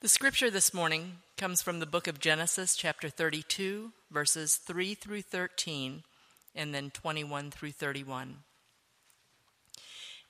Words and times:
The 0.00 0.08
scripture 0.08 0.48
this 0.48 0.72
morning 0.72 1.16
comes 1.36 1.60
from 1.60 1.80
the 1.80 1.86
book 1.86 2.06
of 2.06 2.20
Genesis, 2.20 2.76
chapter 2.76 3.08
32, 3.08 3.90
verses 4.12 4.54
3 4.54 4.94
through 4.94 5.22
13, 5.22 6.04
and 6.54 6.72
then 6.72 6.90
21 6.90 7.50
through 7.50 7.72
31. 7.72 8.36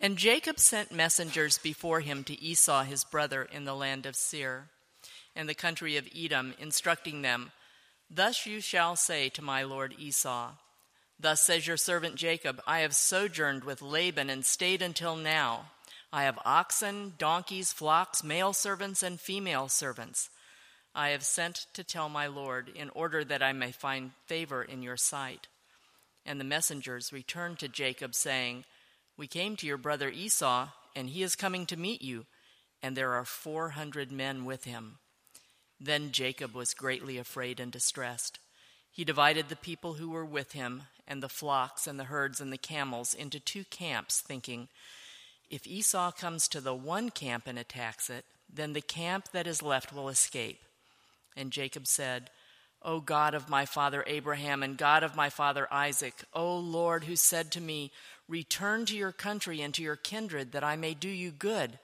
And 0.01 0.17
Jacob 0.17 0.59
sent 0.59 0.91
messengers 0.91 1.59
before 1.59 2.01
him 2.01 2.25
to 2.25 2.43
Esau 2.43 2.85
his 2.85 3.04
brother 3.04 3.43
in 3.43 3.67
the 3.67 3.75
land 3.75 4.07
of 4.07 4.17
Seir, 4.17 4.69
and 5.37 5.46
the 5.46 5.54
country 5.54 5.98
of 5.98 6.08
Edom, 6.16 6.54
instructing 6.58 7.21
them, 7.21 7.53
Thus 8.10 8.46
you 8.46 8.62
shall 8.62 8.96
say 8.96 9.28
to 9.28 9.42
my 9.42 9.64
lord 9.64 9.94
Esau, 9.98 10.53
Thus 11.21 11.42
says 11.42 11.66
your 11.66 11.76
servant 11.76 12.14
Jacob, 12.14 12.62
I 12.66 12.78
have 12.78 12.94
sojourned 12.96 13.64
with 13.64 13.82
Laban 13.82 14.30
and 14.30 14.46
stayed 14.46 14.80
until 14.80 15.14
now. 15.14 15.72
I 16.12 16.23
have 16.23 16.38
oxen, 16.45 17.15
donkeys, 17.19 17.73
flocks, 17.73 18.24
male 18.24 18.52
servants, 18.52 19.02
and 19.02 19.20
female 19.20 19.69
servants. 19.69 20.30
I 20.95 21.10
have 21.10 21.23
sent 21.23 21.66
to 21.74 21.84
tell 21.84 22.09
my 22.09 22.27
Lord, 22.27 22.70
in 22.74 22.88
order 22.91 23.24
that 23.24 23.42
I 23.42 23.52
may 23.52 23.73
find 23.73 24.12
favor 24.27 24.62
in 24.62 24.82
your 24.82 24.96
sight. 24.96 25.48
And 26.24 26.41
the 26.41 26.45
messengers 26.45 27.12
returned 27.12 27.59
to 27.59 27.68
Jacob, 27.68 28.15
saying, 28.15 28.65
We 29.16 29.27
came 29.27 29.55
to 29.56 29.66
your 29.66 29.77
brother 29.77 30.09
Esau, 30.09 30.68
and 30.96 31.10
he 31.10 31.23
is 31.23 31.37
coming 31.37 31.66
to 31.66 31.77
meet 31.77 32.02
you, 32.02 32.24
and 32.82 32.96
there 32.96 33.12
are 33.12 33.24
four 33.24 33.70
hundred 33.70 34.10
men 34.10 34.45
with 34.45 34.65
him. 34.65 34.98
Then 35.79 36.10
Jacob 36.10 36.54
was 36.54 36.74
greatly 36.74 37.18
afraid 37.18 37.60
and 37.60 37.70
distressed. 37.70 38.38
He 38.90 39.04
divided 39.04 39.48
the 39.48 39.56
people 39.56 39.95
who 39.95 40.10
were 40.10 40.24
with 40.24 40.52
him, 40.52 40.84
and 41.06 41.23
the 41.23 41.29
flocks, 41.29 41.87
and 41.87 42.01
the 42.01 42.04
herds, 42.04 42.40
and 42.40 42.52
the 42.52 42.59
camels, 42.59 43.15
into 43.15 43.38
two 43.38 43.65
camps, 43.65 44.20
thinking, 44.20 44.68
if 45.51 45.66
Esau 45.66 46.12
comes 46.12 46.48
to 46.48 46.61
the 46.61 46.75
one 46.75 47.11
camp 47.11 47.47
and 47.47 47.59
attacks 47.59 48.11
it, 48.11 48.25
then 48.52 48.73
the 48.73 48.80
camp 48.80 49.29
that 49.33 49.47
is 49.47 49.62
left 49.62 49.93
will 49.93 50.09
escape. 50.09 50.61
And 51.37 51.51
Jacob 51.51 51.87
said, 51.87 52.30
O 52.82 53.01
God 53.01 53.35
of 53.35 53.49
my 53.49 53.65
father 53.65 54.05
Abraham 54.07 54.63
and 54.63 54.77
God 54.77 55.02
of 55.02 55.16
my 55.16 55.30
father 55.30 55.66
Isaac, 55.73 56.15
O 56.32 56.57
Lord, 56.57 57.05
who 57.05 57.16
said 57.16 57.51
to 57.52 57.60
me, 57.60 57.90
Return 58.29 58.85
to 58.87 58.96
your 58.96 59.13
country 59.13 59.60
and 59.60 59.73
to 59.74 59.82
your 59.82 59.96
kindred, 59.96 60.52
that 60.52 60.65
I 60.65 60.77
may 60.77 60.95
do 60.95 61.09
you 61.09 61.30
good. 61.30 61.79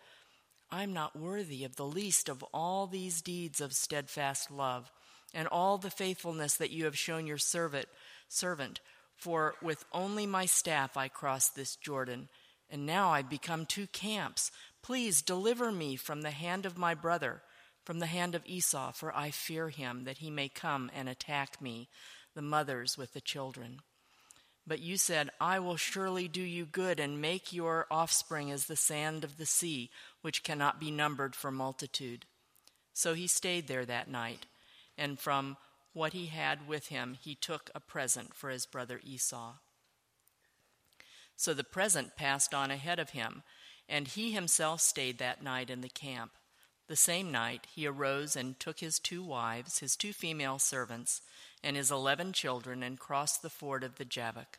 I'm 0.71 0.93
not 0.93 1.17
worthy 1.17 1.65
of 1.65 1.77
the 1.77 1.87
least 1.87 2.29
of 2.29 2.43
all 2.53 2.87
these 2.87 3.23
deeds 3.23 3.61
of 3.61 3.73
steadfast 3.73 4.51
love 4.51 4.91
and 5.33 5.49
all 5.49 5.79
the 5.79 5.91
faithfulness 5.91 6.57
that 6.57 6.71
you 6.71 6.85
have 6.85 6.99
shown 6.99 7.27
your 7.27 7.39
servant, 7.39 7.87
servant. 8.29 8.81
For 9.17 9.55
with 9.63 9.85
only 9.93 10.27
my 10.27 10.47
staff 10.47 10.97
I 10.97 11.09
crossed 11.09 11.55
this 11.57 11.77
Jordan 11.77 12.29
and 12.71 12.87
now 12.87 13.11
I 13.11 13.23
become 13.23 13.67
two 13.67 13.87
camps. 13.89 14.51
Please 14.83 15.23
deliver 15.23 15.71
me 15.71 15.97
from 15.97 16.23
the 16.23 16.31
hand 16.31 16.67
of 16.67 16.79
my 16.79 16.95
brother, 16.95 17.43
from 17.85 17.99
the 17.99 18.07
hand 18.07 18.35
of 18.35 18.47
Esau, 18.47 18.93
for 18.93 19.15
I 19.17 19.31
fear 19.31 19.69
him, 19.69 20.05
that 20.05 20.19
he 20.19 20.31
may 20.31 20.49
come 20.49 20.91
and 20.95 21.09
attack 21.09 21.61
me, 21.61 21.89
the 22.35 22.43
mothers 22.43 22.97
with 22.99 23.13
the 23.13 23.21
children. 23.21 23.81
But 24.67 24.81
you 24.81 24.97
said, 24.97 25.31
I 25.41 25.59
will 25.59 25.77
surely 25.77 26.27
do 26.27 26.41
you 26.41 26.65
good 26.65 26.99
and 26.99 27.21
make 27.21 27.53
your 27.53 27.87
offspring 27.91 28.51
as 28.51 28.67
the 28.67 28.77
sand 28.77 29.23
of 29.23 29.37
the 29.37 29.47
sea, 29.47 29.91
which 30.23 30.43
cannot 30.43 30.81
be 30.81 30.91
numbered 30.91 31.37
for 31.37 31.51
multitude. 31.51 32.25
So 32.95 33.13
he 33.13 33.27
stayed 33.27 33.69
there 33.69 33.85
that 33.85 34.09
night, 34.09 34.47
and 34.97 35.19
from 35.19 35.59
what 35.93 36.13
he 36.13 36.27
had 36.27 36.67
with 36.67 36.89
him 36.89 37.17
he 37.21 37.35
took 37.35 37.71
a 37.75 37.81
present 37.81 38.35
for 38.35 38.49
his 38.49 38.67
brother 38.67 39.01
Esau. 39.05 39.55
So 41.37 41.55
the 41.55 41.65
present 41.65 42.17
passed 42.17 42.55
on 42.55 42.71
ahead 42.71 42.99
of 42.99 43.11
him, 43.11 43.43
and 43.89 44.09
he 44.09 44.33
himself 44.33 44.81
stayed 44.81 45.19
that 45.19 45.43
night 45.43 45.71
in 45.71 45.81
the 45.81 45.89
camp. 45.89 46.33
The 46.87 46.97
same 46.97 47.33
night 47.33 47.67
he 47.75 47.87
arose 47.87 48.37
and 48.37 48.59
took 48.61 48.81
his 48.81 48.99
two 48.99 49.23
wives, 49.23 49.79
his 49.79 49.97
two 49.97 50.13
female 50.13 50.59
servants, 50.59 51.23
and 51.63 51.77
his 51.77 51.91
eleven 51.91 52.33
children, 52.33 52.83
and 52.83 52.99
crossed 52.99 53.43
the 53.43 53.51
ford 53.51 53.83
of 53.83 53.97
the 53.97 54.05
Jabbok. 54.05 54.59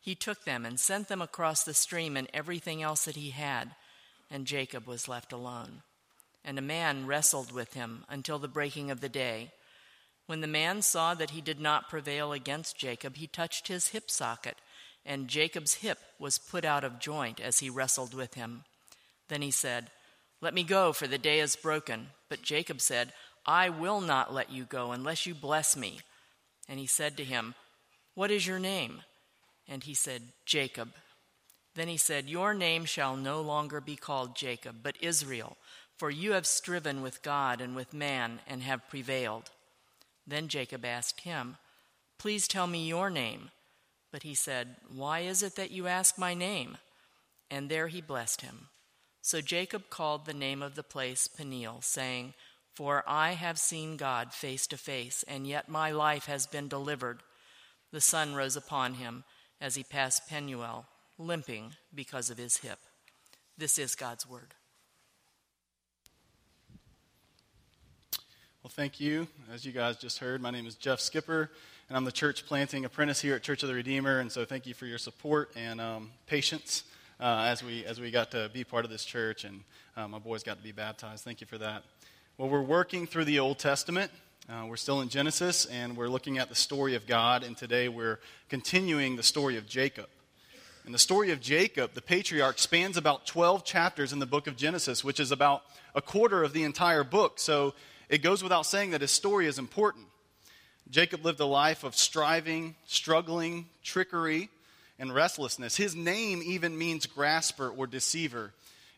He 0.00 0.14
took 0.14 0.44
them 0.44 0.64
and 0.64 0.78
sent 0.78 1.08
them 1.08 1.20
across 1.20 1.64
the 1.64 1.74
stream 1.74 2.16
and 2.16 2.28
everything 2.32 2.82
else 2.82 3.04
that 3.04 3.16
he 3.16 3.30
had, 3.30 3.74
and 4.30 4.46
Jacob 4.46 4.86
was 4.86 5.08
left 5.08 5.32
alone. 5.32 5.82
And 6.44 6.58
a 6.58 6.62
man 6.62 7.06
wrestled 7.06 7.50
with 7.50 7.74
him 7.74 8.04
until 8.08 8.38
the 8.38 8.46
breaking 8.46 8.92
of 8.92 9.00
the 9.00 9.08
day. 9.08 9.50
When 10.26 10.40
the 10.40 10.46
man 10.46 10.82
saw 10.82 11.14
that 11.14 11.30
he 11.30 11.40
did 11.40 11.60
not 11.60 11.88
prevail 11.88 12.32
against 12.32 12.78
Jacob, 12.78 13.16
he 13.16 13.26
touched 13.26 13.66
his 13.66 13.88
hip 13.88 14.08
socket 14.08 14.56
and 15.06 15.28
Jacob's 15.28 15.74
hip 15.74 15.98
was 16.18 16.36
put 16.36 16.64
out 16.64 16.84
of 16.84 16.98
joint 16.98 17.40
as 17.40 17.60
he 17.60 17.70
wrestled 17.70 18.12
with 18.12 18.34
him. 18.34 18.64
Then 19.28 19.40
he 19.40 19.52
said, 19.52 19.90
Let 20.40 20.52
me 20.52 20.64
go, 20.64 20.92
for 20.92 21.06
the 21.06 21.16
day 21.16 21.40
is 21.40 21.56
broken. 21.56 22.08
But 22.28 22.42
Jacob 22.42 22.80
said, 22.80 23.12
I 23.46 23.68
will 23.68 24.00
not 24.00 24.34
let 24.34 24.50
you 24.50 24.64
go 24.64 24.90
unless 24.90 25.24
you 25.24 25.34
bless 25.34 25.76
me. 25.76 26.00
And 26.68 26.80
he 26.80 26.86
said 26.86 27.16
to 27.16 27.24
him, 27.24 27.54
What 28.14 28.32
is 28.32 28.46
your 28.46 28.58
name? 28.58 29.02
And 29.68 29.84
he 29.84 29.94
said, 29.94 30.22
Jacob. 30.44 30.90
Then 31.76 31.88
he 31.88 31.96
said, 31.96 32.28
Your 32.28 32.52
name 32.52 32.84
shall 32.84 33.16
no 33.16 33.40
longer 33.40 33.80
be 33.80 33.96
called 33.96 34.34
Jacob, 34.34 34.76
but 34.82 34.96
Israel, 35.00 35.56
for 35.98 36.10
you 36.10 36.32
have 36.32 36.46
striven 36.46 37.02
with 37.02 37.22
God 37.22 37.60
and 37.60 37.76
with 37.76 37.94
man 37.94 38.40
and 38.48 38.62
have 38.62 38.88
prevailed. 38.88 39.50
Then 40.26 40.48
Jacob 40.48 40.84
asked 40.84 41.20
him, 41.20 41.58
Please 42.18 42.48
tell 42.48 42.66
me 42.66 42.88
your 42.88 43.10
name. 43.10 43.50
But 44.16 44.22
he 44.22 44.34
said, 44.34 44.76
Why 44.88 45.18
is 45.18 45.42
it 45.42 45.56
that 45.56 45.72
you 45.72 45.86
ask 45.86 46.16
my 46.16 46.32
name? 46.32 46.78
And 47.50 47.68
there 47.68 47.88
he 47.88 48.00
blessed 48.00 48.40
him. 48.40 48.68
So 49.20 49.42
Jacob 49.42 49.90
called 49.90 50.24
the 50.24 50.32
name 50.32 50.62
of 50.62 50.74
the 50.74 50.82
place 50.82 51.28
Peniel, 51.28 51.82
saying, 51.82 52.32
For 52.74 53.04
I 53.06 53.32
have 53.32 53.58
seen 53.58 53.98
God 53.98 54.32
face 54.32 54.66
to 54.68 54.78
face, 54.78 55.22
and 55.28 55.46
yet 55.46 55.68
my 55.68 55.90
life 55.90 56.24
has 56.24 56.46
been 56.46 56.66
delivered. 56.66 57.24
The 57.92 58.00
sun 58.00 58.34
rose 58.34 58.56
upon 58.56 58.94
him 58.94 59.24
as 59.60 59.74
he 59.74 59.84
passed 59.84 60.26
Penuel, 60.30 60.86
limping 61.18 61.74
because 61.94 62.30
of 62.30 62.38
his 62.38 62.56
hip. 62.56 62.78
This 63.58 63.78
is 63.78 63.94
God's 63.94 64.26
word. 64.26 64.54
Well, 68.62 68.72
thank 68.74 68.98
you. 68.98 69.28
As 69.52 69.66
you 69.66 69.72
guys 69.72 69.98
just 69.98 70.20
heard, 70.20 70.40
my 70.40 70.50
name 70.50 70.66
is 70.66 70.74
Jeff 70.74 71.00
Skipper 71.00 71.50
and 71.88 71.96
I'm 71.96 72.04
the 72.04 72.12
church 72.12 72.46
planting 72.46 72.84
apprentice 72.84 73.20
here 73.20 73.36
at 73.36 73.42
Church 73.42 73.62
of 73.62 73.68
the 73.68 73.74
Redeemer. 73.74 74.18
And 74.18 74.30
so 74.30 74.44
thank 74.44 74.66
you 74.66 74.74
for 74.74 74.86
your 74.86 74.98
support 74.98 75.52
and 75.54 75.80
um, 75.80 76.10
patience 76.26 76.82
uh, 77.20 77.44
as, 77.46 77.62
we, 77.62 77.84
as 77.84 78.00
we 78.00 78.10
got 78.10 78.32
to 78.32 78.50
be 78.52 78.64
part 78.64 78.84
of 78.84 78.90
this 78.90 79.04
church 79.04 79.44
and 79.44 79.60
uh, 79.96 80.08
my 80.08 80.18
boys 80.18 80.42
got 80.42 80.56
to 80.56 80.62
be 80.64 80.72
baptized. 80.72 81.22
Thank 81.22 81.40
you 81.40 81.46
for 81.46 81.58
that. 81.58 81.84
Well, 82.38 82.48
we're 82.48 82.60
working 82.60 83.06
through 83.06 83.26
the 83.26 83.38
Old 83.38 83.60
Testament. 83.60 84.10
Uh, 84.48 84.66
we're 84.68 84.76
still 84.76 85.00
in 85.00 85.08
Genesis 85.08 85.64
and 85.66 85.96
we're 85.96 86.08
looking 86.08 86.38
at 86.38 86.48
the 86.48 86.56
story 86.56 86.96
of 86.96 87.06
God. 87.06 87.44
And 87.44 87.56
today 87.56 87.88
we're 87.88 88.18
continuing 88.48 89.14
the 89.14 89.22
story 89.22 89.56
of 89.56 89.68
Jacob. 89.68 90.08
And 90.86 90.94
the 90.94 90.98
story 90.98 91.30
of 91.30 91.40
Jacob, 91.40 91.94
the 91.94 92.02
patriarch, 92.02 92.58
spans 92.58 92.96
about 92.96 93.26
12 93.26 93.64
chapters 93.64 94.12
in 94.12 94.18
the 94.18 94.26
book 94.26 94.48
of 94.48 94.56
Genesis, 94.56 95.04
which 95.04 95.20
is 95.20 95.30
about 95.30 95.62
a 95.94 96.02
quarter 96.02 96.42
of 96.42 96.52
the 96.52 96.64
entire 96.64 97.04
book. 97.04 97.38
So 97.38 97.74
it 98.08 98.22
goes 98.22 98.42
without 98.42 98.66
saying 98.66 98.90
that 98.90 99.02
his 99.02 99.12
story 99.12 99.46
is 99.46 99.58
important. 99.58 100.06
Jacob 100.90 101.24
lived 101.24 101.40
a 101.40 101.46
life 101.46 101.84
of 101.84 101.96
striving, 101.96 102.76
struggling, 102.86 103.66
trickery, 103.82 104.48
and 104.98 105.14
restlessness. 105.14 105.76
His 105.76 105.94
name 105.94 106.42
even 106.44 106.78
means 106.78 107.06
grasper 107.06 107.68
or 107.68 107.86
deceiver, 107.86 108.52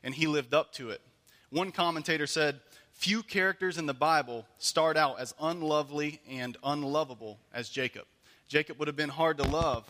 and 0.04 0.14
he 0.14 0.26
lived 0.26 0.54
up 0.54 0.72
to 0.74 0.90
it. 0.90 1.00
One 1.50 1.72
commentator 1.72 2.26
said, 2.26 2.60
Few 2.92 3.22
characters 3.22 3.78
in 3.78 3.86
the 3.86 3.94
Bible 3.94 4.44
start 4.58 4.96
out 4.96 5.20
as 5.20 5.34
unlovely 5.40 6.20
and 6.28 6.56
unlovable 6.64 7.38
as 7.54 7.68
Jacob. 7.68 8.04
Jacob 8.48 8.78
would 8.78 8.88
have 8.88 8.96
been 8.96 9.08
hard 9.08 9.38
to 9.38 9.44
love, 9.44 9.88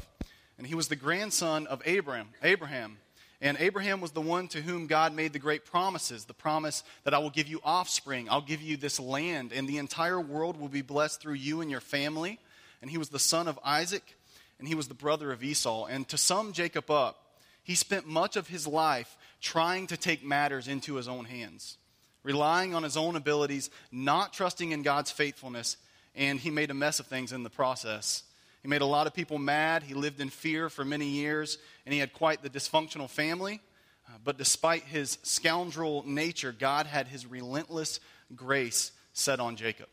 and 0.59 0.67
he 0.67 0.75
was 0.75 0.89
the 0.89 0.97
grandson 0.97 1.67
of 1.67 1.83
Abraham. 1.87 2.29
Abraham. 2.43 2.99
And 3.41 3.57
Abraham 3.61 4.01
was 4.01 4.11
the 4.11 4.21
one 4.21 4.49
to 4.49 4.61
whom 4.61 4.89
God 4.89 5.15
made 5.15 5.33
the 5.33 5.39
great 5.39 5.65
promises 5.65 6.25
the 6.25 6.35
promise 6.35 6.83
that 7.05 7.15
I 7.15 7.19
will 7.19 7.31
give 7.31 7.47
you 7.47 7.61
offspring, 7.63 8.29
I'll 8.29 8.41
give 8.41 8.63
you 8.63 8.77
this 8.77 8.99
land, 8.99 9.53
and 9.53 9.69
the 9.69 9.79
entire 9.79 10.21
world 10.21 10.59
will 10.59 10.69
be 10.69 10.83
blessed 10.83 11.21
through 11.21 11.35
you 11.35 11.61
and 11.61 11.71
your 11.71 11.81
family. 11.81 12.41
And 12.83 12.91
he 12.91 12.99
was 12.99 13.11
the 13.11 13.19
son 13.19 13.47
of 13.49 13.59
Isaac, 13.65 14.17
and 14.59 14.67
he 14.67 14.75
was 14.75 14.89
the 14.89 14.95
brother 14.95 15.31
of 15.31 15.43
Esau. 15.43 15.87
And 15.87 16.09
to 16.09 16.19
sum 16.19 16.53
Jacob 16.53 16.91
up, 16.91 17.25
he 17.63 17.75
spent 17.75 18.07
much 18.07 18.37
of 18.37 18.49
his 18.49 18.67
life 18.67 19.17
trying 19.41 19.87
to 19.89 19.97
take 19.97 20.25
matters 20.25 20.69
into 20.69 20.95
his 20.95 21.07
own 21.07 21.25
hands, 21.25 21.77
relying 22.23 22.75
on 22.75 22.83
his 22.83 22.97
own 22.97 23.15
abilities, 23.15 23.71
not 23.93 24.33
trusting 24.33 24.73
in 24.73 24.83
God's 24.83 25.11
faithfulness, 25.11 25.77
and 26.15 26.41
he 26.41 26.51
made 26.51 26.71
a 26.71 26.75
mess 26.75 26.99
of 26.99 27.07
things 27.07 27.33
in 27.33 27.45
the 27.45 27.51
process. 27.51 28.25
Made 28.69 28.83
a 28.83 28.87
lot 28.87 29.07
of 29.07 29.15
people 29.15 29.39
mad. 29.39 29.83
He 29.83 29.95
lived 29.95 30.21
in 30.21 30.29
fear 30.29 30.69
for 30.69 30.85
many 30.85 31.07
years, 31.07 31.57
and 31.87 31.93
he 31.95 32.01
had 32.01 32.13
quite 32.13 32.43
the 32.43 32.51
dysfunctional 32.51 33.09
family. 33.09 33.63
Uh, 34.07 34.19
but 34.23 34.37
despite 34.37 34.83
his 34.83 35.17
scoundrel 35.23 36.05
nature, 36.07 36.53
God 36.53 36.85
had 36.85 37.09
his 37.09 37.25
relentless 37.25 37.99
grace 38.37 38.93
set 39.15 39.41
on 39.41 39.57
Jacob. 39.57 39.87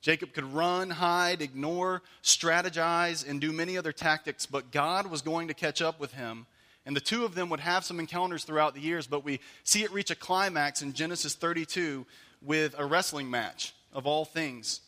Jacob 0.00 0.32
could 0.32 0.52
run, 0.52 0.90
hide, 0.90 1.40
ignore, 1.40 2.02
strategize, 2.24 3.24
and 3.24 3.40
do 3.40 3.52
many 3.52 3.78
other 3.78 3.92
tactics, 3.92 4.46
but 4.46 4.72
God 4.72 5.06
was 5.06 5.22
going 5.22 5.46
to 5.46 5.54
catch 5.54 5.80
up 5.80 6.00
with 6.00 6.12
him, 6.12 6.46
And 6.84 6.96
the 6.96 7.00
two 7.00 7.24
of 7.24 7.36
them 7.36 7.50
would 7.50 7.60
have 7.60 7.84
some 7.84 8.00
encounters 8.00 8.42
throughout 8.42 8.74
the 8.74 8.80
years, 8.80 9.06
but 9.06 9.24
we 9.24 9.38
see 9.62 9.84
it 9.84 9.92
reach 9.92 10.10
a 10.10 10.16
climax 10.16 10.82
in 10.82 10.92
Genesis 10.92 11.34
32 11.36 12.04
with 12.40 12.74
a 12.76 12.84
wrestling 12.84 13.30
match 13.30 13.72
of 13.92 14.08
all 14.08 14.24
things. 14.24 14.80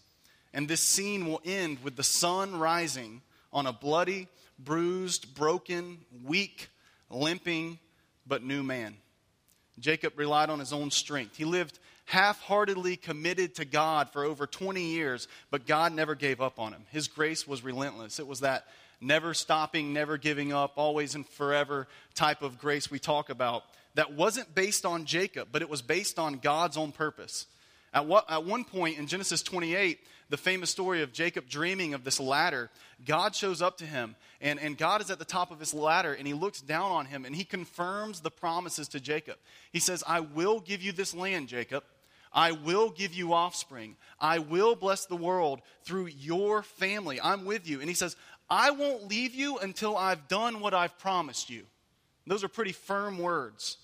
And 0.55 0.69
this 0.69 0.81
scene 0.81 1.27
will 1.27 1.43
end 1.45 1.83
with 1.83 1.97
the 1.97 2.05
sun 2.05 2.57
rising 2.57 3.21
on 3.53 3.67
a 3.67 3.73
bloody, 3.73 4.29
bruised, 4.59 5.35
broken, 5.35 5.99
weak, 6.25 6.69
limping, 7.11 7.79
but 8.27 8.43
new 8.43 8.63
man. 8.63 8.97
Jacob 9.81 10.17
relied 10.17 10.51
on 10.51 10.61
his 10.61 10.73
own 10.73 10.93
strength. 10.93 11.37
He 11.37 11.45
lived 11.45 11.79
half 12.05 12.41
heartedly 12.41 12.97
committed 12.97 13.57
to 13.57 13.65
God 13.65 14.11
for 14.11 14.25
over 14.25 14.47
20 14.47 14.81
years, 14.81 15.27
but 15.51 15.67
God 15.67 15.93
never 15.93 16.15
gave 16.15 16.41
up 16.41 16.61
on 16.61 16.73
him. 16.73 16.85
His 16.91 17.09
grace 17.09 17.49
was 17.49 17.65
relentless. 17.65 18.21
It 18.21 18.27
was 18.27 18.41
that 18.41 18.67
never 19.01 19.35
stopping, 19.35 19.93
never 19.93 20.17
giving 20.17 20.53
up, 20.53 20.75
always 20.77 21.17
and 21.17 21.27
forever 21.27 21.89
type 22.15 22.43
of 22.43 22.59
grace 22.59 22.91
we 22.91 23.01
talk 23.01 23.29
about 23.29 23.65
that 23.95 24.13
wasn't 24.13 24.55
based 24.55 24.87
on 24.87 25.05
Jacob, 25.05 25.49
but 25.51 25.63
it 25.63 25.69
was 25.69 25.83
based 25.83 26.19
on 26.19 26.35
God's 26.35 26.77
own 26.77 26.93
purpose. 26.93 27.47
At, 27.93 28.07
what, 28.07 28.29
at 28.29 28.45
one 28.45 28.65
point 28.65 28.99
in 28.99 29.07
Genesis 29.07 29.43
28, 29.43 29.99
the 30.31 30.37
famous 30.37 30.71
story 30.71 31.03
of 31.03 31.13
Jacob 31.13 31.49
dreaming 31.49 31.95
of 31.95 32.05
this 32.05 32.19
ladder, 32.19 32.71
God 33.05 33.35
shows 33.35 33.61
up 33.61 33.79
to 33.79 33.85
him, 33.85 34.17
and, 34.41 34.59
and 34.59 34.77
God 34.79 35.01
is 35.01 35.11
at 35.11 35.19
the 35.19 35.25
top 35.25 35.51
of 35.51 35.61
his 35.61 35.75
ladder, 35.75 36.13
and 36.13 36.27
he 36.27 36.35
looks 36.35 36.61
down 36.61 36.91
on 36.91 37.07
him, 37.07 37.25
and 37.25 37.35
he 37.35 37.45
confirms 37.45 38.21
the 38.21 38.31
promises 38.31 38.89
to 38.89 39.01
Jacob. 39.01 39.37
He 39.73 39.81
says, 39.81 40.03
I 40.07 40.21
will 40.21 40.61
give 40.61 40.83
you 40.83 40.93
this 40.93 41.15
land, 41.15 41.49
Jacob. 41.49 41.85
I 42.33 42.53
will 42.53 42.91
give 42.91 43.15
you 43.15 43.33
offspring. 43.33 43.97
I 44.19 44.41
will 44.41 44.75
bless 44.75 45.07
the 45.07 45.17
world 45.17 45.61
through 45.85 46.07
your 46.07 46.63
family. 46.63 47.21
I'm 47.21 47.45
with 47.45 47.69
you. 47.69 47.81
And 47.81 47.89
he 47.89 47.95
says, 47.95 48.17
I 48.51 48.73
won't 48.73 49.09
leave 49.09 49.35
you 49.35 49.59
until 49.59 49.97
I've 49.97 50.27
done 50.27 50.61
what 50.61 50.75
I've 50.75 50.99
promised 50.99 51.49
you. 51.49 51.65
Those 52.27 52.43
are 52.43 52.49
pretty 52.49 52.73
firm 52.73 53.19
words. 53.19 53.79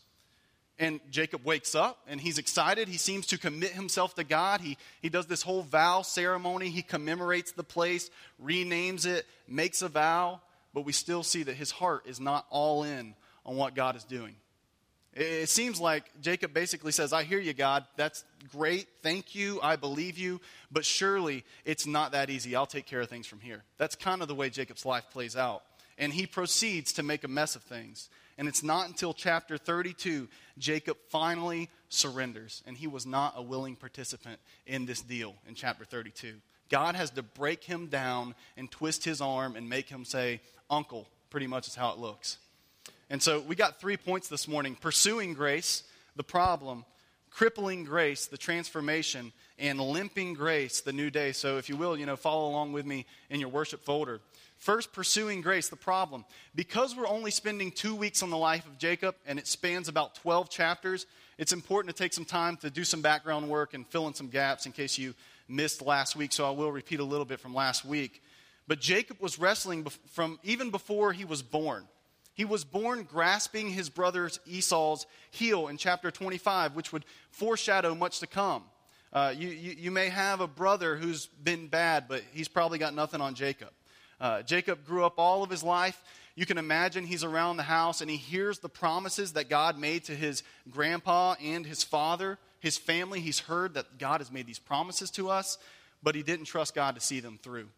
And 0.81 0.99
Jacob 1.11 1.45
wakes 1.45 1.75
up 1.75 1.99
and 2.09 2.19
he's 2.19 2.39
excited. 2.39 2.89
He 2.89 2.97
seems 2.97 3.27
to 3.27 3.39
commit 3.39 3.73
himself 3.73 4.15
to 4.15 4.25
God. 4.25 4.63
He, 4.63 4.79
he 5.03 5.11
does 5.11 5.27
this 5.27 5.43
whole 5.43 5.61
vow 5.61 6.01
ceremony. 6.01 6.71
He 6.71 6.81
commemorates 6.81 7.53
the 7.53 7.63
place, 7.63 8.11
renames 8.43 9.05
it, 9.05 9.27
makes 9.47 9.83
a 9.83 9.91
vow. 9.91 10.41
But 10.73 10.87
we 10.87 10.93
still 10.93 11.23
see 11.23 11.43
that 11.43 11.55
his 11.55 11.71
heart 11.71 12.05
is 12.07 12.19
not 12.19 12.47
all 12.49 12.85
in 12.85 13.15
on 13.45 13.57
what 13.57 13.75
God 13.75 13.95
is 13.95 14.05
doing. 14.05 14.37
It 15.13 15.51
seems 15.51 15.81
like 15.81 16.05
Jacob 16.23 16.55
basically 16.55 16.93
says, 16.93 17.13
I 17.13 17.25
hear 17.25 17.41
you, 17.41 17.53
God. 17.53 17.85
That's 17.97 18.25
great. 18.51 18.87
Thank 19.03 19.35
you. 19.35 19.61
I 19.63 19.77
believe 19.77 20.17
you. 20.17 20.41
But 20.73 20.87
surely 20.87 21.45
it's 21.67 21.87
not 21.87 22.13
that 22.13 22.31
easy. 22.31 22.57
I'll 22.57 22.65
take 22.65 22.87
care 22.87 23.03
of 23.03 23.11
things 23.11 23.27
from 23.27 23.41
here. 23.41 23.65
That's 23.77 23.97
kind 23.97 24.23
of 24.23 24.29
the 24.29 24.35
way 24.35 24.49
Jacob's 24.49 24.87
life 24.87 25.05
plays 25.11 25.37
out. 25.37 25.63
And 26.01 26.13
he 26.13 26.27
proceeds 26.27 26.95
to 26.95 27.05
make 27.05 27.23
a 27.23 27.29
mess 27.29 27.55
of 27.55 27.63
things. 27.63 28.09
And 28.39 28.49
it's 28.49 28.63
not 28.63 28.89
until 28.89 29.13
chapter 29.15 29.59
32 29.59 30.27
Jacob 30.59 30.97
finally 31.11 31.69
surrenders. 31.91 32.63
And 32.67 32.77
he 32.77 32.89
was 32.89 33.07
not 33.07 33.35
a 33.37 33.43
willing 33.43 33.77
participant 33.77 34.41
in 34.67 34.87
this 34.87 35.03
deal 35.03 35.37
in 35.47 35.55
chapter 35.55 35.85
32. 35.85 36.35
God 36.71 36.95
has 36.95 37.11
to 37.11 37.23
break 37.23 37.65
him 37.65 37.89
down 37.89 38.35
and 38.57 38.71
twist 38.71 39.05
his 39.05 39.21
arm 39.21 39.57
and 39.57 39.69
make 39.69 39.89
him 39.89 40.05
say, 40.05 40.41
Uncle, 40.71 41.07
pretty 41.29 41.47
much 41.47 41.69
is 41.69 41.75
how 41.75 41.93
it 41.93 41.99
looks. 41.99 42.39
And 43.11 43.23
so 43.23 43.41
we 43.41 43.57
got 43.57 43.81
three 43.81 43.97
points 43.97 44.29
this 44.29 44.49
morning 44.49 44.77
pursuing 44.77 45.35
grace, 45.35 45.83
the 46.17 46.23
problem, 46.23 46.85
crippling 47.29 47.85
grace, 47.85 48.27
the 48.27 48.39
transformation, 48.39 49.33
and 49.59 49.81
limping 49.81 50.35
grace, 50.35 50.81
the 50.81 50.93
new 50.93 51.11
day. 51.11 51.33
So 51.33 51.59
if 51.59 51.69
you 51.69 51.77
will, 51.77 51.97
you 51.99 52.07
know, 52.07 52.17
follow 52.17 52.49
along 52.49 52.73
with 52.73 52.87
me 52.87 53.05
in 53.29 53.41
your 53.41 53.49
worship 53.49 53.85
folder. 53.85 54.21
First, 54.61 54.93
pursuing 54.93 55.41
grace, 55.41 55.71
the 55.71 55.77
problem. 55.77 56.27
Because 56.55 56.95
we're 56.95 57.09
only 57.09 57.31
spending 57.31 57.73
two 57.73 57.95
weeks 57.95 58.23
on 58.23 58.29
the 58.29 58.37
life 58.37 58.67
of 58.67 58.77
Jacob 58.77 59.17
and 59.25 59.39
it 59.39 59.47
spans 59.47 59.89
about 59.89 60.15
12 60.17 60.51
chapters, 60.51 61.07
it's 61.39 61.55
important 61.55 61.97
to 61.97 62.03
take 62.03 62.13
some 62.13 62.27
time 62.27 62.59
to 62.59 62.69
do 62.69 62.85
some 62.85 63.01
background 63.01 63.49
work 63.49 63.73
and 63.73 63.87
fill 63.87 64.07
in 64.07 64.13
some 64.13 64.29
gaps 64.29 64.67
in 64.67 64.73
case 64.73 64.99
you 64.99 65.15
missed 65.49 65.81
last 65.81 66.15
week. 66.15 66.31
So 66.31 66.47
I 66.47 66.51
will 66.51 66.71
repeat 66.71 67.01
a 67.01 67.05
little 67.05 67.25
bit 67.25 67.41
from 67.41 67.55
last 67.55 67.87
week. 67.87 68.23
But 68.69 68.81
Jacob 68.81 69.17
was 69.19 69.39
wrestling 69.39 69.87
from 70.13 70.39
even 70.43 70.69
before 70.69 71.15
he 71.15 71.25
was 71.25 71.41
born. 71.41 71.89
He 72.35 72.45
was 72.45 72.63
born 72.63 73.05
grasping 73.05 73.71
his 73.71 73.89
brother 73.89 74.31
Esau's 74.47 75.07
heel 75.31 75.69
in 75.69 75.79
chapter 75.79 76.11
25, 76.11 76.77
which 76.77 76.93
would 76.93 77.07
foreshadow 77.31 77.95
much 77.95 78.21
to 78.21 78.27
come. 78.27 78.65
Uh, 79.11 79.33
you, 79.35 79.49
you, 79.49 79.75
you 79.79 79.91
may 79.91 80.11
have 80.11 80.43
a 80.43 80.47
brother 80.47 80.97
who's 80.97 81.27
been 81.27 81.67
bad, 81.67 82.09
but 82.09 82.23
he's 82.33 82.47
probably 82.47 82.79
got 82.79 82.95
nothing 82.95 83.23
on 83.23 83.35
Jacob. 83.35 83.71
Uh, 84.21 84.43
Jacob 84.43 84.85
grew 84.85 85.05
up 85.05 85.15
all 85.19 85.43
of 85.43 85.51
his 85.51 85.63
life. 85.63 86.03
You 86.35 86.47
can 86.47 86.59
imagine 86.59 87.05
he's 87.05 87.25
around 87.25 87.57
the 87.57 87.63
house 87.65 88.01
and 88.01 88.11
he 88.11 88.17
hears 88.17 88.59
the 88.59 88.69
promises 88.69 89.33
that 89.33 89.49
God 89.49 89.79
made 89.79 90.05
to 90.05 90.15
his 90.15 90.43
grandpa 90.71 91.35
and 91.43 91.67
his 91.67 91.83
father, 91.83 92.39
his 92.61 92.79
family. 92.79 93.21
He's 93.21 93.41
heard 93.41 93.75
that 93.75 93.99
God 93.99 94.21
has 94.21 94.31
made 94.31 94.47
these 94.47 94.59
promises 94.59 95.11
to 95.13 95.31
us, 95.31 95.59
but 96.03 96.15
he 96.15 96.23
didn't 96.23 96.47
trust 96.47 96.75
God 96.75 96.95
to 96.95 97.01
see 97.01 97.21
them 97.21 97.39
through. 97.43 97.69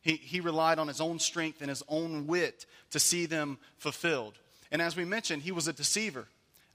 He, 0.00 0.16
he 0.16 0.40
relied 0.40 0.78
on 0.78 0.88
his 0.88 1.00
own 1.00 1.18
strength 1.18 1.60
and 1.60 1.68
his 1.68 1.82
own 1.88 2.26
wit 2.26 2.66
to 2.92 2.98
see 2.98 3.26
them 3.26 3.58
fulfilled. 3.76 4.38
And 4.70 4.80
as 4.80 4.96
we 4.96 5.04
mentioned, 5.04 5.42
he 5.42 5.52
was 5.52 5.68
a 5.68 5.72
deceiver. 5.72 6.26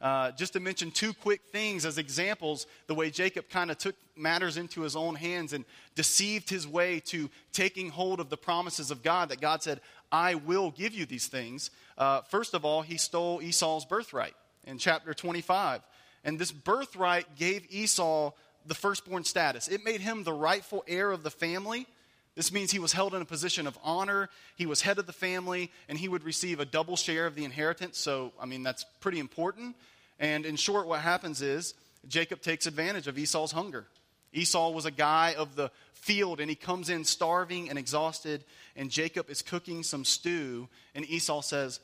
Uh, 0.04 0.32
just 0.32 0.52
to 0.52 0.60
mention 0.60 0.92
two 0.92 1.14
quick 1.14 1.40
things 1.54 1.86
as 1.86 1.98
examples, 1.98 2.68
the 2.88 2.94
way 2.94 3.10
Jacob 3.10 3.48
kind 3.50 3.72
of 3.72 3.78
took 3.78 3.96
matters 4.18 4.58
into 4.58 4.82
his 4.82 4.98
own 4.98 5.16
hands 5.16 5.54
and 5.54 5.64
deceived 5.96 6.50
his 6.50 6.68
way 6.68 7.00
to 7.00 7.30
taking 7.54 7.90
hold 7.90 8.20
of 8.20 8.30
the 8.30 8.36
promises 8.36 8.92
of 8.92 9.02
God 9.02 9.30
that 9.30 9.40
God 9.40 9.64
said, 9.64 9.80
I 10.12 10.36
will 10.36 10.72
give 10.72 10.94
you 10.94 11.06
these 11.06 11.28
things. 11.28 11.72
Uh, 11.98 12.20
first 12.24 12.54
of 12.54 12.66
all, 12.66 12.82
he 12.82 12.98
stole 12.98 13.42
Esau's 13.42 13.86
birthright 13.86 14.34
in 14.68 14.78
chapter 14.78 15.14
25. 15.14 15.80
And 16.26 16.38
this 16.38 16.52
birthright 16.52 17.38
gave 17.38 17.66
Esau 17.70 18.32
the 18.66 18.76
firstborn 18.76 19.24
status, 19.24 19.70
it 19.70 19.86
made 19.86 20.02
him 20.02 20.24
the 20.24 20.34
rightful 20.34 20.84
heir 20.86 21.12
of 21.12 21.24
the 21.24 21.32
family. 21.32 21.88
This 22.36 22.52
means 22.52 22.72
he 22.72 22.80
was 22.80 22.94
held 22.94 23.14
in 23.14 23.22
a 23.22 23.26
position 23.26 23.68
of 23.68 23.78
honor, 23.84 24.30
he 24.56 24.66
was 24.66 24.82
head 24.82 24.98
of 25.00 25.06
the 25.06 25.14
family, 25.14 25.72
and 25.88 25.98
he 25.98 26.08
would 26.08 26.24
receive 26.24 26.60
a 26.60 26.66
double 26.66 26.98
share 26.98 27.28
of 27.28 27.36
the 27.36 27.46
inheritance. 27.46 27.98
So, 27.98 28.34
I 28.40 28.48
mean, 28.48 28.64
that's 28.64 28.86
pretty 29.02 29.20
important. 29.20 29.76
And 30.24 30.46
in 30.46 30.56
short, 30.56 30.88
what 30.88 31.02
happens 31.02 31.42
is 31.42 31.74
Jacob 32.08 32.42
takes 32.42 32.66
advantage 32.66 33.08
of 33.08 33.18
Esau's 33.18 33.52
hunger. 33.52 33.86
Esau 34.32 34.70
was 34.70 34.86
a 34.86 34.92
guy 34.92 35.36
of 35.38 35.58
the 35.58 35.70
field, 35.92 36.40
and 36.40 36.50
he 36.50 36.56
comes 36.56 36.90
in 36.90 37.04
starving 37.04 37.70
and 37.70 37.78
exhausted, 37.78 38.46
and 38.78 38.90
Jacob 38.90 39.30
is 39.30 39.42
cooking 39.42 39.84
some 39.84 40.06
stew, 40.06 40.70
and 40.96 41.06
Esau 41.10 41.42
says, 41.42 41.82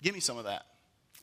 Give 0.00 0.14
me 0.14 0.20
some 0.20 0.38
of 0.38 0.44
that. 0.44 0.66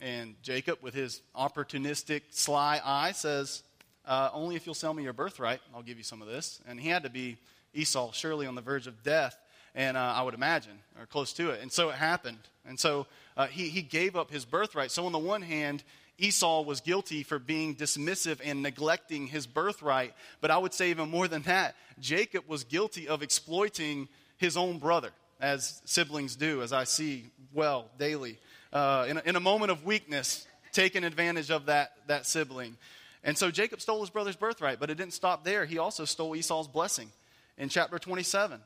And 0.02 0.36
Jacob, 0.44 0.80
with 0.82 0.94
his 0.94 1.22
opportunistic, 1.38 2.24
sly 2.32 2.82
eye, 2.84 3.14
says, 3.14 3.64
uh, 4.06 4.30
Only 4.34 4.58
if 4.58 4.66
you'll 4.66 4.76
sell 4.76 4.94
me 4.94 5.04
your 5.04 5.14
birthright, 5.14 5.62
I'll 5.74 5.84
give 5.84 5.98
you 5.98 6.04
some 6.04 6.22
of 6.22 6.28
this. 6.28 6.60
And 6.68 6.82
he 6.82 6.90
had 6.90 7.04
to 7.04 7.10
be 7.10 7.38
Esau, 7.74 8.12
surely 8.12 8.46
on 8.46 8.56
the 8.56 8.62
verge 8.62 8.88
of 8.88 9.04
death, 9.04 9.38
and 9.74 9.96
uh, 9.96 10.16
I 10.18 10.22
would 10.22 10.34
imagine, 10.34 10.80
or 11.00 11.06
close 11.06 11.32
to 11.34 11.52
it. 11.52 11.62
And 11.62 11.72
so 11.72 11.92
it 11.92 11.96
happened. 11.96 12.40
And 12.66 12.78
so 12.78 13.08
uh, 13.38 13.48
he, 13.48 13.70
he 13.70 13.82
gave 13.82 14.18
up 14.18 14.32
his 14.32 14.44
birthright. 14.44 14.92
So, 14.92 15.06
on 15.06 15.14
the 15.14 15.18
one 15.18 15.42
hand, 15.42 15.84
Esau 16.22 16.62
was 16.62 16.82
guilty 16.82 17.24
for 17.24 17.40
being 17.40 17.76
dismissive 17.76 18.40
and 18.44 18.62
neglecting 18.62 19.26
his 19.26 19.48
birthright. 19.48 20.14
But 20.40 20.52
I 20.52 20.58
would 20.58 20.74
say, 20.74 20.92
even 20.92 21.10
more 21.10 21.28
than 21.28 21.42
that, 21.44 21.76
Jacob 22.00 22.44
was 22.48 22.64
guilty 22.64 23.08
of 23.08 23.24
exploiting 23.24 24.08
his 24.38 24.56
own 24.56 24.78
brother, 24.78 25.10
as 25.40 25.82
siblings 25.86 26.36
do, 26.36 26.62
as 26.62 26.74
I 26.74 26.84
see 26.84 27.26
well 27.54 27.90
daily. 27.98 28.38
Uh, 28.72 29.08
in, 29.10 29.18
a, 29.18 29.22
in 29.26 29.36
a 29.36 29.40
moment 29.40 29.72
of 29.72 29.84
weakness, 29.84 30.48
taking 30.72 31.04
advantage 31.04 31.50
of 31.50 31.66
that, 31.66 31.94
that 32.06 32.28
sibling. 32.28 32.78
And 33.24 33.36
so 33.36 33.50
Jacob 33.50 33.82
stole 33.82 34.02
his 34.02 34.12
brother's 34.12 34.36
birthright, 34.36 34.80
but 34.80 34.92
it 34.92 34.96
didn't 34.96 35.14
stop 35.14 35.44
there. 35.44 35.66
He 35.66 35.80
also 35.80 36.06
stole 36.06 36.36
Esau's 36.36 36.68
blessing 36.68 37.10
in 37.58 37.68
chapter 37.70 37.98
27. 37.98 38.60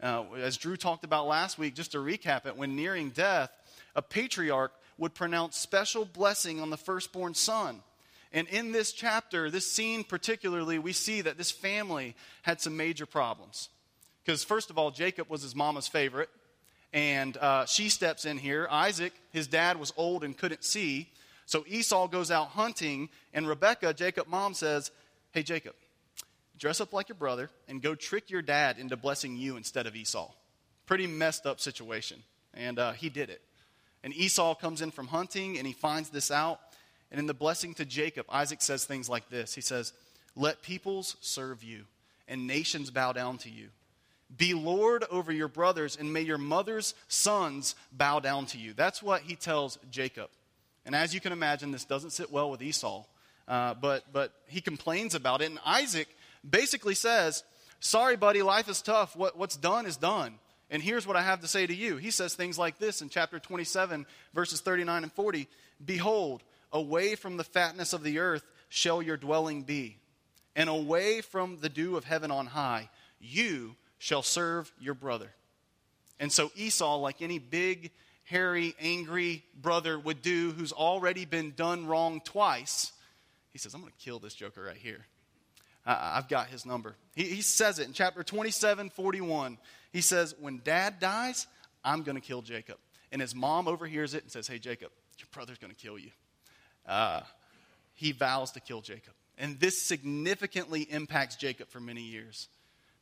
Uh, 0.00 0.24
as 0.40 0.56
Drew 0.56 0.76
talked 0.76 1.04
about 1.04 1.26
last 1.26 1.58
week, 1.58 1.74
just 1.74 1.92
to 1.92 1.98
recap 1.98 2.46
it, 2.46 2.56
when 2.56 2.76
nearing 2.76 3.10
death, 3.10 3.50
a 3.94 4.02
patriarch 4.02 4.72
would 5.02 5.14
pronounce 5.14 5.56
special 5.56 6.04
blessing 6.04 6.60
on 6.60 6.70
the 6.70 6.76
firstborn 6.76 7.34
son. 7.34 7.82
And 8.32 8.46
in 8.46 8.70
this 8.70 8.92
chapter, 8.92 9.50
this 9.50 9.70
scene 9.70 10.04
particularly, 10.04 10.78
we 10.78 10.92
see 10.92 11.22
that 11.22 11.36
this 11.36 11.50
family 11.50 12.14
had 12.42 12.60
some 12.60 12.76
major 12.76 13.04
problems. 13.04 13.68
Because, 14.24 14.44
first 14.44 14.70
of 14.70 14.78
all, 14.78 14.92
Jacob 14.92 15.28
was 15.28 15.42
his 15.42 15.56
mama's 15.56 15.88
favorite, 15.88 16.30
and 16.92 17.36
uh, 17.36 17.66
she 17.66 17.88
steps 17.88 18.24
in 18.24 18.38
here. 18.38 18.68
Isaac, 18.70 19.12
his 19.32 19.48
dad, 19.48 19.76
was 19.76 19.92
old 19.96 20.22
and 20.22 20.38
couldn't 20.38 20.62
see. 20.62 21.10
So 21.46 21.64
Esau 21.66 22.06
goes 22.06 22.30
out 22.30 22.50
hunting, 22.50 23.08
and 23.34 23.48
Rebecca, 23.48 23.92
Jacob's 23.92 24.30
mom, 24.30 24.54
says, 24.54 24.92
Hey, 25.32 25.42
Jacob, 25.42 25.74
dress 26.56 26.80
up 26.80 26.92
like 26.92 27.08
your 27.08 27.16
brother 27.16 27.50
and 27.66 27.82
go 27.82 27.96
trick 27.96 28.30
your 28.30 28.42
dad 28.42 28.78
into 28.78 28.96
blessing 28.96 29.36
you 29.36 29.56
instead 29.56 29.88
of 29.88 29.96
Esau. 29.96 30.30
Pretty 30.86 31.08
messed 31.08 31.44
up 31.44 31.58
situation. 31.58 32.22
And 32.54 32.78
uh, 32.78 32.92
he 32.92 33.08
did 33.08 33.30
it. 33.30 33.42
And 34.04 34.14
Esau 34.14 34.54
comes 34.54 34.82
in 34.82 34.90
from 34.90 35.08
hunting 35.08 35.58
and 35.58 35.66
he 35.66 35.72
finds 35.72 36.10
this 36.10 36.30
out. 36.30 36.60
And 37.10 37.20
in 37.20 37.26
the 37.26 37.34
blessing 37.34 37.74
to 37.74 37.84
Jacob, 37.84 38.26
Isaac 38.28 38.62
says 38.62 38.84
things 38.84 39.08
like 39.08 39.28
this 39.28 39.54
He 39.54 39.60
says, 39.60 39.92
Let 40.34 40.62
peoples 40.62 41.16
serve 41.20 41.62
you 41.62 41.84
and 42.28 42.46
nations 42.46 42.90
bow 42.90 43.12
down 43.12 43.38
to 43.38 43.50
you. 43.50 43.68
Be 44.34 44.54
Lord 44.54 45.04
over 45.10 45.30
your 45.30 45.48
brothers, 45.48 45.96
and 45.96 46.12
may 46.12 46.22
your 46.22 46.38
mother's 46.38 46.94
sons 47.08 47.74
bow 47.92 48.20
down 48.20 48.46
to 48.46 48.58
you. 48.58 48.72
That's 48.72 49.02
what 49.02 49.22
he 49.22 49.36
tells 49.36 49.78
Jacob. 49.90 50.30
And 50.86 50.94
as 50.94 51.12
you 51.12 51.20
can 51.20 51.32
imagine, 51.32 51.70
this 51.70 51.84
doesn't 51.84 52.10
sit 52.10 52.32
well 52.32 52.50
with 52.50 52.62
Esau, 52.62 53.04
uh, 53.46 53.74
but, 53.74 54.04
but 54.12 54.32
he 54.46 54.62
complains 54.62 55.14
about 55.14 55.42
it. 55.42 55.50
And 55.50 55.58
Isaac 55.66 56.08
basically 56.48 56.94
says, 56.94 57.44
Sorry, 57.80 58.16
buddy, 58.16 58.42
life 58.42 58.68
is 58.68 58.80
tough. 58.80 59.16
What, 59.16 59.36
what's 59.36 59.56
done 59.56 59.86
is 59.86 59.96
done. 59.96 60.34
And 60.72 60.82
here's 60.82 61.06
what 61.06 61.16
I 61.16 61.22
have 61.22 61.42
to 61.42 61.46
say 61.46 61.66
to 61.66 61.74
you. 61.74 61.98
He 61.98 62.10
says 62.10 62.34
things 62.34 62.58
like 62.58 62.78
this 62.78 63.02
in 63.02 63.10
chapter 63.10 63.38
27, 63.38 64.06
verses 64.32 64.62
39 64.62 65.02
and 65.02 65.12
40 65.12 65.46
Behold, 65.84 66.42
away 66.72 67.14
from 67.14 67.36
the 67.36 67.44
fatness 67.44 67.92
of 67.92 68.02
the 68.02 68.18
earth 68.18 68.42
shall 68.70 69.02
your 69.02 69.18
dwelling 69.18 69.62
be, 69.62 69.98
and 70.56 70.70
away 70.70 71.20
from 71.20 71.58
the 71.60 71.68
dew 71.68 71.96
of 71.96 72.04
heaven 72.04 72.30
on 72.30 72.46
high, 72.46 72.88
you 73.20 73.76
shall 73.98 74.22
serve 74.22 74.72
your 74.80 74.94
brother. 74.94 75.30
And 76.18 76.32
so 76.32 76.50
Esau, 76.56 76.96
like 76.96 77.20
any 77.20 77.38
big, 77.38 77.90
hairy, 78.24 78.74
angry 78.80 79.44
brother 79.60 79.98
would 79.98 80.22
do 80.22 80.52
who's 80.52 80.72
already 80.72 81.26
been 81.26 81.52
done 81.54 81.86
wrong 81.86 82.22
twice, 82.24 82.92
he 83.50 83.58
says, 83.58 83.74
I'm 83.74 83.82
going 83.82 83.92
to 83.92 84.04
kill 84.04 84.20
this 84.20 84.34
joker 84.34 84.62
right 84.62 84.76
here. 84.76 85.04
I've 85.84 86.28
got 86.28 86.48
his 86.48 86.64
number. 86.64 86.96
He, 87.14 87.24
he 87.24 87.42
says 87.42 87.78
it 87.78 87.86
in 87.86 87.92
chapter 87.92 88.22
27, 88.22 88.90
41. 88.90 89.58
He 89.92 90.00
says, 90.00 90.34
When 90.38 90.60
dad 90.62 91.00
dies, 91.00 91.46
I'm 91.84 92.02
going 92.02 92.14
to 92.16 92.20
kill 92.20 92.42
Jacob. 92.42 92.76
And 93.10 93.20
his 93.20 93.34
mom 93.34 93.68
overhears 93.68 94.14
it 94.14 94.22
and 94.22 94.30
says, 94.30 94.46
Hey, 94.46 94.58
Jacob, 94.58 94.90
your 95.18 95.28
brother's 95.32 95.58
going 95.58 95.72
to 95.72 95.78
kill 95.78 95.98
you. 95.98 96.10
Uh, 96.86 97.22
he 97.94 98.12
vows 98.12 98.52
to 98.52 98.60
kill 98.60 98.80
Jacob. 98.80 99.12
And 99.38 99.58
this 99.58 99.80
significantly 99.80 100.82
impacts 100.82 101.36
Jacob 101.36 101.68
for 101.68 101.80
many 101.80 102.02
years. 102.02 102.48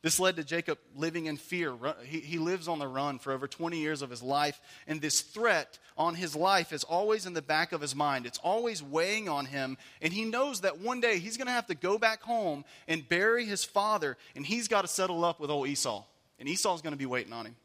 This 0.01 0.19
led 0.19 0.35
to 0.37 0.43
Jacob 0.43 0.79
living 0.95 1.27
in 1.27 1.37
fear. 1.37 1.75
He, 2.03 2.21
he 2.21 2.37
lives 2.39 2.67
on 2.67 2.79
the 2.79 2.87
run 2.87 3.19
for 3.19 3.31
over 3.31 3.47
20 3.47 3.77
years 3.77 4.01
of 4.01 4.09
his 4.09 4.23
life, 4.23 4.59
and 4.87 4.99
this 4.99 5.21
threat 5.21 5.77
on 5.95 6.15
his 6.15 6.35
life 6.35 6.73
is 6.73 6.83
always 6.83 7.27
in 7.27 7.33
the 7.33 7.41
back 7.41 7.71
of 7.71 7.81
his 7.81 7.95
mind. 7.95 8.25
It's 8.25 8.39
always 8.39 8.81
weighing 8.81 9.29
on 9.29 9.45
him, 9.45 9.77
and 10.01 10.11
he 10.11 10.25
knows 10.25 10.61
that 10.61 10.79
one 10.79 11.01
day 11.01 11.19
he's 11.19 11.37
going 11.37 11.47
to 11.47 11.53
have 11.53 11.67
to 11.67 11.75
go 11.75 11.99
back 11.99 12.23
home 12.23 12.65
and 12.87 13.07
bury 13.07 13.45
his 13.45 13.63
father, 13.63 14.17
and 14.35 14.45
he's 14.45 14.67
got 14.67 14.81
to 14.81 14.87
settle 14.87 15.23
up 15.23 15.39
with 15.39 15.51
old 15.51 15.67
Esau 15.67 16.03
and 16.41 16.49
Esau's 16.49 16.81
going 16.81 16.93
to 16.93 16.97
be 16.97 17.05
waiting 17.05 17.31
on 17.31 17.45
him. 17.45 17.55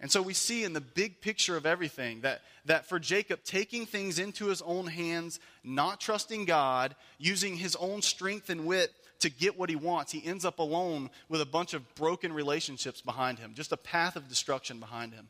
And 0.00 0.10
so 0.10 0.20
we 0.20 0.34
see 0.34 0.64
in 0.64 0.72
the 0.72 0.80
big 0.80 1.20
picture 1.20 1.56
of 1.56 1.64
everything 1.64 2.22
that, 2.22 2.42
that 2.66 2.88
for 2.88 2.98
Jacob, 2.98 3.44
taking 3.44 3.86
things 3.86 4.18
into 4.18 4.46
his 4.46 4.60
own 4.62 4.88
hands, 4.88 5.38
not 5.62 6.00
trusting 6.00 6.44
God, 6.44 6.96
using 7.18 7.56
his 7.56 7.76
own 7.76 8.02
strength 8.02 8.50
and 8.50 8.66
wit 8.66 8.92
to 9.24 9.30
get 9.30 9.58
what 9.58 9.70
he 9.70 9.76
wants, 9.76 10.12
he 10.12 10.24
ends 10.24 10.44
up 10.44 10.58
alone 10.58 11.10
with 11.28 11.40
a 11.40 11.46
bunch 11.46 11.72
of 11.74 11.94
broken 11.94 12.32
relationships 12.32 13.00
behind 13.00 13.38
him, 13.38 13.54
just 13.54 13.72
a 13.72 13.76
path 13.76 14.16
of 14.16 14.28
destruction 14.28 14.78
behind 14.78 15.14
him. 15.14 15.28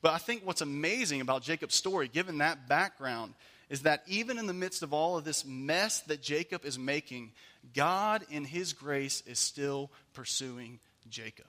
But 0.00 0.12
I 0.12 0.18
think 0.18 0.46
what's 0.46 0.60
amazing 0.60 1.20
about 1.20 1.42
Jacob's 1.42 1.74
story, 1.74 2.06
given 2.06 2.38
that 2.38 2.68
background, 2.68 3.34
is 3.68 3.82
that 3.82 4.04
even 4.06 4.38
in 4.38 4.46
the 4.46 4.54
midst 4.54 4.84
of 4.84 4.94
all 4.94 5.18
of 5.18 5.24
this 5.24 5.44
mess 5.44 6.00
that 6.02 6.22
Jacob 6.22 6.64
is 6.64 6.78
making, 6.78 7.32
God 7.74 8.24
in 8.30 8.44
his 8.44 8.72
grace 8.72 9.22
is 9.26 9.40
still 9.40 9.90
pursuing 10.14 10.78
Jacob. 11.10 11.46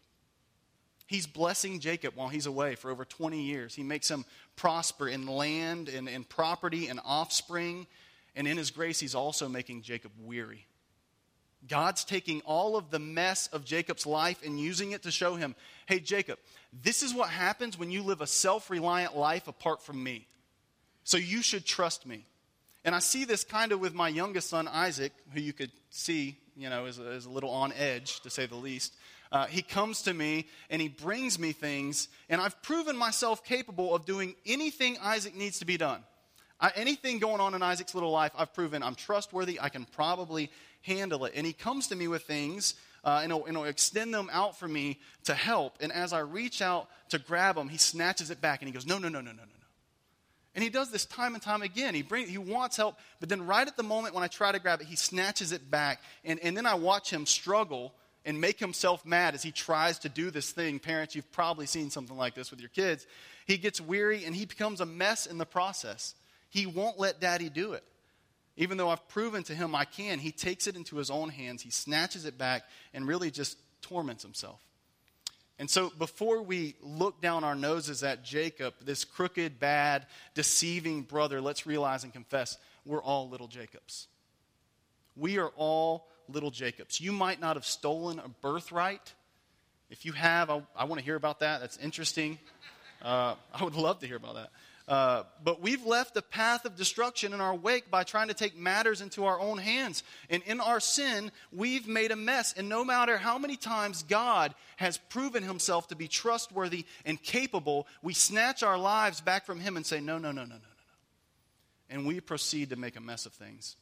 He's 1.05 1.27
blessing 1.27 1.79
Jacob 1.79 2.15
while 2.15 2.27
he's 2.29 2.45
away 2.47 2.75
for 2.75 2.89
over 2.91 3.05
20 3.05 3.41
years. 3.41 3.75
He 3.75 3.83
makes 3.83 4.09
him 4.09 4.25
prosper 4.55 5.07
in 5.07 5.27
land 5.27 5.87
and 5.89 6.09
in 6.09 6.23
property 6.23 6.87
and 6.87 6.99
offspring. 7.05 7.87
And 8.35 8.47
in 8.47 8.57
his 8.57 8.71
grace, 8.71 8.99
he's 8.99 9.15
also 9.15 9.47
making 9.47 9.83
Jacob 9.83 10.11
weary. 10.19 10.65
God's 11.67 12.03
taking 12.05 12.41
all 12.41 12.77
of 12.77 12.89
the 12.89 12.99
mess 12.99 13.47
of 13.47 13.65
Jacob's 13.65 14.05
life 14.05 14.41
and 14.45 14.59
using 14.59 14.91
it 14.91 15.03
to 15.03 15.11
show 15.11 15.35
him 15.35 15.55
hey, 15.87 15.99
Jacob, 15.99 16.37
this 16.83 17.01
is 17.01 17.15
what 17.15 17.29
happens 17.29 17.77
when 17.77 17.89
you 17.89 18.03
live 18.03 18.21
a 18.21 18.27
self 18.27 18.69
reliant 18.69 19.17
life 19.17 19.47
apart 19.47 19.81
from 19.81 20.01
me. 20.03 20.27
So 21.03 21.17
you 21.17 21.41
should 21.41 21.65
trust 21.65 22.05
me. 22.05 22.25
And 22.85 22.95
I 22.95 22.99
see 22.99 23.25
this 23.25 23.43
kind 23.43 23.71
of 23.71 23.79
with 23.79 23.93
my 23.93 24.07
youngest 24.07 24.49
son, 24.49 24.67
Isaac, 24.67 25.11
who 25.33 25.41
you 25.41 25.51
could 25.51 25.71
see, 25.89 26.37
you 26.55 26.69
know, 26.69 26.85
is 26.85 26.99
a, 26.99 27.11
is 27.11 27.25
a 27.25 27.29
little 27.29 27.49
on 27.49 27.73
edge, 27.73 28.21
to 28.21 28.29
say 28.29 28.45
the 28.45 28.55
least. 28.55 28.93
Uh, 29.31 29.45
he 29.47 29.61
comes 29.61 30.03
to 30.03 30.13
me 30.13 30.47
and 30.69 30.81
he 30.81 30.87
brings 30.87 31.37
me 31.37 31.51
things, 31.51 32.07
and 32.29 32.39
I've 32.39 32.61
proven 32.63 32.95
myself 32.95 33.43
capable 33.43 33.93
of 33.93 34.05
doing 34.05 34.35
anything 34.45 34.97
Isaac 35.01 35.35
needs 35.35 35.59
to 35.59 35.65
be 35.65 35.77
done. 35.77 36.03
I, 36.59 36.71
anything 36.75 37.19
going 37.19 37.39
on 37.39 37.53
in 37.53 37.61
Isaac's 37.61 37.93
little 37.93 38.11
life, 38.11 38.31
I've 38.37 38.53
proven 38.53 38.83
I'm 38.83 38.95
trustworthy. 38.95 39.59
I 39.61 39.69
can 39.69 39.85
probably 39.85 40.51
handle 40.81 41.25
it. 41.25 41.33
And 41.35 41.45
he 41.45 41.53
comes 41.53 41.87
to 41.87 41.95
me 41.95 42.07
with 42.07 42.23
things 42.23 42.75
uh, 43.03 43.21
and, 43.23 43.31
he'll, 43.31 43.45
and 43.45 43.55
he'll 43.55 43.65
extend 43.65 44.13
them 44.13 44.29
out 44.31 44.57
for 44.57 44.67
me 44.67 44.99
to 45.25 45.33
help. 45.33 45.77
And 45.79 45.91
as 45.91 46.13
I 46.13 46.19
reach 46.19 46.61
out 46.61 46.89
to 47.09 47.19
grab 47.19 47.55
them, 47.55 47.69
he 47.69 47.77
snatches 47.77 48.29
it 48.29 48.41
back 48.41 48.61
and 48.61 48.67
he 48.67 48.73
goes, 48.73 48.85
No, 48.85 48.97
no, 48.97 49.09
no, 49.09 49.21
no, 49.21 49.31
no, 49.31 49.37
no. 49.37 49.59
And 50.55 50.63
he 50.63 50.69
does 50.69 50.91
this 50.91 51.05
time 51.05 51.35
and 51.35 51.43
time 51.43 51.61
again. 51.61 51.93
He, 51.93 52.01
bring, 52.01 52.27
he 52.27 52.37
wants 52.37 52.75
help, 52.75 52.97
but 53.19 53.29
then 53.29 53.45
right 53.45 53.65
at 53.65 53.77
the 53.77 53.83
moment 53.83 54.15
when 54.15 54.23
I 54.23 54.27
try 54.27 54.51
to 54.51 54.59
grab 54.59 54.81
it, 54.81 54.87
he 54.87 54.95
snatches 54.95 55.51
it 55.51 55.69
back. 55.69 56.01
And, 56.25 56.39
and 56.39 56.57
then 56.57 56.65
I 56.65 56.73
watch 56.73 57.11
him 57.11 57.25
struggle 57.25 57.93
and 58.25 58.41
make 58.41 58.59
himself 58.59 59.05
mad 59.05 59.35
as 59.35 59.43
he 59.43 59.51
tries 59.51 59.99
to 59.99 60.09
do 60.09 60.31
this 60.31 60.51
thing. 60.51 60.79
Parents, 60.79 61.15
you've 61.15 61.31
probably 61.31 61.65
seen 61.65 61.89
something 61.89 62.17
like 62.17 62.35
this 62.35 62.51
with 62.51 62.59
your 62.59 62.69
kids. 62.69 63.05
He 63.45 63.57
gets 63.57 63.79
weary 63.79 64.25
and 64.25 64.35
he 64.35 64.45
becomes 64.45 64.81
a 64.81 64.85
mess 64.85 65.25
in 65.27 65.37
the 65.37 65.45
process. 65.45 66.15
He 66.49 66.65
won't 66.65 66.99
let 66.99 67.21
daddy 67.21 67.49
do 67.49 67.73
it. 67.73 67.83
Even 68.59 68.77
though 68.77 68.89
I've 68.89 69.07
proven 69.07 69.41
to 69.43 69.55
him 69.55 69.73
I 69.73 69.85
can, 69.85 70.19
he 70.19 70.33
takes 70.33 70.67
it 70.67 70.75
into 70.75 70.97
his 70.97 71.09
own 71.09 71.29
hands, 71.29 71.61
he 71.61 71.71
snatches 71.71 72.25
it 72.25 72.37
back, 72.37 72.63
and 72.93 73.07
really 73.07 73.31
just 73.31 73.57
torments 73.81 74.21
himself. 74.21 74.59
And 75.57 75.69
so, 75.69 75.91
before 75.97 76.41
we 76.41 76.75
look 76.81 77.21
down 77.21 77.45
our 77.45 77.55
noses 77.55 78.03
at 78.03 78.25
Jacob, 78.25 78.73
this 78.83 79.05
crooked, 79.05 79.61
bad, 79.61 80.07
deceiving 80.33 81.03
brother, 81.03 81.39
let's 81.39 81.65
realize 81.65 82.03
and 82.03 82.11
confess 82.11 82.57
we're 82.85 83.01
all 83.01 83.29
little 83.29 83.47
Jacobs. 83.47 84.07
We 85.15 85.37
are 85.37 85.51
all 85.55 86.07
little 86.27 86.51
Jacobs. 86.51 86.99
You 86.99 87.13
might 87.13 87.39
not 87.39 87.55
have 87.55 87.65
stolen 87.65 88.19
a 88.19 88.27
birthright. 88.27 89.13
If 89.89 90.05
you 90.05 90.11
have, 90.11 90.49
I, 90.49 90.61
I 90.75 90.83
want 90.83 90.99
to 90.99 91.05
hear 91.05 91.15
about 91.15 91.39
that. 91.39 91.61
That's 91.61 91.77
interesting. 91.77 92.39
Uh, 93.01 93.35
I 93.53 93.63
would 93.63 93.75
love 93.75 93.99
to 93.99 94.07
hear 94.07 94.17
about 94.17 94.35
that. 94.35 94.49
Uh, 94.89 95.23
but 95.43 95.61
we've 95.61 95.85
left 95.85 96.15
the 96.15 96.21
path 96.21 96.65
of 96.65 96.75
destruction 96.75 97.31
in 97.31 97.39
our 97.39 97.53
wake 97.53 97.91
by 97.91 98.03
trying 98.03 98.27
to 98.27 98.33
take 98.33 98.57
matters 98.57 99.01
into 99.01 99.23
our 99.23 99.39
own 99.39 99.59
hands. 99.59 100.01
And 100.31 100.41
in 100.47 100.59
our 100.59 100.79
sin, 100.79 101.31
we've 101.51 101.87
made 101.87 102.09
a 102.09 102.15
mess. 102.15 102.55
And 102.57 102.67
no 102.67 102.83
matter 102.83 103.15
how 103.15 103.37
many 103.37 103.55
times 103.55 104.01
God 104.01 104.55
has 104.77 104.97
proven 104.97 105.43
himself 105.43 105.89
to 105.89 105.95
be 105.95 106.07
trustworthy 106.07 106.85
and 107.05 107.21
capable, 107.21 107.85
we 108.01 108.15
snatch 108.15 108.63
our 108.63 108.79
lives 108.79 109.21
back 109.21 109.45
from 109.45 109.59
him 109.59 109.77
and 109.77 109.85
say, 109.85 109.99
no, 109.99 110.17
no, 110.17 110.31
no, 110.31 110.41
no, 110.41 110.47
no, 110.47 110.55
no, 110.55 110.55
no. 110.55 111.91
And 111.91 112.07
we 112.07 112.19
proceed 112.19 112.71
to 112.71 112.75
make 112.75 112.95
a 112.95 113.01
mess 113.01 113.27
of 113.27 113.33
things. 113.33 113.75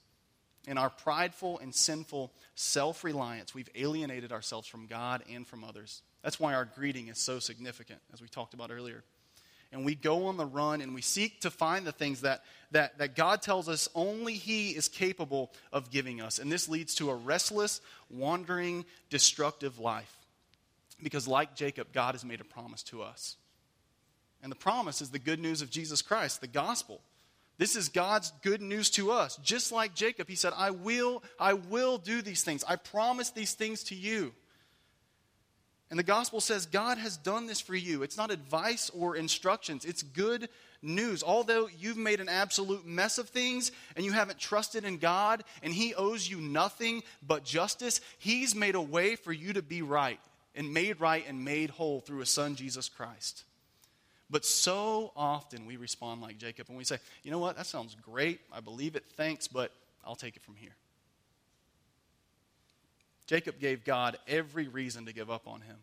In 0.67 0.77
our 0.77 0.89
prideful 0.89 1.57
and 1.59 1.73
sinful 1.73 2.33
self 2.55 3.05
reliance, 3.05 3.55
we've 3.55 3.69
alienated 3.75 4.33
ourselves 4.33 4.67
from 4.67 4.87
God 4.87 5.23
and 5.31 5.47
from 5.47 5.63
others. 5.63 6.01
That's 6.21 6.37
why 6.37 6.53
our 6.53 6.65
greeting 6.65 7.07
is 7.07 7.17
so 7.17 7.39
significant, 7.39 8.01
as 8.11 8.21
we 8.21 8.27
talked 8.27 8.53
about 8.53 8.71
earlier. 8.71 9.05
And 9.71 9.83
we 9.83 9.95
go 9.95 10.27
on 10.27 10.37
the 10.37 10.45
run 10.45 10.81
and 10.81 10.93
we 10.93 11.01
seek 11.01 11.41
to 11.41 11.51
find 11.51 11.85
the 11.85 11.91
things 11.91 12.21
that, 12.21 12.43
that, 12.71 12.97
that 12.99 13.15
God 13.15 13.41
tells 13.41 13.67
us 13.67 13.89
only 13.95 14.33
He 14.33 14.71
is 14.71 14.87
capable 14.87 15.51
of 15.73 15.91
giving 15.91 16.21
us. 16.21 16.39
And 16.39 16.51
this 16.51 16.69
leads 16.69 16.95
to 16.95 17.09
a 17.09 17.15
restless, 17.15 17.81
wandering, 18.09 18.85
destructive 19.09 19.79
life. 19.79 20.13
Because, 21.03 21.27
like 21.27 21.55
Jacob, 21.55 21.91
God 21.93 22.15
has 22.15 22.25
made 22.25 22.41
a 22.41 22.45
promise 22.45 22.81
to 22.83 23.03
us. 23.03 23.35
And 24.41 24.51
the 24.51 24.55
promise 24.55 25.01
is 25.01 25.09
the 25.09 25.19
good 25.19 25.39
news 25.39 25.61
of 25.61 25.69
Jesus 25.69 26.01
Christ, 26.01 26.41
the 26.41 26.47
gospel. 26.47 27.01
This 27.57 27.75
is 27.75 27.89
God's 27.89 28.31
good 28.43 28.61
news 28.61 28.89
to 28.91 29.11
us. 29.11 29.37
Just 29.37 29.71
like 29.71 29.95
Jacob, 29.95 30.27
he 30.29 30.35
said, 30.35 30.53
I 30.55 30.71
will, 30.71 31.23
I 31.39 31.53
will 31.53 31.97
do 31.97 32.21
these 32.21 32.43
things. 32.43 32.63
I 32.67 32.75
promise 32.75 33.31
these 33.31 33.53
things 33.53 33.83
to 33.85 33.95
you. 33.95 34.33
And 35.89 35.97
the 35.97 36.03
gospel 36.03 36.41
says 36.41 36.65
God 36.65 36.97
has 36.97 37.15
done 37.15 37.45
this 37.45 37.61
for 37.61 37.75
you. 37.75 38.03
It's 38.03 38.17
not 38.17 38.31
advice 38.31 38.89
or 38.93 39.15
instructions, 39.15 39.85
it's 39.85 40.03
good 40.03 40.49
news. 40.81 41.23
Although 41.23 41.69
you've 41.79 41.97
made 41.97 42.19
an 42.19 42.29
absolute 42.29 42.85
mess 42.85 43.17
of 43.17 43.29
things 43.29 43.71
and 43.95 44.05
you 44.05 44.11
haven't 44.11 44.39
trusted 44.39 44.83
in 44.83 44.97
God 44.97 45.43
and 45.63 45.73
He 45.73 45.95
owes 45.95 46.29
you 46.29 46.39
nothing 46.39 47.03
but 47.25 47.45
justice, 47.45 48.01
He's 48.19 48.53
made 48.53 48.75
a 48.75 48.81
way 48.81 49.15
for 49.15 49.31
you 49.31 49.53
to 49.53 49.61
be 49.61 49.81
right 49.81 50.19
and 50.55 50.73
made 50.73 50.99
right 50.99 51.23
and 51.27 51.45
made 51.45 51.69
whole 51.69 52.01
through 52.01 52.19
His 52.19 52.29
Son, 52.29 52.55
Jesus 52.55 52.89
Christ. 52.89 53.43
But 54.29 54.43
so 54.43 55.13
often 55.15 55.65
we 55.65 55.77
respond 55.77 56.21
like 56.21 56.37
Jacob 56.37 56.67
and 56.67 56.77
we 56.77 56.83
say, 56.83 56.97
you 57.23 57.31
know 57.31 57.39
what, 57.39 57.55
that 57.55 57.65
sounds 57.65 57.95
great. 58.01 58.41
I 58.51 58.59
believe 58.59 58.95
it. 58.97 59.05
Thanks, 59.15 59.47
but 59.47 59.71
I'll 60.05 60.15
take 60.15 60.35
it 60.35 60.43
from 60.43 60.55
here. 60.55 60.75
Jacob 63.27 63.59
gave 63.59 63.83
God 63.83 64.17
every 64.27 64.67
reason 64.67 65.05
to 65.05 65.13
give 65.13 65.29
up 65.29 65.47
on 65.47 65.61
him. 65.61 65.77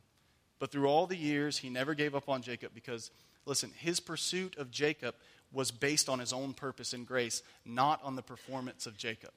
But 0.58 0.70
through 0.70 0.86
all 0.86 1.06
the 1.06 1.16
years, 1.16 1.58
he 1.58 1.68
never 1.68 1.94
gave 1.94 2.14
up 2.14 2.28
on 2.28 2.42
Jacob 2.42 2.72
because, 2.74 3.10
listen, 3.44 3.70
his 3.78 4.00
pursuit 4.00 4.56
of 4.56 4.70
Jacob 4.70 5.14
was 5.52 5.70
based 5.70 6.08
on 6.08 6.18
his 6.18 6.32
own 6.32 6.54
purpose 6.54 6.92
and 6.92 7.06
grace, 7.06 7.42
not 7.64 8.02
on 8.02 8.16
the 8.16 8.22
performance 8.22 8.86
of 8.86 8.96
Jacob. 8.96 9.30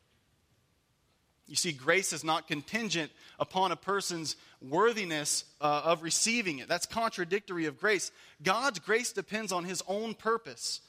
You 1.47 1.55
see, 1.55 1.71
grace 1.71 2.11
is 2.11 2.23
not 2.23 2.47
contingent 2.47 3.11
upon 3.39 3.71
a 3.71 3.77
person's 3.77 4.35
worthiness 4.61 5.45
uh, 5.61 5.81
of 5.85 6.03
receiving 6.03 6.59
it. 6.59 6.67
That's 6.67 6.85
contradictory 6.85 7.65
of 7.65 7.79
grace. 7.79 8.11
God's 8.43 8.79
grace 8.79 9.13
depends 9.13 9.51
on 9.51 9.63
his 9.63 9.81
own 9.87 10.13
purpose. 10.13 10.81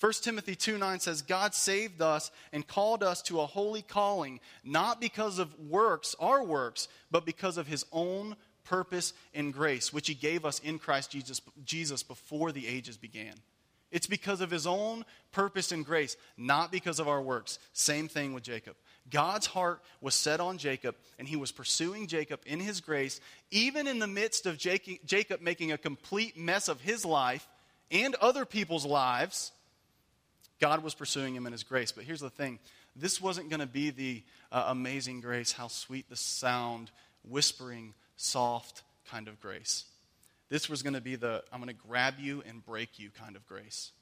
1 0.00 0.12
Timothy 0.22 0.54
2 0.54 0.78
9 0.78 1.00
says, 1.00 1.22
God 1.22 1.54
saved 1.54 2.00
us 2.00 2.30
and 2.52 2.66
called 2.66 3.02
us 3.02 3.20
to 3.22 3.40
a 3.40 3.46
holy 3.46 3.82
calling, 3.82 4.40
not 4.64 5.00
because 5.00 5.38
of 5.38 5.58
works, 5.58 6.14
our 6.20 6.42
works, 6.42 6.88
but 7.10 7.26
because 7.26 7.58
of 7.58 7.66
his 7.66 7.84
own 7.92 8.36
purpose 8.64 9.12
and 9.34 9.52
grace, 9.52 9.92
which 9.92 10.06
he 10.06 10.14
gave 10.14 10.44
us 10.44 10.60
in 10.60 10.78
Christ 10.78 11.10
Jesus, 11.10 11.40
Jesus 11.64 12.02
before 12.02 12.52
the 12.52 12.66
ages 12.68 12.96
began. 12.96 13.34
It's 13.90 14.06
because 14.06 14.40
of 14.42 14.50
his 14.50 14.66
own 14.66 15.04
purpose 15.32 15.72
and 15.72 15.84
grace, 15.84 16.16
not 16.36 16.70
because 16.70 17.00
of 17.00 17.08
our 17.08 17.22
works. 17.22 17.58
Same 17.72 18.06
thing 18.06 18.34
with 18.34 18.42
Jacob. 18.42 18.76
God's 19.10 19.46
heart 19.46 19.80
was 20.02 20.14
set 20.14 20.40
on 20.40 20.58
Jacob, 20.58 20.94
and 21.18 21.26
he 21.26 21.36
was 21.36 21.50
pursuing 21.50 22.06
Jacob 22.06 22.40
in 22.44 22.60
his 22.60 22.80
grace, 22.80 23.20
even 23.50 23.86
in 23.86 23.98
the 23.98 24.06
midst 24.06 24.44
of 24.44 24.58
Jacob 24.58 25.40
making 25.40 25.72
a 25.72 25.78
complete 25.78 26.36
mess 26.36 26.68
of 26.68 26.82
his 26.82 27.06
life 27.06 27.48
and 27.90 28.14
other 28.16 28.44
people's 28.44 28.84
lives. 28.84 29.52
God 30.60 30.82
was 30.82 30.94
pursuing 30.94 31.34
him 31.34 31.46
in 31.46 31.52
his 31.52 31.62
grace. 31.62 31.92
But 31.92 32.04
here's 32.04 32.20
the 32.20 32.30
thing 32.30 32.58
this 32.96 33.20
wasn't 33.20 33.50
going 33.50 33.60
to 33.60 33.66
be 33.66 33.90
the 33.90 34.22
uh, 34.50 34.64
amazing 34.68 35.20
grace, 35.20 35.52
how 35.52 35.68
sweet 35.68 36.08
the 36.08 36.16
sound, 36.16 36.90
whispering, 37.22 37.94
soft 38.16 38.82
kind 39.10 39.28
of 39.28 39.40
grace. 39.40 39.84
This 40.48 40.68
was 40.68 40.82
going 40.82 40.94
to 40.94 41.00
be 41.00 41.16
the 41.16 41.44
I'm 41.52 41.60
going 41.60 41.74
to 41.74 41.88
grab 41.88 42.14
you 42.18 42.42
and 42.48 42.64
break 42.64 42.98
you 42.98 43.10
kind 43.10 43.36
of 43.36 43.46
grace. 43.46 43.92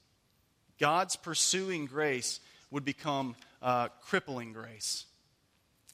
God's 0.79 1.15
pursuing 1.15 1.85
grace 1.85 2.39
would 2.71 2.85
become 2.85 3.35
uh, 3.61 3.89
crippling 4.01 4.53
grace. 4.53 5.05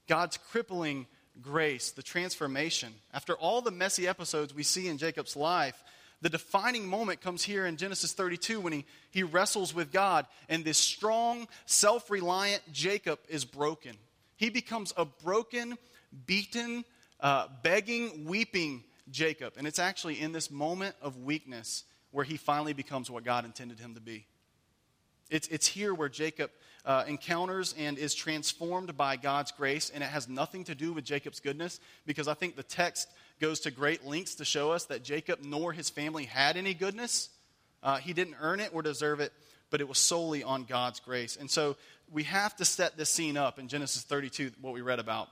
God's 0.08 0.38
crippling 0.38 1.08
grace, 1.42 1.92
the 1.92 2.04
transformation. 2.04 2.94
After 3.14 3.34
all 3.34 3.62
the 3.62 3.72
messy 3.72 4.08
episodes 4.08 4.54
we 4.54 4.64
see 4.64 4.88
in 4.88 4.98
Jacob's 4.98 5.36
life, 5.36 5.82
the 6.24 6.30
defining 6.30 6.88
moment 6.88 7.20
comes 7.20 7.44
here 7.44 7.66
in 7.66 7.76
Genesis 7.76 8.14
32 8.14 8.62
when 8.62 8.72
he, 8.72 8.86
he 9.12 9.24
wrestles 9.24 9.76
with 9.76 9.92
God, 9.92 10.26
and 10.48 10.64
this 10.64 10.78
strong, 10.78 11.50
self 11.66 12.10
reliant 12.10 12.64
Jacob 12.72 13.20
is 13.28 13.44
broken. 13.44 13.98
He 14.38 14.50
becomes 14.50 14.94
a 14.96 15.04
broken, 15.04 15.78
beaten, 16.26 16.86
uh, 17.20 17.48
begging, 17.62 18.24
weeping 18.26 18.86
Jacob. 19.12 19.56
And 19.58 19.68
it's 19.68 19.80
actually 19.80 20.22
in 20.22 20.32
this 20.32 20.50
moment 20.50 20.96
of 21.02 21.18
weakness 21.18 21.84
where 22.12 22.24
he 22.24 22.38
finally 22.38 22.74
becomes 22.74 23.12
what 23.12 23.26
God 23.26 23.44
intended 23.44 23.82
him 23.82 23.94
to 23.96 24.02
be. 24.02 24.26
It's, 25.30 25.50
it's 25.50 25.68
here 25.68 25.94
where 25.94 26.10
Jacob 26.10 26.52
uh, 26.86 27.04
encounters 27.06 27.76
and 27.78 27.98
is 27.98 28.16
transformed 28.16 28.96
by 28.96 29.18
God's 29.18 29.52
grace, 29.52 29.90
and 29.90 30.02
it 30.02 30.08
has 30.08 30.30
nothing 30.30 30.64
to 30.66 30.76
do 30.76 30.94
with 30.94 31.04
Jacob's 31.04 31.42
goodness 31.42 31.82
because 32.06 32.30
I 32.30 32.34
think 32.34 32.56
the 32.56 32.64
text 32.64 33.10
goes 33.40 33.62
to 33.62 33.72
great 33.72 34.06
lengths 34.06 34.36
to 34.36 34.46
show 34.46 34.72
us 34.72 34.86
that 34.86 35.04
Jacob 35.04 35.40
nor 35.44 35.74
his 35.74 35.90
family 35.90 36.26
had 36.26 36.58
any 36.58 36.74
goodness. 36.74 37.30
Uh, 37.82 37.98
he 37.98 38.14
didn't 38.14 38.36
earn 38.42 38.60
it 38.60 38.72
or 38.74 38.82
deserve 38.82 39.20
it, 39.20 39.34
but 39.70 39.82
it 39.82 39.88
was 39.88 39.98
solely 39.98 40.44
on 40.44 40.64
God's 40.64 41.00
grace. 41.00 41.36
And 41.36 41.50
so 41.50 41.76
we 42.12 42.24
have 42.24 42.56
to 42.58 42.66
set 42.66 42.98
this 42.98 43.10
scene 43.10 43.38
up 43.38 43.60
in 43.60 43.68
Genesis 43.68 44.04
32, 44.04 44.52
what 44.62 44.74
we 44.74 44.82
read 44.82 45.00
about. 45.00 45.30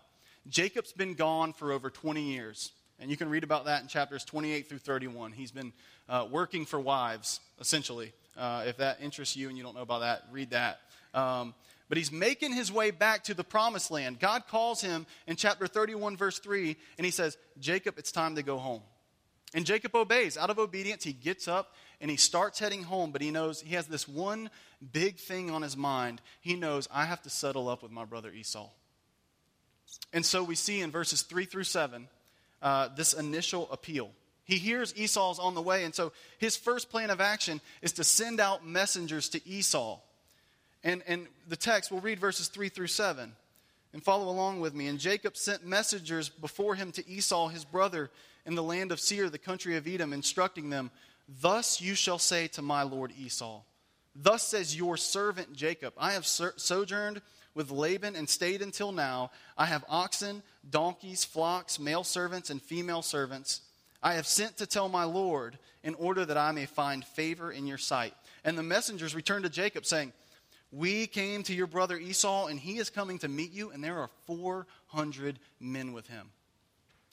Jacob's 0.50 0.92
been 0.92 1.14
gone 1.14 1.54
for 1.54 1.72
over 1.72 1.90
20 1.90 2.22
years. 2.22 2.72
And 3.02 3.10
you 3.10 3.18
can 3.18 3.30
read 3.30 3.44
about 3.44 3.66
that 3.66 3.82
in 3.82 3.88
chapters 3.88 4.24
28 4.24 4.70
through 4.70 4.78
31. 4.78 5.32
He's 5.32 5.52
been 5.52 5.74
uh, 6.08 6.28
working 6.30 6.66
for 6.66 6.80
wives, 6.80 7.40
essentially. 7.60 8.14
Uh, 8.38 8.64
if 8.68 8.78
that 8.78 9.02
interests 9.02 9.36
you 9.36 9.50
and 9.50 9.58
you 9.58 9.64
don't 9.64 9.76
know 9.76 9.82
about 9.82 10.02
that, 10.02 10.24
read 10.32 10.52
that. 10.52 10.80
Um, 11.16 11.56
but 11.92 11.98
he's 11.98 12.10
making 12.10 12.54
his 12.54 12.72
way 12.72 12.90
back 12.90 13.26
to 13.26 13.34
the 13.34 13.44
promised 13.44 13.92
land. 13.92 14.18
God 14.18 14.48
calls 14.48 14.80
him 14.80 15.06
in 15.28 15.36
chapter 15.36 15.68
31, 15.68 16.16
verse 16.16 16.40
3, 16.40 16.78
and 16.98 17.04
he 17.04 17.12
says, 17.12 17.38
Jacob, 17.60 17.96
it's 17.98 18.14
time 18.14 18.36
to 18.36 18.44
go 18.44 18.58
home. 18.58 18.82
And 19.54 19.66
Jacob 19.66 19.94
obeys. 19.94 20.38
Out 20.38 20.50
of 20.50 20.58
obedience, 20.58 21.04
he 21.04 21.12
gets 21.12 21.50
up 21.50 21.76
and 22.00 22.10
he 22.10 22.16
starts 22.16 22.60
heading 22.60 22.84
home, 22.84 23.12
but 23.12 23.22
he 23.22 23.30
knows 23.30 23.60
he 23.60 23.76
has 23.76 23.88
this 23.88 24.08
one 24.08 24.50
big 24.94 25.18
thing 25.18 25.52
on 25.52 25.64
his 25.64 25.76
mind. 25.76 26.22
He 26.40 26.56
knows, 26.56 26.88
I 26.94 27.04
have 27.04 27.24
to 27.24 27.30
settle 27.30 27.68
up 27.68 27.84
with 27.84 27.92
my 27.92 28.06
brother 28.06 28.32
Esau. 28.32 28.70
And 30.14 30.26
so 30.26 30.46
we 30.46 30.56
see 30.56 30.80
in 30.80 30.92
verses 30.92 31.24
3 31.24 31.44
through 31.44 31.66
7 31.66 32.08
uh, 32.62 32.88
this 32.96 33.12
initial 33.12 33.70
appeal. 33.70 34.12
He 34.46 34.60
hears 34.60 34.96
Esau's 34.96 35.40
on 35.40 35.56
the 35.56 35.62
way, 35.62 35.84
and 35.84 35.94
so 35.94 36.14
his 36.38 36.56
first 36.56 36.90
plan 36.90 37.10
of 37.10 37.20
action 37.20 37.60
is 37.82 37.92
to 37.94 38.06
send 38.06 38.40
out 38.40 38.66
messengers 38.66 39.28
to 39.28 39.46
Esau 39.46 40.00
and, 40.84 41.04
and 41.08 41.28
the 41.48 41.56
text, 41.56 41.92
we'll 41.92 42.02
read 42.02 42.20
verses 42.20 42.48
3 42.48 42.70
through 42.70 42.88
7 42.88 43.34
and 43.94 44.04
follow 44.04 44.30
along 44.30 44.62
with 44.62 44.74
me. 44.74 44.88
And 44.88 45.00
Jacob 45.00 45.38
sent 45.38 45.66
messengers 45.66 46.30
before 46.30 46.76
him 46.76 46.92
to 46.94 47.08
Esau, 47.08 47.50
his 47.50 47.66
brother, 47.66 48.10
in 48.46 48.56
the 48.56 48.64
land 48.64 48.92
of 48.92 49.00
Seir, 49.00 49.30
the 49.30 49.38
country 49.38 49.76
of 49.78 49.88
Edom, 49.88 50.14
instructing 50.14 50.70
them, 50.70 50.92
Thus 51.42 51.80
you 51.80 51.96
shall 51.96 52.20
say 52.20 52.48
to 52.50 52.62
my 52.62 52.84
lord 52.84 53.14
Esau, 53.18 53.62
Thus 54.16 54.48
says 54.48 54.76
your 54.76 54.98
servant 54.98 55.54
Jacob, 55.54 55.94
I 55.98 56.14
have 56.14 56.26
sojourned 56.26 57.22
with 57.54 57.72
Laban 57.72 58.16
and 58.16 58.28
stayed 58.28 58.62
until 58.62 58.92
now. 58.92 59.32
I 59.58 59.66
have 59.66 59.86
oxen, 59.88 60.42
donkeys, 60.70 61.24
flocks, 61.24 61.80
male 61.80 62.04
servants, 62.04 62.50
and 62.50 62.62
female 62.62 63.02
servants. 63.02 63.62
I 64.04 64.14
have 64.14 64.28
sent 64.28 64.58
to 64.58 64.66
tell 64.66 64.90
my 64.90 65.04
Lord 65.04 65.58
in 65.84 65.94
order 65.96 66.26
that 66.26 66.38
I 66.38 66.52
may 66.52 66.66
find 66.66 67.06
favor 67.06 67.52
in 67.52 67.68
your 67.68 67.78
sight. 67.78 68.14
And 68.44 68.58
the 68.58 68.64
messengers 68.64 69.16
returned 69.16 69.44
to 69.44 69.50
Jacob, 69.50 69.86
saying, 69.86 70.12
we 70.72 71.08
came 71.08 71.44
to 71.44 71.54
your 71.54 71.68
brother 71.68 71.98
Esau, 71.98 72.48
and 72.48 72.60
he 72.60 72.78
is 72.78 72.90
coming 72.90 73.20
to 73.20 73.28
meet 73.28 73.52
you, 73.52 73.72
and 73.72 73.84
there 73.84 74.00
are 74.00 74.10
400 74.26 75.38
men 75.60 75.94
with 75.94 76.08
him. 76.08 76.30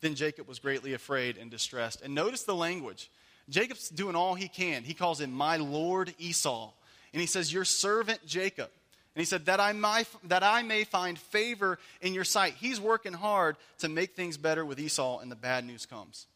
Then 0.00 0.14
Jacob 0.14 0.46
was 0.46 0.60
greatly 0.60 0.94
afraid 0.94 1.36
and 1.36 1.50
distressed. 1.50 2.02
And 2.02 2.14
notice 2.14 2.44
the 2.44 2.54
language. 2.54 3.10
Jacob's 3.48 3.88
doing 3.88 4.14
all 4.14 4.34
he 4.34 4.48
can. 4.48 4.84
He 4.84 4.94
calls 4.94 5.20
him 5.20 5.32
my 5.32 5.56
Lord 5.56 6.14
Esau. 6.18 6.70
And 7.12 7.20
he 7.20 7.26
says, 7.26 7.52
Your 7.52 7.64
servant 7.64 8.24
Jacob. 8.26 8.70
And 9.14 9.20
he 9.22 9.24
said, 9.24 9.46
that 9.46 9.58
I, 9.58 9.72
might, 9.72 10.06
that 10.28 10.44
I 10.44 10.62
may 10.62 10.84
find 10.84 11.18
favor 11.18 11.80
in 12.00 12.14
your 12.14 12.22
sight. 12.22 12.54
He's 12.54 12.80
working 12.80 13.14
hard 13.14 13.56
to 13.78 13.88
make 13.88 14.14
things 14.14 14.36
better 14.36 14.64
with 14.64 14.78
Esau, 14.78 15.18
and 15.18 15.28
the 15.28 15.34
bad 15.34 15.64
news 15.64 15.86
comes. 15.86 16.28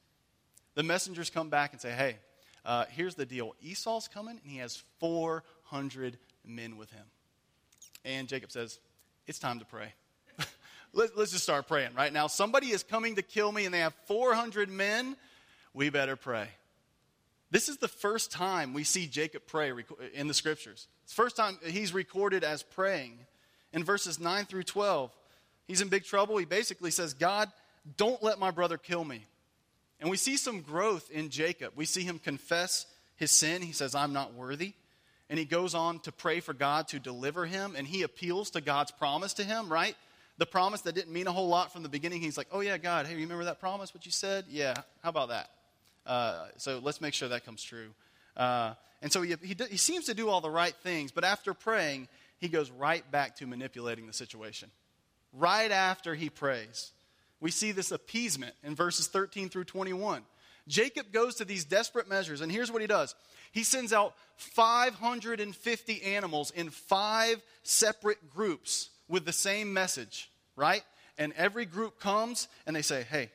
The 0.75 0.83
messengers 0.83 1.31
come 1.31 1.49
back 1.49 1.73
and 1.73 1.81
say, 1.81 1.93
Hey, 1.93 2.17
uh, 2.65 2.87
here's 2.91 3.15
the 3.15 3.27
deal 3.27 3.55
Esau's 3.63 4.09
coming, 4.09 4.41
and 4.43 4.51
he 4.51 4.59
has 4.59 4.83
400 4.99 6.19
men 6.45 6.77
with 6.77 6.91
him. 6.91 7.05
And 8.05 8.29
Jacob 8.29 8.51
says, 8.51 8.79
It's 9.27 9.39
time 9.39 9.59
to 9.61 9.65
pray. 9.65 9.93
Let, 10.93 11.17
us 11.17 11.31
just 11.31 11.45
start 11.45 11.69
praying 11.69 11.95
right 11.97 12.13
now. 12.13 12.27
Somebody 12.27 12.69
is 12.69 12.83
coming 12.83 13.17
to 13.17 13.23
kill 13.23 13.53
me, 13.53 13.65
and 13.65 13.75
they 13.75 13.81
have 13.81 13.95
400 14.07 14.69
men. 14.69 15.17
We 15.75 15.91
better 15.91 16.17
pray. 16.17 16.49
This 17.51 17.69
is 17.69 17.77
the 17.77 17.89
first 17.89 18.33
time 18.33 18.73
we 18.73 18.85
see 18.85 19.07
Jacob 19.07 19.43
pray 19.47 19.73
in 20.15 20.27
the 20.27 20.35
scriptures. 20.35 20.89
It's 21.05 21.15
the 21.15 21.23
first 21.23 21.37
time 21.37 21.59
he's 21.65 21.93
recorded 21.93 22.45
as 22.45 22.63
praying. 22.63 23.19
In 23.73 23.85
verses 23.85 24.19
9 24.19 24.47
through 24.47 24.65
12, 24.65 25.11
he's 25.67 25.81
in 25.81 25.89
big 25.89 26.05
trouble. 26.05 26.37
He 26.39 26.45
basically 26.45 26.91
says, 26.91 27.15
God, 27.15 27.51
don't 27.97 28.23
let 28.23 28.39
my 28.39 28.51
brother 28.51 28.79
kill 28.79 29.05
me. 29.05 29.25
And 30.01 30.11
we 30.11 30.17
see 30.17 30.37
some 30.37 30.61
growth 30.61 31.11
in 31.11 31.31
Jacob. 31.31 31.73
We 31.77 31.85
see 31.85 32.03
him 32.03 32.19
confess 32.19 32.87
his 33.17 33.31
sin. 33.31 33.63
He 33.63 33.73
says, 33.73 33.95
I'm 33.95 34.13
not 34.13 34.35
worthy 34.35 34.75
and 35.33 35.39
he 35.39 35.47
goes 35.47 35.75
on 35.75 35.99
to 36.01 36.13
pray 36.13 36.41
for 36.41 36.53
God 36.53 36.89
to 36.89 36.99
deliver 36.99 37.47
him, 37.47 37.73
and 37.75 37.87
he 37.87 38.03
appeals 38.03 38.51
to 38.51 38.61
God's 38.61 38.91
promise 38.91 39.33
to 39.35 39.43
him, 39.43 39.73
right? 39.73 39.97
The 40.37 40.45
promise 40.45 40.83
that 40.83 40.95
didn't 40.95 41.11
mean 41.11 41.27
a 41.27 41.33
whole 41.33 41.49
lot 41.49 41.73
from 41.73 41.83
the 41.83 41.89
beginning. 41.89 42.21
He's 42.21 42.37
like, 42.37 42.49
oh, 42.53 42.61
yeah, 42.61 42.77
God, 42.77 43.07
hey, 43.07 43.15
remember 43.15 43.45
that 43.45 43.59
promise, 43.59 43.95
what 43.95 44.05
you 44.05 44.13
said? 44.13 44.45
Yeah, 44.51 44.75
how 45.03 45.09
about 45.09 45.31
that? 45.31 45.49
Uh, 46.05 46.49
so 46.59 46.81
let's 46.83 47.01
make 47.01 47.15
sure 47.15 47.31
that 47.31 47.47
comes 47.47 47.63
true. 47.63 47.95
Uh, 48.37 48.75
and 49.01 49.11
so 49.11 49.23
he, 49.23 49.35
he, 49.43 49.57
he 49.71 49.79
seems 49.79 50.05
to 50.05 50.13
do 50.13 50.29
all 50.29 50.43
the 50.43 50.51
right 50.51 50.75
things, 50.83 51.13
but 51.13 51.25
after 51.25 51.55
praying, 51.55 52.09
he 52.37 52.49
goes 52.49 52.71
right 52.71 53.11
back 53.11 53.37
to 53.37 53.47
manipulating 53.47 54.07
the 54.07 54.13
situation. 54.13 54.71
Right 55.33 55.71
after 55.71 56.15
he 56.15 56.29
prays, 56.29 56.93
we 57.41 57.51
see 57.51 57.73
this 57.73 57.91
appeasement 57.91 58.55
in 58.63 58.75
verses 58.75 59.07
13 59.07 59.49
through 59.49 59.65
21. 59.65 60.25
Jacob 60.69 61.13
goes 61.13 61.37
to 61.37 61.45
these 61.45 61.65
desperate 61.65 62.09
measures, 62.09 62.41
and 62.41 62.51
here's 62.51 62.71
what 62.71 62.81
he 62.83 62.87
does 62.87 63.15
he 63.53 63.65
sends 63.65 63.93
out 63.93 64.15
550 64.37 66.03
animals 66.03 66.51
in 66.51 66.71
five 66.71 67.43
separate 67.63 68.31
groups 68.31 68.91
with 69.09 69.25
the 69.27 69.33
same 69.33 69.73
message, 69.73 70.31
right? 70.57 70.83
And 71.19 71.35
every 71.35 71.67
group 71.67 72.01
comes 72.01 72.49
and 72.67 72.75
they 72.75 72.83
say, 72.83 73.03
Hey, 73.03 73.31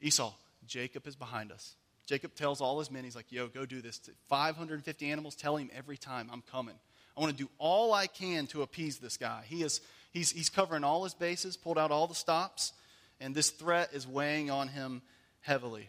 Esau, 0.00 0.32
Jacob 0.66 1.06
is 1.06 1.16
behind 1.16 1.52
us. 1.52 1.74
Jacob 2.06 2.34
tells 2.34 2.60
all 2.60 2.80
his 2.80 2.90
men, 2.90 3.04
he's 3.04 3.14
like, 3.14 3.30
Yo, 3.30 3.46
go 3.46 3.64
do 3.64 3.80
this. 3.80 4.00
550 4.28 5.10
animals, 5.10 5.36
tell 5.36 5.56
him 5.56 5.70
every 5.72 5.96
time 5.96 6.28
I'm 6.32 6.42
coming. 6.42 6.74
I 7.16 7.20
want 7.20 7.36
to 7.36 7.44
do 7.44 7.50
all 7.58 7.92
I 7.92 8.06
can 8.06 8.46
to 8.48 8.62
appease 8.62 8.98
this 8.98 9.16
guy. 9.16 9.42
He 9.46 9.62
is, 9.62 9.80
he's, 10.10 10.32
he's 10.32 10.48
covering 10.48 10.84
all 10.84 11.04
his 11.04 11.14
bases, 11.14 11.56
pulled 11.56 11.78
out 11.78 11.90
all 11.90 12.06
the 12.06 12.14
stops, 12.14 12.72
and 13.20 13.34
this 13.34 13.50
threat 13.50 13.90
is 13.92 14.06
weighing 14.06 14.50
on 14.50 14.68
him 14.68 15.02
heavily. 15.40 15.88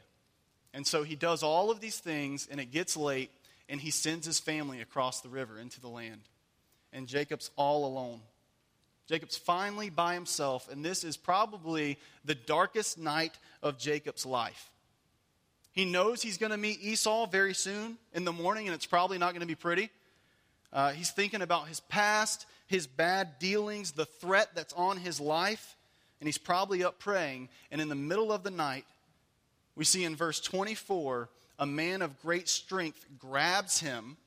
And 0.74 0.88
so 0.88 1.04
he 1.04 1.16
does 1.16 1.44
all 1.44 1.70
of 1.70 1.80
these 1.80 2.00
things, 2.00 2.48
and 2.50 2.60
it 2.60 2.72
gets 2.72 2.96
late, 2.96 3.32
and 3.68 3.80
he 3.80 3.92
sends 3.92 4.26
his 4.26 4.40
family 4.40 4.82
across 4.82 5.22
the 5.22 5.30
river 5.30 5.60
into 5.60 5.82
the 5.82 5.90
land. 5.90 6.22
And 6.94 7.08
Jacob's 7.08 7.52
all 7.56 7.86
alone. 7.86 8.22
Jacob's 9.08 9.38
finally 9.38 9.90
by 9.90 10.14
himself, 10.14 10.70
and 10.72 10.86
this 10.86 11.04
is 11.04 11.18
probably 11.18 11.98
the 12.24 12.36
darkest 12.36 12.98
night 12.98 13.38
of 13.62 13.78
Jacob's 13.78 14.26
life. 14.26 14.70
He 15.74 15.86
knows 15.86 16.22
he's 16.22 16.38
going 16.38 16.52
to 16.52 16.58
meet 16.58 16.82
Esau 16.82 17.28
very 17.28 17.54
soon 17.54 17.98
in 18.14 18.24
the 18.24 18.32
morning, 18.32 18.68
and 18.68 18.76
it's 18.76 18.86
probably 18.86 19.18
not 19.18 19.32
going 19.32 19.42
to 19.42 19.48
be 19.48 19.56
pretty. 19.56 19.90
Uh, 20.72 20.92
he's 20.92 21.12
thinking 21.12 21.42
about 21.42 21.68
his 21.68 21.82
past, 21.82 22.46
his 22.68 22.88
bad 22.88 23.40
dealings, 23.40 23.92
the 23.92 24.06
threat 24.06 24.50
that's 24.56 24.74
on 24.74 24.98
his 24.98 25.20
life, 25.20 25.76
and 26.20 26.28
he's 26.28 26.38
probably 26.38 26.84
up 26.84 27.00
praying. 27.00 27.50
And 27.72 27.82
in 27.82 27.90
the 27.90 27.96
middle 27.96 28.32
of 28.32 28.44
the 28.44 28.52
night, 28.52 28.86
we 29.76 29.86
see 29.86 30.04
in 30.04 30.16
verse 30.16 30.40
24 30.40 31.30
a 31.60 31.66
man 31.66 32.02
of 32.02 32.20
great 32.22 32.50
strength 32.50 33.06
grabs 33.20 33.80
him, 33.80 34.18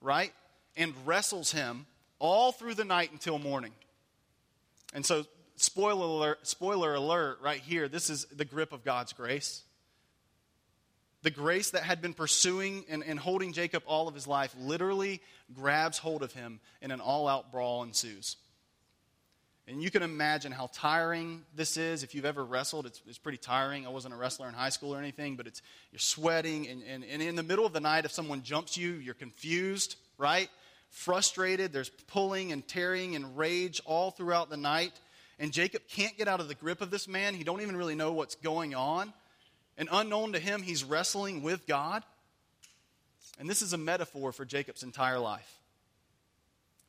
right, 0.00 0.32
and 0.76 0.94
wrestles 1.04 1.50
him 1.50 1.86
all 2.18 2.52
through 2.52 2.74
the 2.74 2.84
night 2.84 3.10
until 3.12 3.38
morning. 3.38 3.72
And 4.92 5.04
so, 5.04 5.24
spoiler 5.56 6.06
alert, 6.06 6.46
spoiler 6.46 6.94
alert 6.94 7.40
right 7.42 7.60
here 7.60 7.88
this 7.88 8.10
is 8.10 8.26
the 8.26 8.44
grip 8.44 8.72
of 8.72 8.84
God's 8.84 9.12
grace. 9.12 9.62
The 11.22 11.30
grace 11.30 11.70
that 11.70 11.82
had 11.82 12.02
been 12.02 12.14
pursuing 12.14 12.84
and, 12.88 13.02
and 13.02 13.18
holding 13.18 13.54
Jacob 13.54 13.82
all 13.86 14.08
of 14.08 14.14
his 14.14 14.26
life 14.26 14.54
literally 14.58 15.20
grabs 15.52 15.98
hold 15.98 16.22
of 16.22 16.32
him, 16.32 16.60
and 16.80 16.92
an 16.92 17.00
all 17.00 17.26
out 17.26 17.50
brawl 17.50 17.82
ensues. 17.82 18.36
And 19.66 19.82
you 19.82 19.90
can 19.90 20.02
imagine 20.02 20.52
how 20.52 20.68
tiring 20.72 21.42
this 21.54 21.76
is. 21.76 22.02
If 22.02 22.14
you've 22.14 22.26
ever 22.26 22.44
wrestled, 22.44 22.84
it's, 22.84 23.00
it's 23.06 23.18
pretty 23.18 23.38
tiring. 23.38 23.86
I 23.86 23.90
wasn't 23.90 24.12
a 24.12 24.16
wrestler 24.16 24.46
in 24.46 24.54
high 24.54 24.68
school 24.68 24.94
or 24.94 24.98
anything, 24.98 25.36
but 25.36 25.46
it's, 25.46 25.62
you're 25.90 25.98
sweating. 25.98 26.68
And, 26.68 26.82
and, 26.82 27.02
and 27.02 27.22
in 27.22 27.34
the 27.34 27.42
middle 27.42 27.64
of 27.64 27.72
the 27.72 27.80
night, 27.80 28.04
if 28.04 28.12
someone 28.12 28.42
jumps 28.42 28.76
you, 28.76 28.92
you're 28.92 29.14
confused, 29.14 29.96
right? 30.18 30.50
frustrated. 30.94 31.72
There's 31.72 31.90
pulling 31.90 32.52
and 32.52 32.66
tearing 32.66 33.16
and 33.16 33.36
rage 33.36 33.80
all 33.84 34.12
throughout 34.12 34.48
the 34.48 34.56
night. 34.56 34.92
And 35.40 35.52
Jacob 35.52 35.82
can't 35.88 36.16
get 36.16 36.28
out 36.28 36.38
of 36.38 36.46
the 36.46 36.54
grip 36.54 36.80
of 36.80 36.90
this 36.90 37.08
man. 37.08 37.34
He 37.34 37.42
don't 37.42 37.60
even 37.60 37.76
really 37.76 37.96
know 37.96 38.12
what's 38.12 38.36
going 38.36 38.74
on. 38.74 39.12
And 39.76 39.88
unknown 39.90 40.32
to 40.34 40.38
him, 40.38 40.62
he's 40.62 40.84
wrestling 40.84 41.42
with 41.42 41.66
God. 41.66 42.04
And 43.40 43.50
this 43.50 43.60
is 43.60 43.72
a 43.72 43.78
metaphor 43.78 44.30
for 44.30 44.44
Jacob's 44.44 44.84
entire 44.84 45.18
life. 45.18 45.58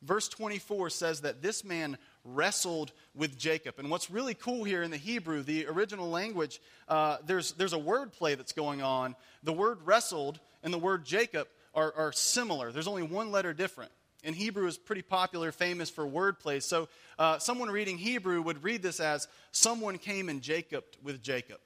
Verse 0.04 0.30
24 0.30 0.92
says 0.92 1.22
that 1.22 1.42
this 1.42 1.64
man 1.64 1.98
wrestled 2.26 2.92
with 3.14 3.38
Jacob. 3.38 3.76
And 3.78 3.90
what's 3.90 4.10
really 4.10 4.34
cool 4.34 4.64
here 4.64 4.84
in 4.84 4.92
the 4.92 4.98
Hebrew, 4.98 5.44
the 5.44 5.68
original 5.68 6.10
language, 6.10 6.60
uh, 6.90 7.18
there's, 7.26 7.54
there's 7.54 7.74
a 7.74 7.80
word 7.80 8.12
play 8.12 8.36
that's 8.36 8.52
going 8.52 8.82
on. 8.82 9.16
The 9.44 9.54
word 9.54 9.80
wrestled 9.86 10.40
and 10.64 10.74
the 10.74 10.80
word 10.80 11.06
Jacob 11.06 11.48
are, 11.74 11.94
are 11.96 12.12
similar. 12.12 12.72
There's 12.72 12.88
only 12.88 13.04
one 13.04 13.32
letter 13.32 13.54
different. 13.54 13.92
And 14.24 14.36
Hebrew 14.36 14.66
is 14.66 14.78
pretty 14.78 15.04
popular, 15.04 15.52
famous 15.52 15.92
for 15.92 16.04
wordplay. 16.06 16.62
So 16.62 16.90
uh, 17.20 17.38
someone 17.38 17.70
reading 17.70 17.98
Hebrew 18.00 18.42
would 18.42 18.64
read 18.64 18.82
this 18.82 19.00
as 19.00 19.28
someone 19.52 20.00
came 20.00 20.30
and 20.30 20.42
Jacob 20.42 20.84
with 21.04 21.22
Jacob. 21.22 21.60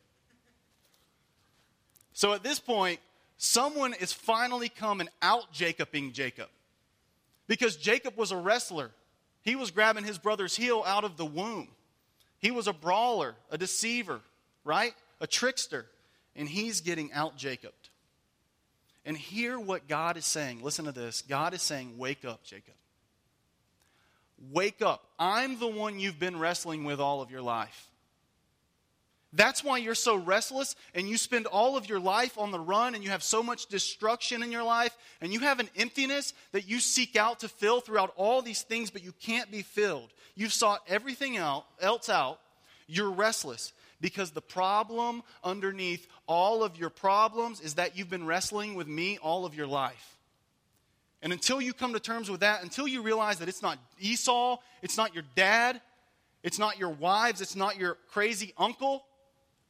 So 2.12 2.34
at 2.34 2.44
this 2.44 2.60
point, 2.60 3.00
someone 3.38 3.94
is 3.94 4.12
finally 4.12 4.68
coming 4.68 5.08
out 5.22 5.54
Jacobing 5.54 6.12
Jacob. 6.12 6.50
Because 7.48 7.78
Jacob 7.78 8.18
was 8.18 8.32
a 8.32 8.38
wrestler. 8.38 8.92
He 9.42 9.56
was 9.56 9.72
grabbing 9.72 10.04
his 10.04 10.18
brother's 10.18 10.56
heel 10.56 10.84
out 10.86 11.04
of 11.04 11.18
the 11.18 11.26
womb. 11.26 11.70
He 12.40 12.52
was 12.52 12.68
a 12.68 12.74
brawler, 12.74 13.36
a 13.52 13.58
deceiver, 13.58 14.22
right? 14.64 14.94
A 15.20 15.28
trickster. 15.28 15.86
And 16.36 16.48
he's 16.48 16.82
getting 16.82 17.12
out 17.12 17.38
Jacob. 17.38 17.74
And 19.06 19.18
hear 19.18 19.60
what 19.60 19.88
God 19.88 20.18
is 20.18 20.26
saying. 20.26 20.62
Listen 20.62 20.86
to 20.86 20.92
this. 20.92 21.22
God 21.22 21.54
is 21.54 21.62
saying, 21.62 21.98
Wake 21.98 22.26
up, 22.26 22.44
Jacob. 22.44 22.76
Wake 24.52 24.82
up. 24.82 25.04
I'm 25.18 25.60
the 25.60 25.68
one 25.68 26.00
you've 26.00 26.20
been 26.20 26.38
wrestling 26.38 26.86
with 26.86 27.00
all 27.00 27.22
of 27.22 27.32
your 27.32 27.42
life. 27.42 27.89
That's 29.32 29.64
why 29.64 29.78
you're 29.78 29.94
so 29.94 30.16
restless 30.16 30.76
and 30.96 31.08
you 31.08 31.16
spend 31.16 31.46
all 31.46 31.78
of 31.78 31.88
your 31.88 32.00
life 32.00 32.38
on 32.38 32.52
the 32.52 32.60
run 32.60 32.96
and 32.96 33.04
you 33.04 33.12
have 33.12 33.22
so 33.22 33.44
much 33.44 33.68
destruction 33.68 34.42
in 34.42 34.52
your 34.52 34.64
life 34.64 34.98
and 35.22 35.32
you 35.32 35.40
have 35.42 35.60
an 35.60 35.70
emptiness 35.78 36.34
that 36.52 36.68
you 36.68 36.80
seek 36.80 37.16
out 37.16 37.42
to 37.42 37.48
fill 37.48 37.80
throughout 37.80 38.12
all 38.16 38.42
these 38.42 38.64
things, 38.64 38.90
but 38.90 39.04
you 39.04 39.14
can't 39.22 39.52
be 39.52 39.62
filled. 39.62 40.10
You've 40.36 40.54
sought 40.54 40.82
everything 40.88 41.38
else 41.38 42.10
out. 42.10 42.40
You're 42.88 43.12
restless. 43.12 43.72
Because 44.02 44.32
the 44.32 44.42
problem 44.42 45.24
underneath 45.44 46.08
all 46.26 46.64
of 46.64 46.78
your 46.78 46.90
problems 46.90 47.60
is 47.60 47.76
that 47.76 47.98
you've 47.98 48.10
been 48.10 48.26
wrestling 48.26 48.76
with 48.76 48.88
me 48.88 49.20
all 49.22 49.46
of 49.46 49.54
your 49.54 49.68
life. 49.68 50.18
And 51.22 51.34
until 51.34 51.60
you 51.60 51.74
come 51.74 51.94
to 51.94 52.00
terms 52.00 52.32
with 52.32 52.40
that, 52.40 52.64
until 52.64 52.88
you 52.88 53.02
realize 53.02 53.40
that 53.40 53.50
it's 53.50 53.62
not 53.62 53.78
Esau, 54.00 54.58
it's 54.82 54.96
not 54.96 55.14
your 55.14 55.26
dad, 55.36 55.82
it's 56.44 56.58
not 56.58 56.80
your 56.80 56.92
wives, 56.92 57.42
it's 57.42 57.58
not 57.58 57.78
your 57.78 57.98
crazy 58.08 58.54
uncle, 58.58 59.04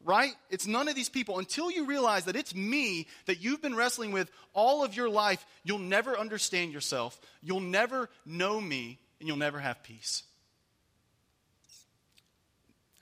right? 0.03 0.33
It's 0.49 0.67
none 0.67 0.87
of 0.87 0.95
these 0.95 1.09
people. 1.09 1.39
Until 1.39 1.69
you 1.69 1.85
realize 1.85 2.25
that 2.25 2.35
it's 2.35 2.55
me 2.55 3.07
that 3.25 3.41
you've 3.41 3.61
been 3.61 3.75
wrestling 3.75 4.11
with 4.11 4.31
all 4.53 4.83
of 4.83 4.95
your 4.95 5.09
life, 5.09 5.45
you'll 5.63 5.79
never 5.79 6.17
understand 6.17 6.71
yourself, 6.71 7.19
you'll 7.41 7.59
never 7.59 8.09
know 8.25 8.59
me, 8.59 8.99
and 9.19 9.27
you'll 9.27 9.37
never 9.37 9.59
have 9.59 9.83
peace 9.83 10.23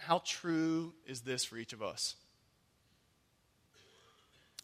how 0.07 0.21
true 0.23 0.93
is 1.05 1.21
this 1.21 1.43
for 1.43 1.57
each 1.57 1.73
of 1.73 1.83
us? 1.83 2.15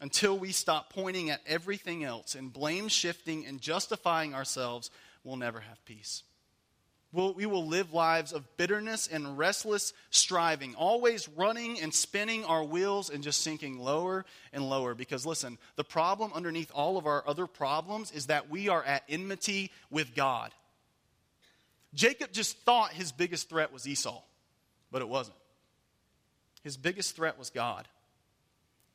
Until 0.00 0.38
we 0.38 0.52
stop 0.52 0.90
pointing 0.90 1.28
at 1.28 1.42
everything 1.46 2.02
else 2.02 2.34
and 2.34 2.50
blame 2.50 2.88
shifting 2.88 3.44
and 3.46 3.60
justifying 3.60 4.34
ourselves, 4.34 4.90
we'll 5.22 5.36
never 5.36 5.60
have 5.60 5.84
peace. 5.84 6.22
We'll, 7.14 7.32
we 7.32 7.46
will 7.46 7.66
live 7.66 7.94
lives 7.94 8.32
of 8.32 8.44
bitterness 8.56 9.06
and 9.06 9.38
restless 9.38 9.92
striving, 10.10 10.74
always 10.74 11.28
running 11.30 11.80
and 11.80 11.94
spinning 11.94 12.44
our 12.44 12.64
wheels 12.64 13.08
and 13.08 13.22
just 13.22 13.40
sinking 13.40 13.78
lower 13.78 14.26
and 14.52 14.68
lower. 14.68 14.94
Because 14.94 15.24
listen, 15.24 15.56
the 15.76 15.84
problem 15.84 16.32
underneath 16.34 16.70
all 16.74 16.98
of 16.98 17.06
our 17.06 17.26
other 17.26 17.46
problems 17.46 18.10
is 18.10 18.26
that 18.26 18.50
we 18.50 18.68
are 18.68 18.82
at 18.82 19.04
enmity 19.08 19.70
with 19.90 20.14
God. 20.14 20.52
Jacob 21.94 22.32
just 22.32 22.58
thought 22.58 22.92
his 22.92 23.12
biggest 23.12 23.48
threat 23.48 23.72
was 23.72 23.86
Esau 23.86 24.20
but 24.94 25.02
it 25.02 25.08
wasn't. 25.08 25.36
His 26.62 26.76
biggest 26.76 27.16
threat 27.16 27.36
was 27.36 27.50
God. 27.50 27.88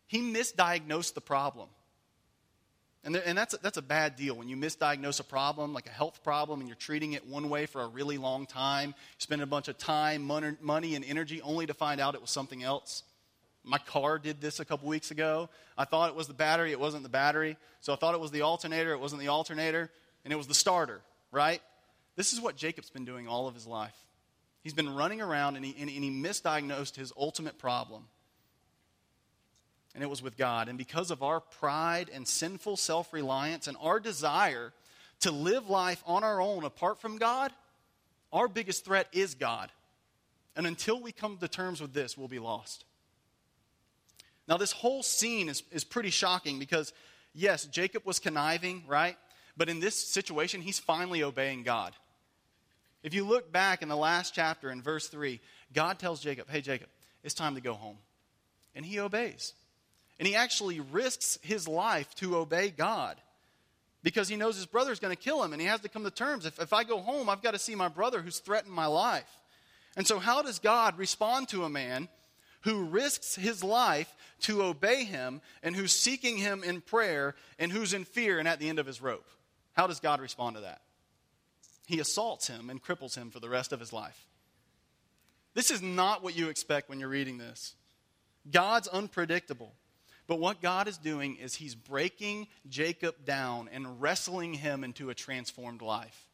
He 0.07 0.21
misdiagnosed 0.21 1.13
the 1.13 1.19
problem. 1.19 1.67
And, 3.03 3.15
there, 3.15 3.23
and 3.25 3.37
that's, 3.37 3.53
a, 3.53 3.57
that's 3.57 3.77
a 3.77 3.81
bad 3.81 4.17
deal 4.17 4.35
when 4.35 4.49
you 4.49 4.57
misdiagnose 4.57 5.19
a 5.19 5.23
problem, 5.23 5.73
like 5.73 5.87
a 5.87 5.91
health 5.91 6.21
problem, 6.23 6.59
and 6.59 6.67
you're 6.67 6.75
treating 6.75 7.13
it 7.13 7.25
one 7.25 7.49
way 7.49 7.65
for 7.65 7.81
a 7.81 7.87
really 7.87 8.17
long 8.17 8.45
time. 8.45 8.93
Spend 9.19 9.41
a 9.41 9.45
bunch 9.45 9.69
of 9.69 9.77
time, 9.77 10.23
money, 10.23 10.95
and 10.95 11.05
energy 11.05 11.41
only 11.41 11.65
to 11.65 11.73
find 11.73 12.01
out 12.01 12.15
it 12.15 12.21
was 12.21 12.29
something 12.29 12.61
else. 12.61 13.03
My 13.63 13.77
car 13.77 14.19
did 14.19 14.41
this 14.41 14.59
a 14.59 14.65
couple 14.65 14.89
weeks 14.89 15.11
ago. 15.11 15.49
I 15.77 15.85
thought 15.85 16.09
it 16.09 16.15
was 16.15 16.27
the 16.27 16.33
battery, 16.33 16.71
it 16.71 16.79
wasn't 16.79 17.03
the 17.03 17.09
battery. 17.09 17.55
So 17.79 17.93
I 17.93 17.95
thought 17.95 18.15
it 18.15 18.19
was 18.19 18.31
the 18.31 18.41
alternator, 18.41 18.91
it 18.91 18.99
wasn't 18.99 19.21
the 19.21 19.29
alternator, 19.29 19.89
and 20.25 20.33
it 20.33 20.35
was 20.35 20.47
the 20.47 20.53
starter, 20.53 21.01
right? 21.31 21.61
This 22.17 22.33
is 22.33 22.41
what 22.41 22.57
Jacob's 22.57 22.89
been 22.89 23.05
doing 23.05 23.27
all 23.27 23.47
of 23.47 23.53
his 23.53 23.65
life. 23.65 23.95
He's 24.61 24.73
been 24.73 24.93
running 24.93 25.21
around 25.21 25.55
and 25.55 25.63
he, 25.63 25.73
and, 25.79 25.89
and 25.89 26.03
he 26.03 26.09
misdiagnosed 26.09 26.97
his 26.97 27.13
ultimate 27.17 27.57
problem. 27.57 28.03
And 29.99 30.03
it 30.05 30.09
was 30.09 30.23
with 30.23 30.37
God. 30.37 30.69
And 30.69 30.77
because 30.77 31.11
of 31.11 31.21
our 31.21 31.41
pride 31.41 32.09
and 32.13 32.25
sinful 32.25 32.77
self 32.77 33.11
reliance 33.11 33.67
and 33.67 33.75
our 33.81 33.99
desire 33.99 34.71
to 35.19 35.29
live 35.29 35.69
life 35.69 36.01
on 36.07 36.23
our 36.23 36.39
own 36.39 36.63
apart 36.63 37.01
from 37.01 37.17
God, 37.17 37.51
our 38.31 38.47
biggest 38.47 38.85
threat 38.85 39.09
is 39.11 39.35
God. 39.35 39.69
And 40.55 40.65
until 40.65 41.01
we 41.01 41.11
come 41.11 41.35
to 41.35 41.49
terms 41.49 41.81
with 41.81 41.91
this, 41.91 42.17
we'll 42.17 42.29
be 42.29 42.39
lost. 42.39 42.85
Now, 44.47 44.55
this 44.55 44.71
whole 44.71 45.03
scene 45.03 45.49
is, 45.49 45.63
is 45.69 45.83
pretty 45.83 46.11
shocking 46.11 46.59
because, 46.59 46.93
yes, 47.33 47.65
Jacob 47.65 48.05
was 48.05 48.19
conniving, 48.19 48.83
right? 48.87 49.17
But 49.57 49.67
in 49.67 49.81
this 49.81 49.97
situation, 49.97 50.61
he's 50.61 50.79
finally 50.79 51.23
obeying 51.23 51.63
God. 51.63 51.93
If 53.03 53.13
you 53.13 53.25
look 53.25 53.51
back 53.51 53.81
in 53.81 53.89
the 53.89 53.97
last 53.97 54.33
chapter 54.33 54.71
in 54.71 54.81
verse 54.81 55.09
3, 55.09 55.41
God 55.73 55.99
tells 55.99 56.21
Jacob, 56.21 56.49
Hey, 56.49 56.61
Jacob, 56.61 56.87
it's 57.21 57.33
time 57.33 57.55
to 57.55 57.61
go 57.61 57.73
home. 57.73 57.97
And 58.73 58.85
he 58.85 58.97
obeys. 59.01 59.51
And 60.19 60.27
he 60.27 60.35
actually 60.35 60.79
risks 60.79 61.39
his 61.41 61.67
life 61.67 62.13
to 62.15 62.35
obey 62.35 62.69
God 62.69 63.17
because 64.03 64.27
he 64.27 64.35
knows 64.35 64.55
his 64.55 64.65
brother's 64.65 64.99
going 64.99 65.15
to 65.15 65.21
kill 65.21 65.41
him 65.43 65.53
and 65.53 65.61
he 65.61 65.67
has 65.67 65.79
to 65.81 65.89
come 65.89 66.03
to 66.03 66.11
terms. 66.11 66.45
If, 66.45 66.59
if 66.59 66.73
I 66.73 66.83
go 66.83 66.99
home, 66.99 67.29
I've 67.29 67.41
got 67.41 67.51
to 67.51 67.59
see 67.59 67.75
my 67.75 67.87
brother 67.87 68.21
who's 68.21 68.39
threatened 68.39 68.73
my 68.73 68.85
life. 68.85 69.29
And 69.95 70.05
so, 70.05 70.19
how 70.19 70.41
does 70.41 70.59
God 70.59 70.97
respond 70.97 71.47
to 71.49 71.63
a 71.63 71.69
man 71.69 72.09
who 72.61 72.83
risks 72.83 73.35
his 73.35 73.63
life 73.63 74.13
to 74.41 74.63
obey 74.63 75.05
him 75.05 75.41
and 75.63 75.75
who's 75.75 75.93
seeking 75.93 76.37
him 76.37 76.63
in 76.63 76.81
prayer 76.81 77.35
and 77.57 77.71
who's 77.71 77.93
in 77.93 78.03
fear 78.03 78.39
and 78.39 78.47
at 78.47 78.59
the 78.59 78.69
end 78.69 78.79
of 78.79 78.85
his 78.85 79.01
rope? 79.01 79.25
How 79.73 79.87
does 79.87 79.99
God 79.99 80.19
respond 80.19 80.57
to 80.57 80.61
that? 80.63 80.81
he 81.89 81.99
assaults 81.99 82.45
him 82.45 82.69
and 82.69 82.83
cripples 82.83 83.15
him 83.15 83.31
for 83.31 83.39
the 83.39 83.49
rest 83.49 83.73
of 83.73 83.79
his 83.79 83.91
life. 83.91 84.27
This 85.55 85.71
is 85.71 85.81
not 85.81 86.21
what 86.21 86.37
you 86.37 86.49
expect 86.49 86.87
when 86.87 86.99
you're 86.99 87.09
reading 87.09 87.39
this. 87.39 87.73
God's 88.51 88.87
unpredictable. 88.87 89.73
But 90.29 90.39
what 90.39 90.61
God 90.61 90.87
is 90.87 90.99
doing 90.99 91.37
is 91.37 91.55
he's 91.55 91.73
breaking 91.73 92.47
Jacob 92.69 93.25
down 93.25 93.67
and 93.73 93.99
wrestling 93.99 94.53
him 94.53 94.83
into 94.83 95.09
a 95.09 95.15
transformed 95.15 95.81
life. 95.81 96.27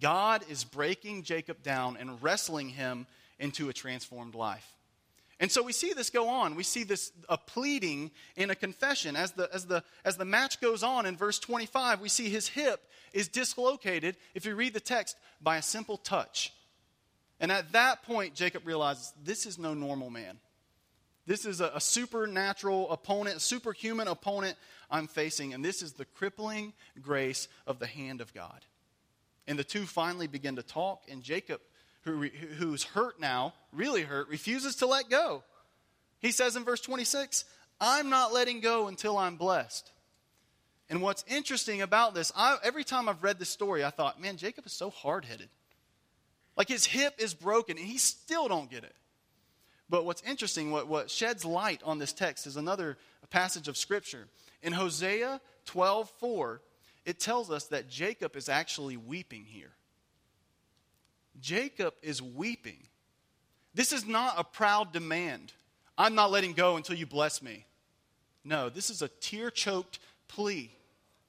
God 0.00 0.42
is 0.48 0.64
breaking 0.64 1.24
Jacob 1.24 1.62
down 1.62 1.98
and 1.98 2.22
wrestling 2.22 2.70
him 2.70 3.06
into 3.38 3.68
a 3.68 3.74
transformed 3.74 4.34
life. 4.34 4.66
And 5.38 5.52
so 5.52 5.62
we 5.62 5.74
see 5.74 5.92
this 5.92 6.08
go 6.08 6.30
on. 6.30 6.54
We 6.54 6.62
see 6.62 6.84
this 6.84 7.12
a 7.28 7.36
pleading 7.36 8.12
in 8.34 8.48
a 8.48 8.54
confession. 8.54 9.14
As 9.14 9.32
the, 9.32 9.50
as, 9.52 9.66
the, 9.66 9.84
as 10.06 10.16
the 10.16 10.24
match 10.24 10.58
goes 10.62 10.82
on 10.82 11.04
in 11.04 11.14
verse 11.14 11.38
25, 11.38 12.00
we 12.00 12.08
see 12.08 12.30
his 12.30 12.48
hip 12.48 12.80
is 13.12 13.28
dislocated, 13.28 14.16
if 14.34 14.46
you 14.46 14.54
read 14.54 14.72
the 14.72 14.80
text, 14.80 15.18
by 15.42 15.58
a 15.58 15.62
simple 15.62 15.98
touch. 15.98 16.54
And 17.40 17.52
at 17.52 17.72
that 17.72 18.04
point, 18.04 18.34
Jacob 18.34 18.66
realizes 18.66 19.12
this 19.22 19.44
is 19.44 19.58
no 19.58 19.74
normal 19.74 20.08
man. 20.08 20.38
This 21.28 21.44
is 21.44 21.60
a, 21.60 21.72
a 21.74 21.80
supernatural 21.80 22.90
opponent, 22.90 23.42
superhuman 23.42 24.08
opponent 24.08 24.56
I'm 24.90 25.06
facing, 25.06 25.52
and 25.52 25.62
this 25.62 25.82
is 25.82 25.92
the 25.92 26.06
crippling 26.06 26.72
grace 27.02 27.48
of 27.66 27.78
the 27.78 27.86
hand 27.86 28.22
of 28.22 28.32
God. 28.32 28.64
And 29.46 29.58
the 29.58 29.64
two 29.64 29.84
finally 29.84 30.26
begin 30.26 30.56
to 30.56 30.62
talk, 30.62 31.02
and 31.06 31.22
Jacob 31.22 31.60
who, 32.00 32.22
who's 32.56 32.82
hurt 32.82 33.20
now, 33.20 33.52
really 33.74 34.02
hurt, 34.02 34.30
refuses 34.30 34.76
to 34.76 34.86
let 34.86 35.10
go. 35.10 35.42
He 36.20 36.32
says 36.32 36.56
in 36.56 36.64
verse 36.64 36.80
26, 36.80 37.44
I'm 37.78 38.08
not 38.08 38.32
letting 38.32 38.60
go 38.60 38.88
until 38.88 39.18
I'm 39.18 39.36
blessed. 39.36 39.92
And 40.88 41.02
what's 41.02 41.26
interesting 41.28 41.82
about 41.82 42.14
this, 42.14 42.32
I, 42.34 42.56
every 42.62 42.84
time 42.84 43.06
I've 43.06 43.22
read 43.22 43.38
this 43.38 43.50
story, 43.50 43.84
I 43.84 43.90
thought, 43.90 44.18
man, 44.18 44.38
Jacob 44.38 44.64
is 44.64 44.72
so 44.72 44.88
hard 44.88 45.26
headed. 45.26 45.50
Like 46.56 46.68
his 46.68 46.86
hip 46.86 47.16
is 47.18 47.34
broken, 47.34 47.76
and 47.76 47.86
he 47.86 47.98
still 47.98 48.48
don't 48.48 48.70
get 48.70 48.84
it. 48.84 48.94
But 49.90 50.04
what's 50.04 50.22
interesting, 50.22 50.70
what, 50.70 50.86
what 50.86 51.10
sheds 51.10 51.44
light 51.44 51.80
on 51.84 51.98
this 51.98 52.12
text 52.12 52.46
is 52.46 52.56
another 52.56 52.98
passage 53.30 53.68
of 53.68 53.76
Scripture. 53.76 54.26
In 54.62 54.72
Hosea 54.72 55.40
12 55.66 56.10
4, 56.18 56.60
it 57.04 57.20
tells 57.20 57.50
us 57.50 57.64
that 57.66 57.88
Jacob 57.88 58.36
is 58.36 58.48
actually 58.48 58.96
weeping 58.96 59.44
here. 59.44 59.70
Jacob 61.40 61.94
is 62.02 62.20
weeping. 62.20 62.78
This 63.74 63.92
is 63.92 64.06
not 64.06 64.34
a 64.36 64.44
proud 64.44 64.92
demand. 64.92 65.52
I'm 65.96 66.14
not 66.14 66.30
letting 66.30 66.52
go 66.52 66.76
until 66.76 66.96
you 66.96 67.06
bless 67.06 67.42
me. 67.42 67.64
No, 68.44 68.68
this 68.68 68.90
is 68.90 69.02
a 69.02 69.08
tear 69.08 69.50
choked 69.50 69.98
plea 70.26 70.70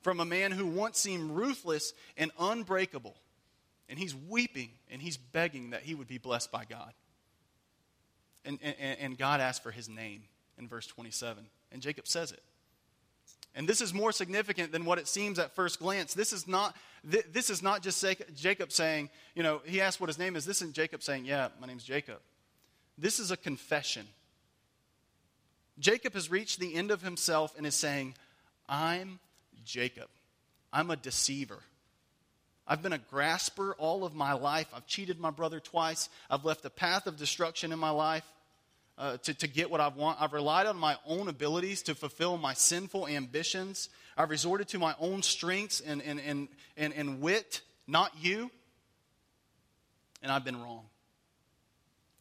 from 0.01 0.19
a 0.19 0.25
man 0.25 0.51
who 0.51 0.65
once 0.65 0.99
seemed 0.99 1.31
ruthless 1.31 1.93
and 2.17 2.31
unbreakable. 2.39 3.15
And 3.87 3.97
he's 3.97 4.15
weeping 4.15 4.71
and 4.89 5.01
he's 5.01 5.17
begging 5.17 5.71
that 5.71 5.83
he 5.83 5.95
would 5.95 6.07
be 6.07 6.17
blessed 6.17 6.51
by 6.51 6.65
God. 6.65 6.93
And, 8.45 8.59
and, 8.61 8.99
and 8.99 9.17
God 9.17 9.41
asked 9.41 9.63
for 9.63 9.71
his 9.71 9.89
name 9.89 10.23
in 10.57 10.67
verse 10.67 10.87
27. 10.87 11.45
And 11.71 11.81
Jacob 11.81 12.07
says 12.07 12.31
it. 12.31 12.41
And 13.55 13.67
this 13.67 13.81
is 13.81 13.93
more 13.93 14.11
significant 14.11 14.71
than 14.71 14.85
what 14.85 14.99
it 14.99 15.07
seems 15.07 15.39
at 15.39 15.55
first 15.55 15.79
glance. 15.79 16.13
This 16.13 16.33
is 16.33 16.47
not, 16.47 16.75
this 17.03 17.49
is 17.49 17.63
not 17.63 17.81
just 17.81 18.05
Jacob 18.35 18.71
saying, 18.71 19.09
you 19.35 19.43
know, 19.43 19.61
he 19.65 19.81
asked 19.81 19.99
what 19.99 20.07
his 20.07 20.19
name 20.19 20.35
is. 20.35 20.45
This 20.45 20.61
isn't 20.61 20.75
Jacob 20.75 21.01
saying, 21.01 21.25
yeah, 21.25 21.49
my 21.59 21.67
name's 21.67 21.83
Jacob. 21.83 22.19
This 22.97 23.19
is 23.19 23.31
a 23.31 23.37
confession. 23.37 24.05
Jacob 25.79 26.13
has 26.13 26.29
reached 26.29 26.59
the 26.59 26.75
end 26.75 26.91
of 26.91 27.01
himself 27.01 27.53
and 27.57 27.65
is 27.65 27.75
saying, 27.75 28.13
I'm 28.67 29.19
Jacob. 29.63 30.09
I'm 30.71 30.91
a 30.91 30.95
deceiver. 30.95 31.59
I've 32.69 32.83
been 32.83 32.93
a 32.93 32.99
grasper 32.99 33.75
all 33.79 34.05
of 34.05 34.13
my 34.13 34.33
life. 34.33 34.67
I've 34.75 34.85
cheated 34.85 35.19
my 35.19 35.31
brother 35.31 35.59
twice. 35.59 36.07
I've 36.29 36.45
left 36.45 36.63
a 36.65 36.69
path 36.69 37.07
of 37.07 37.17
destruction 37.17 37.71
in 37.71 37.79
my 37.79 37.89
life 37.89 38.23
uh, 38.99 39.17
to, 39.17 39.33
to 39.33 39.47
get 39.47 39.71
what 39.71 39.81
I 39.81 39.87
want. 39.87 40.21
I've 40.21 40.33
relied 40.33 40.67
on 40.67 40.77
my 40.77 40.95
own 41.07 41.29
abilities 41.29 41.81
to 41.83 41.95
fulfill 41.95 42.37
my 42.37 42.53
sinful 42.53 43.07
ambitions. 43.07 43.89
I've 44.15 44.29
resorted 44.29 44.67
to 44.69 44.79
my 44.79 44.93
own 44.99 45.23
strengths 45.23 45.81
and, 45.81 46.03
and, 46.03 46.19
and, 46.19 46.47
and, 46.77 46.93
and 46.93 47.21
wit, 47.21 47.61
not 47.87 48.11
you. 48.21 48.51
And 50.21 50.31
I've 50.31 50.45
been 50.45 50.61
wrong. 50.61 50.85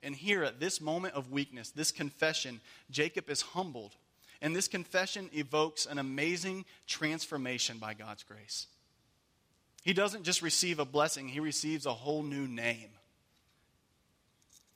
And 0.02 0.14
here, 0.14 0.44
at 0.44 0.60
this 0.60 0.80
moment 0.80 1.14
of 1.14 1.30
weakness, 1.30 1.70
this 1.70 1.90
confession, 1.90 2.60
Jacob 2.90 3.28
is 3.28 3.42
humbled. 3.42 3.96
And 4.40 4.56
this 4.56 4.68
confession 4.68 5.28
evokes 5.34 5.84
an 5.84 5.98
amazing 5.98 6.64
transformation 6.86 7.76
by 7.78 7.92
God's 7.92 8.22
grace. 8.22 8.68
He 9.82 9.92
doesn't 9.92 10.24
just 10.24 10.42
receive 10.42 10.78
a 10.78 10.84
blessing, 10.84 11.28
he 11.28 11.40
receives 11.40 11.86
a 11.86 11.92
whole 11.92 12.22
new 12.22 12.46
name. 12.46 12.90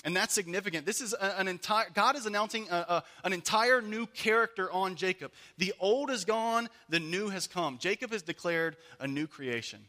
And 0.04 0.16
that's 0.16 0.34
significant. 0.34 0.84
This 0.84 1.00
is 1.00 1.14
an 1.14 1.46
entire, 1.46 1.86
God 1.94 2.16
is 2.16 2.26
announcing 2.26 2.66
a, 2.70 2.74
a, 2.74 3.04
an 3.22 3.32
entire 3.32 3.80
new 3.80 4.06
character 4.06 4.70
on 4.72 4.96
Jacob. 4.96 5.30
The 5.58 5.72
old 5.78 6.10
is 6.10 6.24
gone, 6.24 6.68
the 6.88 6.98
new 6.98 7.28
has 7.28 7.46
come. 7.46 7.78
Jacob 7.78 8.10
has 8.10 8.22
declared 8.22 8.76
a 8.98 9.06
new 9.06 9.28
creation. 9.28 9.80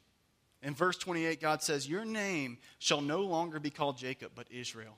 In 0.61 0.75
verse 0.75 0.97
28, 0.97 1.41
God 1.41 1.63
says, 1.63 1.89
Your 1.89 2.05
name 2.05 2.59
shall 2.77 3.01
no 3.01 3.21
longer 3.21 3.59
be 3.59 3.71
called 3.71 3.97
Jacob, 3.97 4.31
but 4.35 4.47
Israel. 4.51 4.97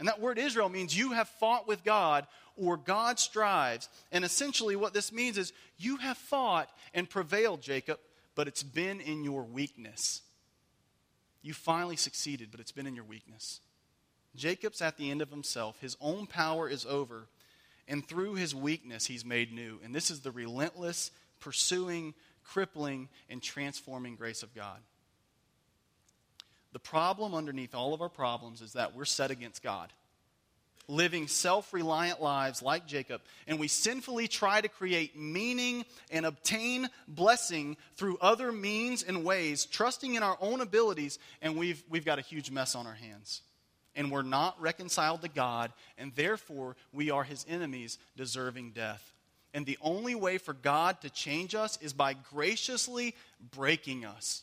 And 0.00 0.08
that 0.08 0.20
word 0.20 0.38
Israel 0.38 0.68
means 0.68 0.96
you 0.96 1.12
have 1.12 1.28
fought 1.28 1.68
with 1.68 1.84
God 1.84 2.26
or 2.56 2.76
God 2.76 3.18
strives. 3.18 3.88
And 4.10 4.24
essentially, 4.24 4.74
what 4.74 4.94
this 4.94 5.12
means 5.12 5.38
is 5.38 5.52
you 5.78 5.98
have 5.98 6.18
fought 6.18 6.68
and 6.92 7.08
prevailed, 7.08 7.62
Jacob, 7.62 8.00
but 8.34 8.48
it's 8.48 8.62
been 8.62 9.00
in 9.00 9.24
your 9.24 9.42
weakness. 9.42 10.22
You 11.42 11.54
finally 11.54 11.96
succeeded, 11.96 12.48
but 12.50 12.60
it's 12.60 12.72
been 12.72 12.86
in 12.86 12.94
your 12.94 13.04
weakness. 13.04 13.60
Jacob's 14.36 14.82
at 14.82 14.96
the 14.96 15.10
end 15.10 15.22
of 15.22 15.30
himself. 15.30 15.80
His 15.80 15.96
own 16.00 16.26
power 16.26 16.68
is 16.68 16.86
over. 16.86 17.26
And 17.88 18.06
through 18.06 18.34
his 18.34 18.54
weakness, 18.54 19.06
he's 19.06 19.24
made 19.24 19.52
new. 19.52 19.80
And 19.82 19.94
this 19.94 20.10
is 20.10 20.20
the 20.20 20.30
relentless, 20.30 21.10
pursuing, 21.40 22.14
crippling, 22.44 23.08
and 23.28 23.42
transforming 23.42 24.14
grace 24.14 24.42
of 24.42 24.54
God. 24.54 24.78
The 26.72 26.78
problem 26.78 27.34
underneath 27.34 27.74
all 27.74 27.94
of 27.94 28.00
our 28.00 28.08
problems 28.08 28.60
is 28.60 28.74
that 28.74 28.94
we're 28.94 29.04
set 29.04 29.32
against 29.32 29.62
God, 29.62 29.92
living 30.90 31.28
self 31.28 31.72
reliant 31.72 32.20
lives 32.20 32.62
like 32.62 32.86
Jacob, 32.86 33.20
and 33.46 33.58
we 33.58 33.68
sinfully 33.68 34.28
try 34.28 34.60
to 34.60 34.68
create 34.68 35.16
meaning 35.16 35.84
and 36.10 36.26
obtain 36.26 36.88
blessing 37.08 37.76
through 37.96 38.18
other 38.20 38.52
means 38.52 39.02
and 39.02 39.24
ways, 39.24 39.64
trusting 39.64 40.14
in 40.14 40.22
our 40.22 40.36
own 40.40 40.60
abilities, 40.60 41.18
and 41.40 41.56
we've, 41.56 41.82
we've 41.88 42.04
got 42.04 42.18
a 42.18 42.22
huge 42.22 42.50
mess 42.50 42.74
on 42.74 42.86
our 42.86 42.94
hands 42.94 43.42
and 43.96 44.10
we're 44.10 44.22
not 44.22 44.60
reconciled 44.60 45.22
to 45.22 45.28
God, 45.28 45.72
and 45.98 46.14
therefore 46.14 46.76
we 46.92 47.10
are 47.10 47.24
his 47.24 47.44
enemies, 47.48 47.98
deserving 48.16 48.70
death. 48.70 49.12
And 49.52 49.66
the 49.66 49.78
only 49.82 50.14
way 50.14 50.38
for 50.38 50.52
God 50.52 51.00
to 51.00 51.10
change 51.10 51.54
us 51.54 51.78
is 51.82 51.92
by 51.92 52.14
graciously 52.14 53.14
breaking 53.50 54.04
us 54.04 54.42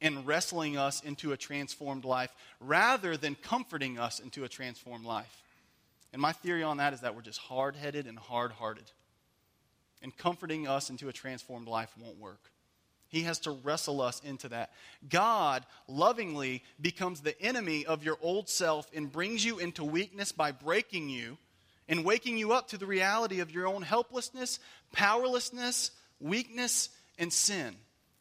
and 0.00 0.26
wrestling 0.26 0.76
us 0.76 1.00
into 1.02 1.32
a 1.32 1.36
transformed 1.36 2.04
life 2.04 2.34
rather 2.60 3.16
than 3.16 3.36
comforting 3.36 3.98
us 3.98 4.18
into 4.18 4.44
a 4.44 4.48
transformed 4.48 5.04
life. 5.04 5.42
And 6.12 6.22
my 6.22 6.32
theory 6.32 6.62
on 6.62 6.78
that 6.78 6.92
is 6.92 7.00
that 7.00 7.14
we're 7.14 7.22
just 7.22 7.38
hard 7.38 7.76
headed 7.76 8.06
and 8.06 8.18
hard 8.18 8.52
hearted. 8.52 8.90
And 10.02 10.16
comforting 10.16 10.68
us 10.68 10.90
into 10.90 11.08
a 11.08 11.12
transformed 11.12 11.68
life 11.68 11.92
won't 12.00 12.18
work. 12.18 12.50
He 13.08 13.22
has 13.22 13.38
to 13.40 13.50
wrestle 13.50 14.00
us 14.00 14.20
into 14.20 14.48
that. 14.50 14.70
God 15.08 15.64
lovingly 15.86 16.62
becomes 16.80 17.20
the 17.20 17.40
enemy 17.40 17.86
of 17.86 18.04
your 18.04 18.18
old 18.20 18.48
self 18.48 18.88
and 18.94 19.10
brings 19.10 19.44
you 19.44 19.58
into 19.58 19.82
weakness 19.82 20.30
by 20.30 20.52
breaking 20.52 21.08
you 21.08 21.38
and 21.88 22.04
waking 22.04 22.36
you 22.36 22.52
up 22.52 22.68
to 22.68 22.78
the 22.78 22.86
reality 22.86 23.40
of 23.40 23.50
your 23.50 23.66
own 23.66 23.82
helplessness, 23.82 24.60
powerlessness, 24.92 25.90
weakness, 26.20 26.90
and 27.18 27.32
sin. 27.32 27.74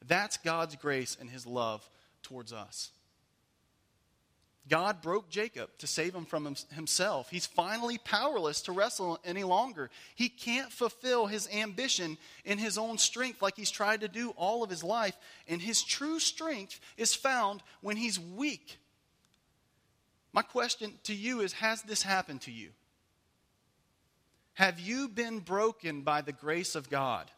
That's 0.08 0.38
God's 0.38 0.78
grace 0.78 1.17
and 1.19 1.30
his 1.30 1.45
love 1.45 1.88
towards 2.23 2.54
us. 2.54 2.91
God 4.70 5.02
broke 5.02 5.30
Jacob 5.30 5.70
to 5.78 5.88
save 5.88 6.14
him 6.14 6.26
from 6.26 6.56
himself. 6.74 7.30
He's 7.30 7.46
finally 7.46 7.98
powerless 7.98 8.62
to 8.62 8.72
wrestle 8.72 9.20
any 9.24 9.44
longer. 9.44 9.90
He 10.16 10.30
can't 10.30 10.72
fulfill 10.72 11.28
his 11.28 11.48
ambition 11.54 12.18
in 12.44 12.58
his 12.58 12.78
own 12.78 12.98
strength 12.98 13.42
like 13.42 13.56
he's 13.56 13.72
tried 13.72 14.02
to 14.02 14.08
do 14.08 14.32
all 14.32 14.64
of 14.64 14.70
his 14.70 14.84
life. 14.84 15.16
And 15.48 15.62
his 15.62 15.84
true 15.84 16.20
strength 16.20 16.80
is 16.98 17.16
found 17.16 17.64
when 17.82 17.98
he's 17.98 18.20
weak. 18.20 18.78
My 20.34 20.42
question 20.42 20.94
to 21.04 21.14
you 21.14 21.42
is 21.42 21.54
Has 21.54 21.82
this 21.84 22.04
happened 22.04 22.42
to 22.42 22.52
you? 22.52 22.70
Have 24.54 24.80
you 24.80 25.08
been 25.08 25.40
broken 25.40 26.02
by 26.02 26.22
the 26.22 26.32
grace 26.32 26.76
of 26.76 26.90
God? 26.90 27.30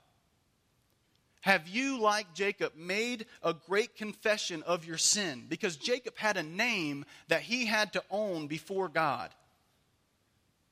Have 1.41 1.69
you, 1.69 1.99
like 2.01 2.33
Jacob, 2.33 2.73
made 2.75 3.25
a 3.41 3.53
great 3.53 3.95
confession 3.95 4.61
of 4.63 4.85
your 4.85 4.97
sin? 4.97 5.45
Because 5.47 5.77
Jacob 5.77 6.17
had 6.17 6.35
a 6.35 6.43
name 6.43 7.05
that 7.29 7.41
he 7.41 7.65
had 7.65 7.93
to 7.93 8.03
own 8.11 8.47
before 8.47 8.89
God. 8.89 9.29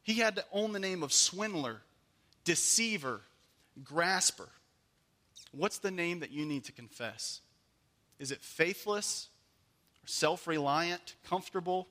He 0.03 0.15
had 0.15 0.35
to 0.35 0.45
own 0.51 0.73
the 0.73 0.79
name 0.79 1.03
of 1.03 1.13
swindler, 1.13 1.81
deceiver, 2.43 3.21
grasper. 3.83 4.49
What's 5.51 5.77
the 5.79 5.91
name 5.91 6.19
that 6.19 6.31
you 6.31 6.45
need 6.45 6.65
to 6.65 6.73
confess? 6.73 7.39
Is 8.19 8.31
it 8.31 8.41
faithless, 8.41 9.29
self 10.05 10.47
reliant, 10.47 11.15
comfortable, 11.29 11.87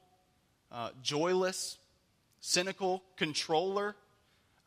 uh, 0.71 0.91
joyless, 1.03 1.79
cynical, 2.41 3.03
controller? 3.17 3.97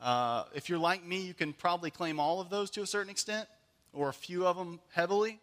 Uh, 0.02 0.46
if 0.56 0.68
you're 0.68 0.80
like 0.80 1.06
me, 1.06 1.22
you 1.22 1.36
can 1.36 1.54
probably 1.54 1.92
claim 1.92 2.20
all 2.20 2.42
of 2.42 2.50
those 2.50 2.72
to 2.72 2.82
a 2.82 2.88
certain 2.88 3.12
extent 3.12 3.48
or 3.94 4.10
a 4.10 4.14
few 4.14 4.46
of 4.46 4.58
them 4.58 4.80
heavily. 4.94 5.40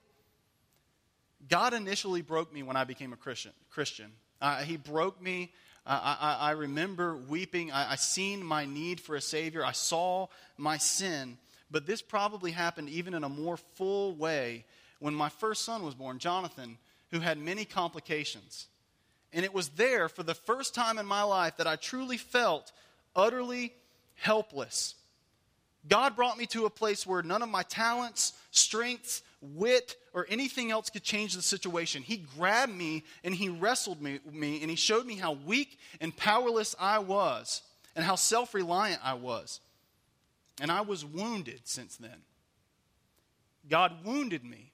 God 1.49 1.75
initially 1.75 2.23
broke 2.23 2.53
me 2.53 2.63
when 2.63 2.77
I 2.77 2.85
became 2.85 3.13
a 3.13 3.17
Christian. 3.17 3.53
Christian. 3.71 4.13
Uh, 4.41 4.59
he 4.59 4.77
broke 4.77 5.21
me. 5.21 5.53
I, 5.89 6.37
I, 6.41 6.51
remember 6.51 7.17
weeping. 7.17 7.71
I, 7.71 7.93
I 7.93 7.95
seen 7.95 8.45
my 8.45 8.65
need 8.65 9.01
for 9.01 9.15
a 9.15 9.21
Savior. 9.21 9.65
I 9.65 9.71
saw 9.71 10.27
my 10.57 10.79
sin. 10.79 11.39
But 11.71 11.87
this 11.87 12.03
probably 12.03 12.51
happened 12.51 12.89
even 12.89 13.15
in 13.15 13.23
a 13.23 13.29
more 13.29 13.57
full 13.57 14.15
way 14.17 14.65
when 14.99 15.15
my 15.15 15.29
first 15.29 15.65
son 15.65 15.85
was 15.85 15.95
born, 15.95 16.19
Jonathan, 16.19 16.79
who 17.11 17.21
had 17.21 17.39
many 17.39 17.65
complications. 17.65 18.67
And 19.33 19.45
it 19.45 19.55
was 19.55 19.69
there 19.71 20.09
for 20.09 20.25
the 20.25 20.35
first 20.35 20.75
time 20.75 20.99
in 20.99 21.07
my 21.07 21.23
life 21.23 21.57
that 21.59 21.67
I 21.69 21.77
truly 21.77 22.17
felt 22.17 22.73
utterly 23.15 23.73
helpless. 24.15 24.95
God 25.89 26.17
brought 26.17 26.39
me 26.39 26.47
to 26.47 26.67
a 26.67 26.71
place 26.71 27.07
where 27.07 27.23
none 27.23 27.43
of 27.43 27.49
my 27.49 27.63
talents, 27.63 28.33
strengths, 28.51 29.23
wit, 29.41 29.97
or 30.13 30.27
anything 30.29 30.71
else 30.71 30.91
could 30.91 31.03
change 31.03 31.35
the 31.35 31.43
situation. 31.43 32.03
He 32.03 32.25
grabbed 32.37 32.75
me 32.75 33.05
and 33.23 33.35
he 33.35 33.49
wrestled 33.49 34.01
me, 34.01 34.21
me 34.31 34.61
and 34.63 34.71
he 34.71 34.77
showed 34.77 35.07
me 35.07 35.17
how 35.17 35.33
weak 35.33 35.79
and 36.01 36.17
powerless 36.17 36.75
I 36.79 36.99
was 36.99 37.63
and 37.95 38.05
how 38.05 38.17
self 38.17 38.55
reliant 38.55 39.01
I 39.05 39.15
was. 39.15 39.61
And 40.61 40.71
I 40.71 40.81
was 40.81 41.05
wounded 41.05 41.61
since 41.65 41.97
then. 41.97 42.23
God 43.69 44.05
wounded 44.05 44.45
me. 44.45 44.73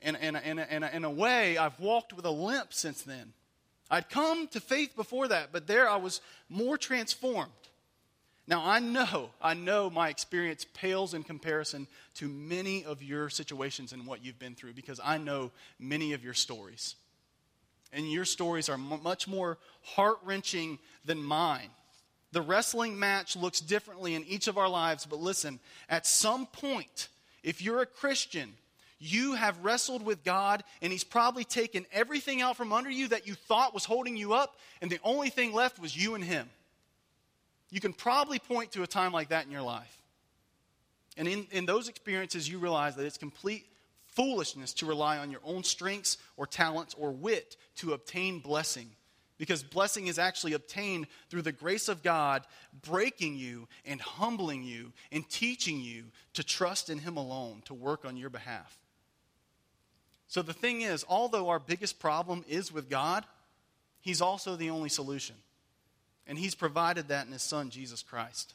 And 0.00 0.16
in, 0.16 1.04
a 1.04 1.10
way, 1.10 1.58
I've 1.58 1.78
walked 1.80 2.12
with 2.12 2.24
a 2.24 2.30
limp 2.30 2.72
since 2.72 3.02
then. 3.02 3.32
I'd 3.90 4.08
come 4.08 4.46
to 4.48 4.60
faith 4.60 4.94
before 4.94 5.28
that, 5.28 5.48
but 5.50 5.66
there 5.66 5.88
I 5.88 5.96
was 5.96 6.20
more 6.48 6.78
transformed. 6.78 7.50
Now, 8.48 8.64
I 8.64 8.78
know, 8.78 9.28
I 9.42 9.52
know 9.52 9.90
my 9.90 10.08
experience 10.08 10.64
pales 10.72 11.12
in 11.12 11.22
comparison 11.22 11.86
to 12.14 12.28
many 12.28 12.82
of 12.82 13.02
your 13.02 13.28
situations 13.28 13.92
and 13.92 14.06
what 14.06 14.24
you've 14.24 14.38
been 14.38 14.54
through 14.54 14.72
because 14.72 14.98
I 15.04 15.18
know 15.18 15.52
many 15.78 16.14
of 16.14 16.24
your 16.24 16.32
stories. 16.32 16.96
And 17.92 18.10
your 18.10 18.24
stories 18.24 18.70
are 18.70 18.74
m- 18.74 19.02
much 19.02 19.28
more 19.28 19.58
heart 19.82 20.16
wrenching 20.24 20.78
than 21.04 21.22
mine. 21.22 21.68
The 22.32 22.40
wrestling 22.40 22.98
match 22.98 23.36
looks 23.36 23.60
differently 23.60 24.14
in 24.14 24.24
each 24.24 24.48
of 24.48 24.56
our 24.56 24.68
lives, 24.68 25.04
but 25.04 25.20
listen, 25.20 25.60
at 25.90 26.06
some 26.06 26.46
point, 26.46 27.08
if 27.42 27.60
you're 27.60 27.82
a 27.82 27.86
Christian, 27.86 28.54
you 28.98 29.34
have 29.34 29.62
wrestled 29.62 30.02
with 30.02 30.24
God, 30.24 30.64
and 30.80 30.90
He's 30.90 31.04
probably 31.04 31.44
taken 31.44 31.84
everything 31.92 32.40
out 32.40 32.56
from 32.56 32.72
under 32.72 32.90
you 32.90 33.08
that 33.08 33.26
you 33.26 33.34
thought 33.34 33.74
was 33.74 33.84
holding 33.84 34.16
you 34.16 34.32
up, 34.32 34.56
and 34.80 34.90
the 34.90 35.00
only 35.04 35.28
thing 35.28 35.52
left 35.52 35.78
was 35.78 35.96
you 35.96 36.14
and 36.14 36.24
Him. 36.24 36.48
You 37.70 37.80
can 37.80 37.92
probably 37.92 38.38
point 38.38 38.72
to 38.72 38.82
a 38.82 38.86
time 38.86 39.12
like 39.12 39.28
that 39.28 39.44
in 39.44 39.50
your 39.50 39.62
life. 39.62 39.94
And 41.16 41.26
in, 41.26 41.46
in 41.50 41.66
those 41.66 41.88
experiences, 41.88 42.48
you 42.48 42.58
realize 42.58 42.96
that 42.96 43.04
it's 43.04 43.18
complete 43.18 43.66
foolishness 44.06 44.72
to 44.74 44.86
rely 44.86 45.18
on 45.18 45.30
your 45.30 45.40
own 45.44 45.64
strengths 45.64 46.16
or 46.36 46.46
talents 46.46 46.94
or 46.98 47.10
wit 47.10 47.56
to 47.76 47.92
obtain 47.92 48.38
blessing. 48.38 48.88
Because 49.36 49.62
blessing 49.62 50.08
is 50.08 50.18
actually 50.18 50.54
obtained 50.54 51.06
through 51.30 51.42
the 51.42 51.52
grace 51.52 51.88
of 51.88 52.02
God 52.02 52.44
breaking 52.82 53.36
you 53.36 53.68
and 53.84 54.00
humbling 54.00 54.64
you 54.64 54.92
and 55.12 55.28
teaching 55.28 55.80
you 55.80 56.04
to 56.34 56.42
trust 56.42 56.90
in 56.90 56.98
Him 56.98 57.16
alone 57.16 57.62
to 57.66 57.74
work 57.74 58.04
on 58.04 58.16
your 58.16 58.30
behalf. 58.30 58.76
So 60.26 60.42
the 60.42 60.52
thing 60.52 60.82
is, 60.82 61.04
although 61.08 61.48
our 61.48 61.60
biggest 61.60 62.00
problem 62.00 62.44
is 62.48 62.72
with 62.72 62.90
God, 62.90 63.24
He's 64.00 64.20
also 64.20 64.56
the 64.56 64.70
only 64.70 64.88
solution. 64.88 65.36
And 66.28 66.38
he's 66.38 66.54
provided 66.54 67.08
that 67.08 67.26
in 67.26 67.32
his 67.32 67.42
son, 67.42 67.70
Jesus 67.70 68.02
Christ. 68.02 68.54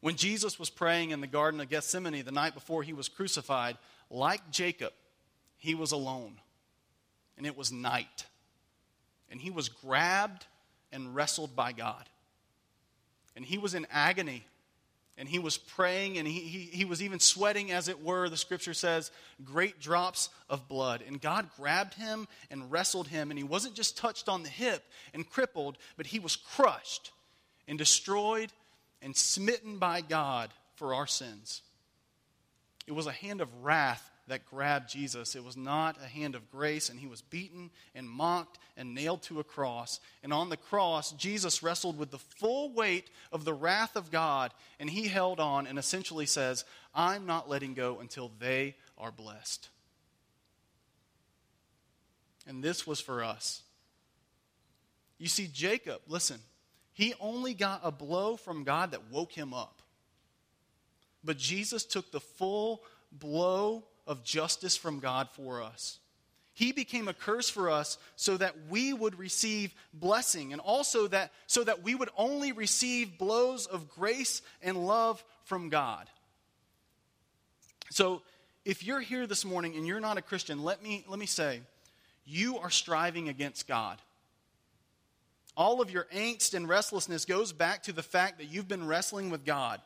When 0.00 0.16
Jesus 0.16 0.58
was 0.58 0.70
praying 0.70 1.10
in 1.10 1.20
the 1.20 1.26
Garden 1.26 1.60
of 1.60 1.68
Gethsemane 1.68 2.24
the 2.24 2.32
night 2.32 2.54
before 2.54 2.82
he 2.82 2.92
was 2.92 3.08
crucified, 3.08 3.76
like 4.08 4.50
Jacob, 4.50 4.92
he 5.58 5.74
was 5.74 5.92
alone. 5.92 6.40
And 7.36 7.46
it 7.46 7.56
was 7.56 7.72
night. 7.72 8.24
And 9.30 9.40
he 9.40 9.50
was 9.50 9.68
grabbed 9.68 10.46
and 10.92 11.14
wrestled 11.14 11.54
by 11.54 11.72
God. 11.72 12.08
And 13.36 13.44
he 13.44 13.58
was 13.58 13.74
in 13.74 13.86
agony 13.90 14.44
and 15.20 15.28
he 15.28 15.38
was 15.38 15.58
praying 15.58 16.16
and 16.16 16.26
he, 16.26 16.40
he, 16.40 16.58
he 16.78 16.84
was 16.86 17.02
even 17.02 17.20
sweating, 17.20 17.70
as 17.70 17.88
it 17.88 18.02
were, 18.02 18.30
the 18.30 18.38
scripture 18.38 18.72
says, 18.72 19.10
great 19.44 19.78
drops 19.78 20.30
of 20.48 20.66
blood. 20.66 21.04
And 21.06 21.20
God 21.20 21.50
grabbed 21.58 21.92
him 21.92 22.26
and 22.50 22.72
wrestled 22.72 23.06
him, 23.06 23.30
and 23.30 23.36
he 23.36 23.44
wasn't 23.44 23.74
just 23.74 23.98
touched 23.98 24.30
on 24.30 24.42
the 24.42 24.48
hip 24.48 24.82
and 25.12 25.28
crippled, 25.28 25.76
but 25.98 26.06
he 26.06 26.18
was 26.18 26.36
crushed 26.36 27.12
and 27.68 27.76
destroyed 27.76 28.50
and 29.02 29.14
smitten 29.14 29.76
by 29.76 30.00
God 30.00 30.50
for 30.76 30.94
our 30.94 31.06
sins. 31.06 31.60
It 32.86 32.92
was 32.92 33.06
a 33.06 33.12
hand 33.12 33.42
of 33.42 33.62
wrath 33.62 34.10
that 34.30 34.46
grabbed 34.46 34.88
Jesus. 34.88 35.34
It 35.34 35.44
was 35.44 35.56
not 35.56 35.98
a 36.02 36.06
hand 36.06 36.34
of 36.34 36.50
grace, 36.50 36.88
and 36.88 36.98
he 36.98 37.08
was 37.08 37.20
beaten 37.20 37.70
and 37.94 38.08
mocked 38.08 38.58
and 38.76 38.94
nailed 38.94 39.22
to 39.24 39.40
a 39.40 39.44
cross. 39.44 39.98
And 40.22 40.32
on 40.32 40.48
the 40.48 40.56
cross, 40.56 41.10
Jesus 41.12 41.62
wrestled 41.62 41.98
with 41.98 42.12
the 42.12 42.18
full 42.18 42.72
weight 42.72 43.10
of 43.32 43.44
the 43.44 43.52
wrath 43.52 43.96
of 43.96 44.10
God, 44.10 44.52
and 44.78 44.88
he 44.88 45.08
held 45.08 45.40
on 45.40 45.66
and 45.66 45.78
essentially 45.78 46.26
says, 46.26 46.64
I'm 46.94 47.26
not 47.26 47.50
letting 47.50 47.74
go 47.74 47.98
until 47.98 48.30
they 48.38 48.76
are 48.96 49.10
blessed. 49.10 49.68
And 52.46 52.62
this 52.62 52.86
was 52.86 53.00
for 53.00 53.24
us. 53.24 53.62
You 55.18 55.26
see, 55.26 55.48
Jacob, 55.52 56.02
listen, 56.06 56.38
he 56.92 57.14
only 57.20 57.52
got 57.52 57.80
a 57.82 57.90
blow 57.90 58.36
from 58.36 58.62
God 58.62 58.92
that 58.92 59.10
woke 59.10 59.32
him 59.32 59.52
up. 59.52 59.82
But 61.24 61.36
Jesus 61.36 61.84
took 61.84 62.12
the 62.12 62.20
full 62.20 62.82
blow 63.12 63.84
of 64.10 64.24
justice 64.24 64.76
from 64.76 64.98
God 64.98 65.28
for 65.30 65.62
us. 65.62 66.00
He 66.52 66.72
became 66.72 67.06
a 67.06 67.14
curse 67.14 67.48
for 67.48 67.70
us 67.70 67.96
so 68.16 68.36
that 68.36 68.54
we 68.68 68.92
would 68.92 69.16
receive 69.16 69.72
blessing 69.94 70.52
and 70.52 70.60
also 70.60 71.06
that 71.06 71.32
so 71.46 71.62
that 71.62 71.84
we 71.84 71.94
would 71.94 72.10
only 72.18 72.50
receive 72.50 73.16
blows 73.18 73.66
of 73.66 73.88
grace 73.88 74.42
and 74.62 74.84
love 74.84 75.24
from 75.44 75.68
God. 75.68 76.10
So, 77.90 78.22
if 78.64 78.84
you're 78.84 79.00
here 79.00 79.28
this 79.28 79.44
morning 79.44 79.76
and 79.76 79.86
you're 79.86 80.00
not 80.00 80.18
a 80.18 80.22
Christian, 80.22 80.64
let 80.64 80.82
me 80.82 81.04
let 81.08 81.20
me 81.20 81.26
say, 81.26 81.60
you 82.26 82.58
are 82.58 82.68
striving 82.68 83.28
against 83.28 83.68
God. 83.68 83.96
All 85.56 85.80
of 85.80 85.90
your 85.90 86.08
angst 86.12 86.54
and 86.54 86.68
restlessness 86.68 87.24
goes 87.24 87.52
back 87.52 87.84
to 87.84 87.92
the 87.92 88.02
fact 88.02 88.38
that 88.38 88.46
you've 88.46 88.68
been 88.68 88.86
wrestling 88.86 89.30
with 89.30 89.44
God 89.44 89.80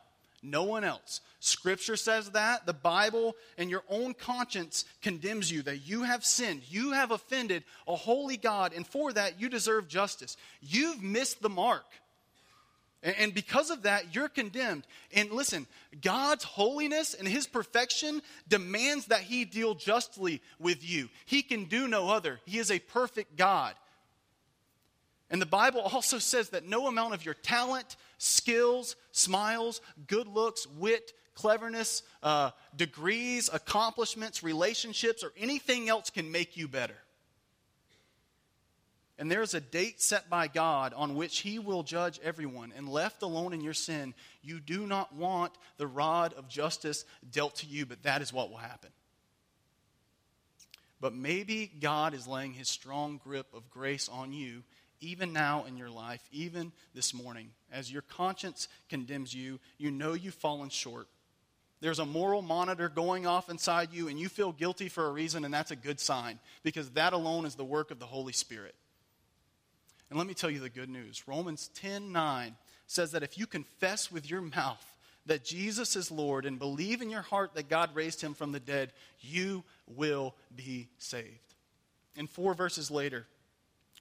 no 0.45 0.63
one 0.63 0.83
else. 0.83 1.21
Scripture 1.39 1.95
says 1.95 2.31
that. 2.31 2.65
The 2.65 2.73
Bible 2.73 3.35
and 3.57 3.69
your 3.69 3.83
own 3.89 4.13
conscience 4.13 4.85
condemns 5.01 5.51
you 5.51 5.61
that 5.63 5.87
you 5.87 6.03
have 6.03 6.25
sinned. 6.25 6.61
You 6.69 6.91
have 6.91 7.11
offended 7.11 7.63
a 7.87 7.95
holy 7.95 8.37
God, 8.37 8.73
and 8.73 8.85
for 8.85 9.13
that 9.13 9.39
you 9.39 9.49
deserve 9.49 9.87
justice. 9.87 10.37
You've 10.61 11.03
missed 11.03 11.41
the 11.41 11.49
mark. 11.49 11.85
And 13.03 13.35
because 13.35 13.69
of 13.69 13.83
that, 13.83 14.15
you're 14.15 14.29
condemned. 14.29 14.87
And 15.13 15.31
listen, 15.31 15.67
God's 16.01 16.43
holiness 16.43 17.13
and 17.13 17.27
his 17.27 17.45
perfection 17.45 18.23
demands 18.47 19.05
that 19.07 19.21
he 19.21 19.45
deal 19.45 19.75
justly 19.75 20.41
with 20.57 20.83
you. 20.83 21.09
He 21.25 21.43
can 21.43 21.65
do 21.65 21.87
no 21.87 22.09
other. 22.09 22.39
He 22.45 22.57
is 22.57 22.71
a 22.71 22.79
perfect 22.79 23.37
God. 23.37 23.75
And 25.29 25.39
the 25.39 25.45
Bible 25.45 25.81
also 25.93 26.17
says 26.17 26.49
that 26.49 26.67
no 26.67 26.87
amount 26.87 27.13
of 27.13 27.23
your 27.23 27.35
talent, 27.35 27.95
skills, 28.17 28.95
smiles, 29.11 29.81
good 30.07 30.27
looks, 30.27 30.67
wit, 30.67 31.13
cleverness, 31.35 32.03
uh, 32.23 32.51
degrees, 32.75 33.49
accomplishments, 33.51 34.43
relationships, 34.43 35.23
or 35.23 35.31
anything 35.37 35.89
else 35.89 36.09
can 36.09 36.31
make 36.31 36.57
you 36.57 36.67
better. 36.67 36.95
And 39.17 39.31
there 39.31 39.41
is 39.41 39.53
a 39.53 39.61
date 39.61 40.01
set 40.01 40.29
by 40.29 40.47
God 40.47 40.93
on 40.93 41.15
which 41.15 41.39
He 41.39 41.57
will 41.59 41.83
judge 41.83 42.19
everyone. 42.21 42.73
And 42.75 42.89
left 42.89 43.21
alone 43.21 43.53
in 43.53 43.61
your 43.61 43.73
sin, 43.73 44.13
you 44.41 44.59
do 44.59 44.85
not 44.85 45.15
want 45.15 45.53
the 45.77 45.87
rod 45.87 46.33
of 46.33 46.49
justice 46.49 47.05
dealt 47.31 47.55
to 47.57 47.67
you, 47.67 47.85
but 47.85 48.03
that 48.03 48.21
is 48.21 48.33
what 48.33 48.49
will 48.49 48.57
happen. 48.57 48.89
But 50.99 51.13
maybe 51.13 51.71
God 51.79 52.13
is 52.13 52.27
laying 52.27 52.53
His 52.53 52.67
strong 52.67 53.21
grip 53.23 53.47
of 53.53 53.69
grace 53.69 54.09
on 54.09 54.33
you 54.33 54.63
even 55.01 55.33
now 55.33 55.65
in 55.65 55.77
your 55.77 55.89
life, 55.89 56.21
even 56.31 56.71
this 56.93 57.13
morning, 57.13 57.49
as 57.71 57.91
your 57.91 58.01
conscience 58.03 58.67
condemns 58.89 59.33
you, 59.33 59.59
you 59.77 59.91
know 59.91 60.13
you've 60.13 60.33
fallen 60.33 60.69
short. 60.69 61.07
There's 61.81 61.99
a 61.99 62.05
moral 62.05 62.41
monitor 62.41 62.89
going 62.89 63.27
off 63.27 63.49
inside 63.49 63.89
you, 63.91 64.07
and 64.07 64.19
you 64.19 64.29
feel 64.29 64.51
guilty 64.51 64.89
for 64.89 65.07
a 65.07 65.11
reason, 65.11 65.45
and 65.45 65.53
that's 65.53 65.71
a 65.71 65.75
good 65.75 65.99
sign 65.99 66.39
because 66.63 66.89
that 66.91 67.13
alone 67.13 67.45
is 67.45 67.55
the 67.55 67.65
work 67.65 67.91
of 67.91 67.99
the 67.99 68.05
Holy 68.05 68.33
Spirit. 68.33 68.75
And 70.09 70.17
let 70.17 70.27
me 70.27 70.33
tell 70.33 70.49
you 70.49 70.59
the 70.59 70.69
good 70.69 70.89
news 70.89 71.27
Romans 71.27 71.69
10 71.75 72.11
9 72.11 72.55
says 72.87 73.11
that 73.11 73.23
if 73.23 73.37
you 73.37 73.47
confess 73.47 74.11
with 74.11 74.29
your 74.29 74.41
mouth 74.41 74.85
that 75.25 75.43
Jesus 75.43 75.95
is 75.95 76.11
Lord 76.11 76.45
and 76.45 76.59
believe 76.59 77.01
in 77.01 77.09
your 77.09 77.23
heart 77.23 77.55
that 77.55 77.69
God 77.69 77.95
raised 77.95 78.21
him 78.21 78.33
from 78.33 78.51
the 78.51 78.59
dead, 78.59 78.93
you 79.19 79.63
will 79.87 80.35
be 80.55 80.87
saved. 80.99 81.55
And 82.15 82.29
four 82.29 82.53
verses 82.53 82.91
later, 82.91 83.25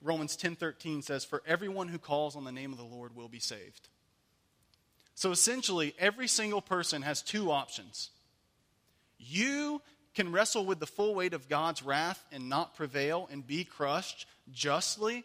Romans 0.03 0.37
10:13 0.37 1.03
says 1.03 1.25
for 1.25 1.43
everyone 1.47 1.89
who 1.89 1.99
calls 1.99 2.37
on 2.37 2.45
the 2.45 2.53
name 2.53 2.73
of 2.73 2.79
the 2.79 2.85
Lord 2.85 3.15
will 3.15 3.29
be 3.29 3.41
saved. 3.41 3.89
So 5.15 5.31
essentially 5.31 5.95
every 5.99 6.29
single 6.29 6.61
person 6.61 7.03
has 7.03 7.23
two 7.23 7.51
options. 7.51 8.11
You 9.19 9.81
can 10.15 10.33
wrestle 10.33 10.65
with 10.65 10.81
the 10.81 10.87
full 10.87 11.15
weight 11.15 11.35
of 11.35 11.49
God's 11.49 11.83
wrath 11.83 12.25
and 12.31 12.49
not 12.49 12.75
prevail 12.77 13.29
and 13.31 13.47
be 13.47 13.65
crushed 13.65 14.27
justly. 14.53 15.25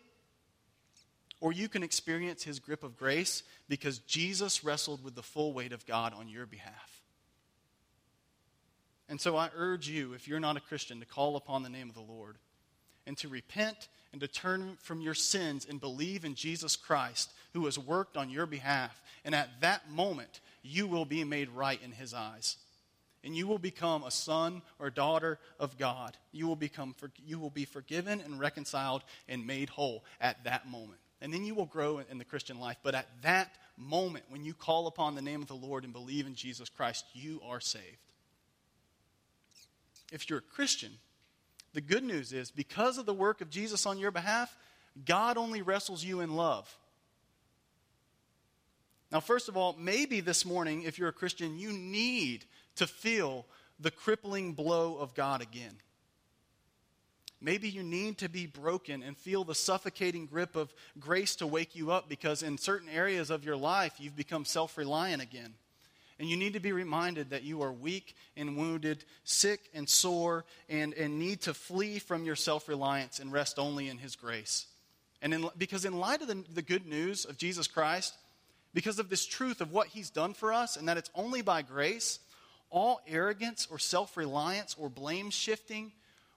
Or 1.42 1.54
you 1.54 1.70
can 1.70 1.84
experience 1.84 2.44
his 2.44 2.60
grip 2.60 2.84
of 2.84 2.98
grace 2.98 3.44
because 3.70 4.00
Jesus 4.00 4.64
wrestled 4.64 5.04
with 5.04 5.16
the 5.16 5.24
full 5.24 5.54
weight 5.54 5.72
of 5.72 5.86
God 5.86 6.14
on 6.14 6.28
your 6.28 6.46
behalf. 6.46 7.02
And 9.08 9.20
so 9.20 9.38
I 9.38 9.50
urge 9.56 9.88
you, 9.88 10.14
if 10.14 10.28
you're 10.28 10.40
not 10.40 10.58
a 10.58 10.62
Christian, 10.62 11.00
to 11.00 11.06
call 11.06 11.36
upon 11.36 11.64
the 11.64 11.70
name 11.70 11.90
of 11.90 11.96
the 11.96 12.02
Lord 12.02 12.38
and 13.08 13.18
to 13.20 13.28
repent 13.28 13.88
and 14.12 14.22
to 14.22 14.28
turn 14.28 14.78
from 14.82 15.02
your 15.02 15.14
sins 15.14 15.66
and 15.70 15.80
believe 15.80 16.26
in 16.26 16.36
Jesus 16.36 16.76
Christ, 16.76 17.32
who 17.54 17.66
has 17.66 17.78
worked 17.78 18.18
on 18.18 18.30
your 18.30 18.46
behalf. 18.46 19.02
And 19.24 19.36
at 19.36 19.62
that 19.62 19.90
moment, 19.92 20.40
you 20.64 20.88
will 20.88 21.06
be 21.06 21.24
made 21.24 21.50
right 21.50 21.80
in 21.84 21.92
his 21.92 22.14
eyes. 22.14 22.58
And 23.24 23.36
you 23.36 23.48
will 23.48 23.60
become 23.60 24.04
a 24.04 24.12
son 24.12 24.62
or 24.80 24.90
daughter 24.90 25.40
of 25.60 25.78
God. 25.78 26.16
You 26.32 26.48
will, 26.48 26.56
become, 26.56 26.96
you 27.26 27.38
will 27.38 27.50
be 27.50 27.66
forgiven 27.66 28.22
and 28.22 28.40
reconciled 28.40 29.04
and 29.28 29.46
made 29.46 29.70
whole 29.70 30.04
at 30.22 30.44
that 30.46 30.68
moment. 30.70 31.00
And 31.22 31.34
then 31.34 31.44
you 31.44 31.54
will 31.54 31.66
grow 31.66 32.00
in 32.00 32.18
the 32.18 32.24
Christian 32.24 32.60
life. 32.60 32.78
But 32.82 32.96
at 32.96 33.08
that 33.24 33.54
moment, 33.78 34.24
when 34.30 34.46
you 34.46 34.54
call 34.54 34.88
upon 34.88 35.16
the 35.16 35.22
name 35.22 35.42
of 35.42 35.50
the 35.50 35.54
Lord 35.54 35.84
and 35.84 35.92
believe 35.92 36.28
in 36.28 36.36
Jesus 36.36 36.70
Christ, 36.70 37.06
you 37.14 37.42
are 37.46 37.60
saved. 37.60 37.84
If 40.12 40.30
you're 40.30 40.40
a 40.40 40.42
Christian, 40.42 40.92
the 41.74 41.82
good 41.82 42.04
news 42.04 42.34
is 42.34 42.52
because 42.52 42.98
of 42.98 43.06
the 43.06 43.14
work 43.14 43.42
of 43.42 43.50
Jesus 43.50 43.86
on 43.86 43.98
your 43.98 44.12
behalf, 44.12 44.56
God 45.06 45.38
only 45.38 45.62
wrestles 45.62 46.04
you 46.04 46.22
in 46.22 46.36
love. 46.36 46.74
Now, 49.12 49.20
first 49.20 49.50
of 49.50 49.58
all, 49.58 49.76
maybe 49.80 50.20
this 50.20 50.46
morning, 50.46 50.84
if 50.84 51.00
you're 51.00 51.10
a 51.10 51.14
Christian, 51.14 51.58
you 51.58 51.72
need 51.72 52.46
to 52.76 52.86
feel 52.86 53.46
the 53.80 53.92
crippling 53.92 54.54
blow 54.54 54.98
of 54.98 55.16
God 55.16 55.42
again. 55.42 55.76
Maybe 57.42 57.70
you 57.70 57.84
need 57.84 58.18
to 58.18 58.30
be 58.30 58.46
broken 58.46 59.02
and 59.02 59.18
feel 59.18 59.46
the 59.46 59.56
suffocating 59.56 60.26
grip 60.26 60.56
of 60.56 60.74
grace 61.00 61.38
to 61.38 61.48
wake 61.48 61.76
you 61.76 61.92
up 61.92 62.10
because 62.10 62.44
in 62.44 62.58
certain 62.58 62.90
areas 62.90 63.30
of 63.30 63.46
your 63.46 63.56
life 63.56 63.94
you've 63.98 64.16
become 64.16 64.44
self 64.44 64.78
reliant 64.78 65.22
again. 65.22 65.54
And 66.20 66.30
you 66.30 66.36
need 66.36 66.54
to 66.54 66.60
be 66.60 66.74
reminded 66.74 67.30
that 67.30 67.44
you 67.44 67.62
are 67.62 67.72
weak 67.72 68.14
and 68.36 68.58
wounded, 68.58 69.06
sick 69.24 69.70
and 69.74 69.88
sore, 69.88 70.44
and, 70.68 70.94
and 70.94 71.18
need 71.18 71.42
to 71.42 71.54
flee 71.54 71.98
from 71.98 72.26
your 72.26 72.36
self 72.36 72.68
reliance 72.68 73.20
and 73.20 73.32
rest 73.32 73.58
only 73.58 73.88
in 73.88 73.98
His 73.98 74.18
grace. 74.18 74.68
And 75.22 75.34
in, 75.34 75.50
because, 75.58 75.86
in 75.86 75.98
light 75.98 76.22
of 76.22 76.28
the, 76.28 76.44
the 76.54 76.62
good 76.62 76.86
news 76.86 77.24
of 77.24 77.38
Jesus 77.38 77.68
Christ, 77.68 78.16
because 78.74 79.00
of 79.00 79.10
this 79.10 79.26
truth 79.26 79.62
of 79.62 79.72
what 79.72 79.88
He's 79.88 80.10
done 80.10 80.34
for 80.34 80.52
us, 80.54 80.76
and 80.76 80.90
that 80.90 80.98
it's 80.98 81.10
only 81.16 81.42
by 81.42 81.62
grace, 81.62 82.20
all 82.70 83.02
arrogance 83.08 83.68
or 83.72 83.80
self 83.80 84.18
reliance 84.18 84.76
or 84.78 84.90
blame 84.90 85.30
shifting 85.30 85.94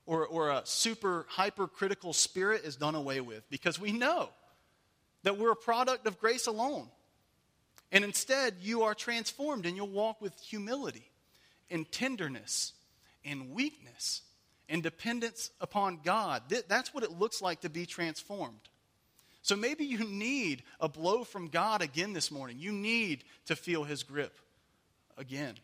or, 0.06 0.26
or 0.26 0.50
a 0.50 0.62
super 0.64 1.26
hypercritical 1.28 2.12
spirit 2.12 2.64
is 2.64 2.76
done 2.76 2.94
away 2.94 3.20
with 3.20 3.48
because 3.50 3.80
we 3.80 3.92
know 3.92 4.28
that 5.22 5.38
we're 5.38 5.52
a 5.52 5.56
product 5.56 6.06
of 6.06 6.18
grace 6.18 6.46
alone. 6.46 6.88
And 7.92 8.04
instead, 8.04 8.56
you 8.60 8.82
are 8.82 8.94
transformed 8.94 9.66
and 9.66 9.76
you'll 9.76 9.86
walk 9.86 10.20
with 10.20 10.38
humility 10.40 11.10
and 11.70 11.90
tenderness 11.92 12.72
and 13.24 13.52
weakness 13.52 14.22
and 14.68 14.82
dependence 14.82 15.50
upon 15.60 16.00
God. 16.02 16.42
That's 16.68 16.94
what 16.94 17.04
it 17.04 17.12
looks 17.12 17.42
like 17.42 17.60
to 17.60 17.68
be 17.68 17.84
transformed. 17.84 18.58
So 19.42 19.56
maybe 19.56 19.84
you 19.84 19.98
need 20.08 20.62
a 20.80 20.88
blow 20.88 21.24
from 21.24 21.48
God 21.48 21.82
again 21.82 22.14
this 22.14 22.30
morning. 22.30 22.56
You 22.58 22.72
need 22.72 23.24
to 23.46 23.56
feel 23.56 23.84
his 23.84 24.02
grip 24.02 24.38
again. 25.18 25.54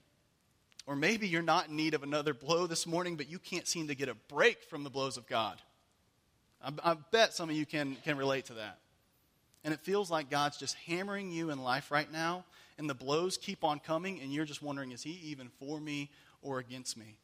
Or 0.87 0.97
maybe 0.97 1.29
you're 1.29 1.43
not 1.43 1.69
in 1.69 1.77
need 1.77 1.95
of 1.95 2.03
another 2.03 2.35
blow 2.35 2.67
this 2.67 2.87
morning, 2.87 3.17
but 3.17 3.31
you 3.31 3.39
can't 3.39 3.67
seem 3.67 3.89
to 3.89 3.95
get 3.95 4.09
a 4.09 4.15
break 4.15 4.65
from 4.65 4.85
the 4.85 4.91
blows 4.91 5.17
of 5.17 5.27
God. 5.27 5.61
I, 6.63 6.73
I 6.83 6.95
bet 7.13 7.35
some 7.35 7.49
of 7.49 7.57
you 7.57 7.65
can, 7.67 7.97
can 8.05 8.17
relate 8.17 8.47
to 8.47 8.55
that. 8.55 8.79
And 9.65 9.75
it 9.75 9.81
feels 9.81 10.11
like 10.11 10.31
God's 10.31 10.57
just 10.57 10.75
hammering 10.87 11.31
you 11.31 11.51
in 11.51 11.63
life 11.63 11.91
right 11.91 12.11
now, 12.11 12.45
and 12.79 12.89
the 12.89 12.95
blows 12.95 13.37
keep 13.37 13.65
on 13.65 13.81
coming, 13.81 14.21
and 14.21 14.33
you're 14.33 14.45
just 14.45 14.63
wondering, 14.63 14.93
is 14.93 15.03
He 15.03 15.19
even 15.25 15.51
for 15.59 15.81
me 15.81 16.11
or 16.43 16.59
against 16.59 16.97
me? 16.97 17.19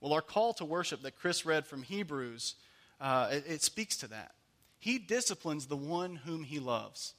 Well, 0.00 0.12
our 0.12 0.22
call 0.22 0.54
to 0.54 0.64
worship 0.64 1.02
that 1.02 1.16
Chris 1.16 1.44
read 1.44 1.66
from 1.66 1.82
Hebrews, 1.82 2.54
uh, 3.00 3.28
it, 3.32 3.44
it 3.48 3.62
speaks 3.62 3.96
to 3.98 4.08
that. 4.08 4.32
He 4.78 4.98
disciplines 4.98 5.66
the 5.66 5.76
one 5.76 6.16
whom 6.16 6.44
He 6.44 6.58
loves. 6.58 7.14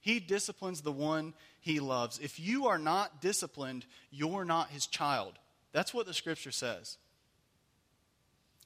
He 0.00 0.18
disciplines 0.18 0.80
the 0.80 0.92
one 0.92 1.34
he 1.60 1.78
loves. 1.78 2.18
If 2.18 2.40
you 2.40 2.66
are 2.66 2.78
not 2.78 3.20
disciplined, 3.20 3.84
you're 4.10 4.44
not 4.44 4.70
his 4.70 4.86
child. 4.86 5.34
That's 5.72 5.94
what 5.94 6.06
the 6.06 6.14
scripture 6.14 6.50
says. 6.50 6.96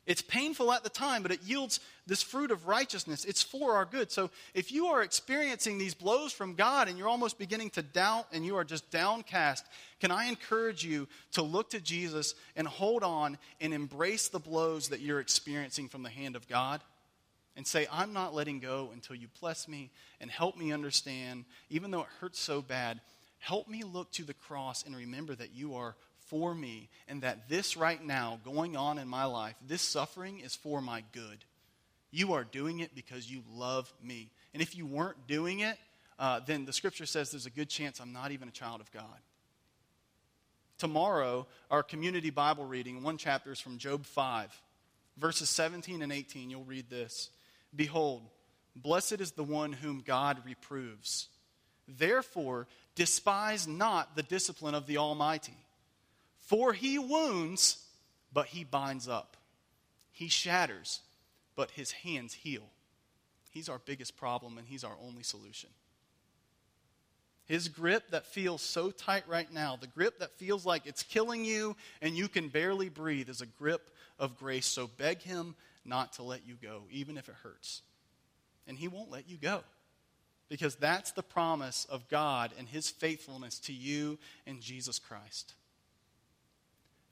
It's 0.06 0.20
painful 0.20 0.70
at 0.72 0.82
the 0.82 0.90
time, 0.90 1.22
but 1.22 1.32
it 1.32 1.42
yields 1.42 1.80
this 2.06 2.22
fruit 2.22 2.50
of 2.50 2.66
righteousness. 2.66 3.24
It's 3.24 3.42
for 3.42 3.74
our 3.76 3.86
good. 3.86 4.12
So 4.12 4.30
if 4.52 4.70
you 4.70 4.86
are 4.88 5.02
experiencing 5.02 5.78
these 5.78 5.94
blows 5.94 6.32
from 6.32 6.54
God 6.54 6.88
and 6.88 6.98
you're 6.98 7.08
almost 7.08 7.38
beginning 7.38 7.70
to 7.70 7.82
doubt 7.82 8.26
and 8.32 8.44
you 8.44 8.56
are 8.56 8.64
just 8.64 8.90
downcast, 8.90 9.64
can 10.00 10.10
I 10.10 10.26
encourage 10.26 10.84
you 10.84 11.08
to 11.32 11.42
look 11.42 11.70
to 11.70 11.80
Jesus 11.80 12.34
and 12.54 12.68
hold 12.68 13.02
on 13.02 13.38
and 13.60 13.72
embrace 13.72 14.28
the 14.28 14.38
blows 14.38 14.88
that 14.88 15.00
you're 15.00 15.20
experiencing 15.20 15.88
from 15.88 16.02
the 16.02 16.10
hand 16.10 16.36
of 16.36 16.48
God? 16.48 16.82
and 17.56 17.64
say, 17.64 17.86
I'm 17.90 18.12
not 18.12 18.34
letting 18.34 18.58
go 18.58 18.90
until 18.92 19.14
you 19.16 19.28
bless 19.40 19.68
me 19.68 19.90
and 20.20 20.30
help 20.30 20.56
me 20.56 20.72
understand, 20.72 21.44
even 21.70 21.90
though 21.90 22.00
it 22.00 22.08
hurts 22.20 22.40
so 22.40 22.60
bad, 22.60 23.00
help 23.38 23.68
me 23.68 23.84
look 23.84 24.10
to 24.12 24.24
the 24.24 24.34
cross 24.34 24.84
and 24.84 24.96
remember 24.96 25.34
that 25.34 25.54
you 25.54 25.76
are 25.76 25.94
for 26.34 26.52
me 26.52 26.88
and 27.06 27.22
that 27.22 27.48
this 27.48 27.76
right 27.76 28.04
now 28.04 28.40
going 28.44 28.76
on 28.76 28.98
in 28.98 29.06
my 29.06 29.24
life, 29.24 29.54
this 29.64 29.82
suffering 29.82 30.40
is 30.40 30.56
for 30.56 30.80
my 30.80 31.04
good. 31.12 31.44
You 32.10 32.32
are 32.32 32.42
doing 32.42 32.80
it 32.80 32.92
because 32.92 33.30
you 33.30 33.44
love 33.54 33.92
me. 34.02 34.32
And 34.52 34.60
if 34.60 34.76
you 34.76 34.84
weren't 34.84 35.28
doing 35.28 35.60
it, 35.60 35.78
uh, 36.18 36.40
then 36.44 36.64
the 36.64 36.72
scripture 36.72 37.06
says 37.06 37.30
there's 37.30 37.46
a 37.46 37.50
good 37.50 37.68
chance 37.68 38.00
I'm 38.00 38.12
not 38.12 38.32
even 38.32 38.48
a 38.48 38.50
child 38.50 38.80
of 38.80 38.90
God. 38.90 39.04
Tomorrow, 40.76 41.46
our 41.70 41.84
community 41.84 42.30
Bible 42.30 42.64
reading, 42.64 43.04
one 43.04 43.16
chapter 43.16 43.52
is 43.52 43.60
from 43.60 43.78
Job 43.78 44.04
5, 44.04 44.60
verses 45.16 45.48
17 45.48 46.02
and 46.02 46.12
18. 46.12 46.50
You'll 46.50 46.64
read 46.64 46.90
this. 46.90 47.30
Behold, 47.76 48.22
blessed 48.74 49.20
is 49.20 49.30
the 49.30 49.44
one 49.44 49.72
whom 49.72 50.02
God 50.04 50.42
reproves. 50.44 51.28
Therefore, 51.86 52.66
despise 52.96 53.68
not 53.68 54.16
the 54.16 54.24
discipline 54.24 54.74
of 54.74 54.88
the 54.88 54.98
Almighty. 54.98 55.54
For 56.46 56.72
he 56.72 56.98
wounds, 56.98 57.84
but 58.32 58.46
he 58.46 58.64
binds 58.64 59.08
up. 59.08 59.36
He 60.12 60.28
shatters, 60.28 61.00
but 61.56 61.70
his 61.72 61.90
hands 61.90 62.34
heal. 62.34 62.64
He's 63.50 63.68
our 63.68 63.80
biggest 63.84 64.16
problem, 64.16 64.58
and 64.58 64.66
he's 64.66 64.84
our 64.84 64.96
only 65.02 65.22
solution. 65.22 65.70
His 67.46 67.68
grip 67.68 68.10
that 68.10 68.26
feels 68.26 68.62
so 68.62 68.90
tight 68.90 69.24
right 69.28 69.52
now, 69.52 69.76
the 69.76 69.86
grip 69.86 70.18
that 70.20 70.32
feels 70.32 70.64
like 70.64 70.86
it's 70.86 71.02
killing 71.02 71.44
you 71.44 71.76
and 72.00 72.16
you 72.16 72.26
can 72.26 72.48
barely 72.48 72.88
breathe, 72.88 73.28
is 73.28 73.42
a 73.42 73.46
grip 73.46 73.90
of 74.18 74.38
grace. 74.38 74.66
So 74.66 74.86
beg 74.86 75.20
him 75.20 75.54
not 75.84 76.14
to 76.14 76.22
let 76.22 76.46
you 76.46 76.54
go, 76.60 76.84
even 76.90 77.16
if 77.16 77.28
it 77.28 77.34
hurts. 77.42 77.82
And 78.66 78.78
He 78.78 78.88
won't 78.88 79.10
let 79.10 79.28
you 79.28 79.36
go. 79.36 79.60
Because 80.48 80.76
that's 80.76 81.12
the 81.12 81.22
promise 81.22 81.86
of 81.90 82.08
God 82.08 82.52
and 82.58 82.68
His 82.68 82.90
faithfulness 82.90 83.58
to 83.60 83.72
you 83.72 84.18
in 84.46 84.60
Jesus 84.60 84.98
Christ. 84.98 85.54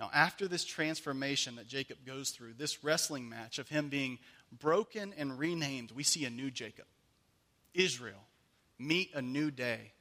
Now, 0.03 0.11
after 0.13 0.49
this 0.49 0.65
transformation 0.65 1.55
that 1.55 1.69
Jacob 1.69 1.99
goes 2.05 2.31
through, 2.31 2.55
this 2.55 2.83
wrestling 2.83 3.29
match 3.29 3.61
of 3.61 3.69
him 3.69 3.89
being 3.89 4.19
broken 4.51 5.15
and 5.17 5.39
renamed, 5.39 5.93
we 5.93 6.03
see 6.03 6.25
a 6.25 6.31
new 6.31 6.51
Jacob. 6.51 6.87
Israel, 7.73 8.27
meet 8.81 9.15
a 9.15 9.23
new 9.23 9.53
day. 9.53 9.93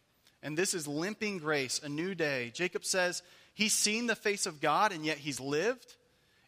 And 0.41 0.57
this 0.57 0.73
is 0.73 0.87
limping 0.87 1.37
grace, 1.37 1.79
a 1.83 1.87
new 1.87 2.15
day. 2.15 2.49
Jacob 2.51 2.83
says 2.83 3.21
he's 3.53 3.73
seen 3.73 4.07
the 4.07 4.15
face 4.15 4.47
of 4.47 4.59
God 4.59 4.91
and 4.91 5.05
yet 5.05 5.19
he's 5.19 5.39
lived. 5.39 5.93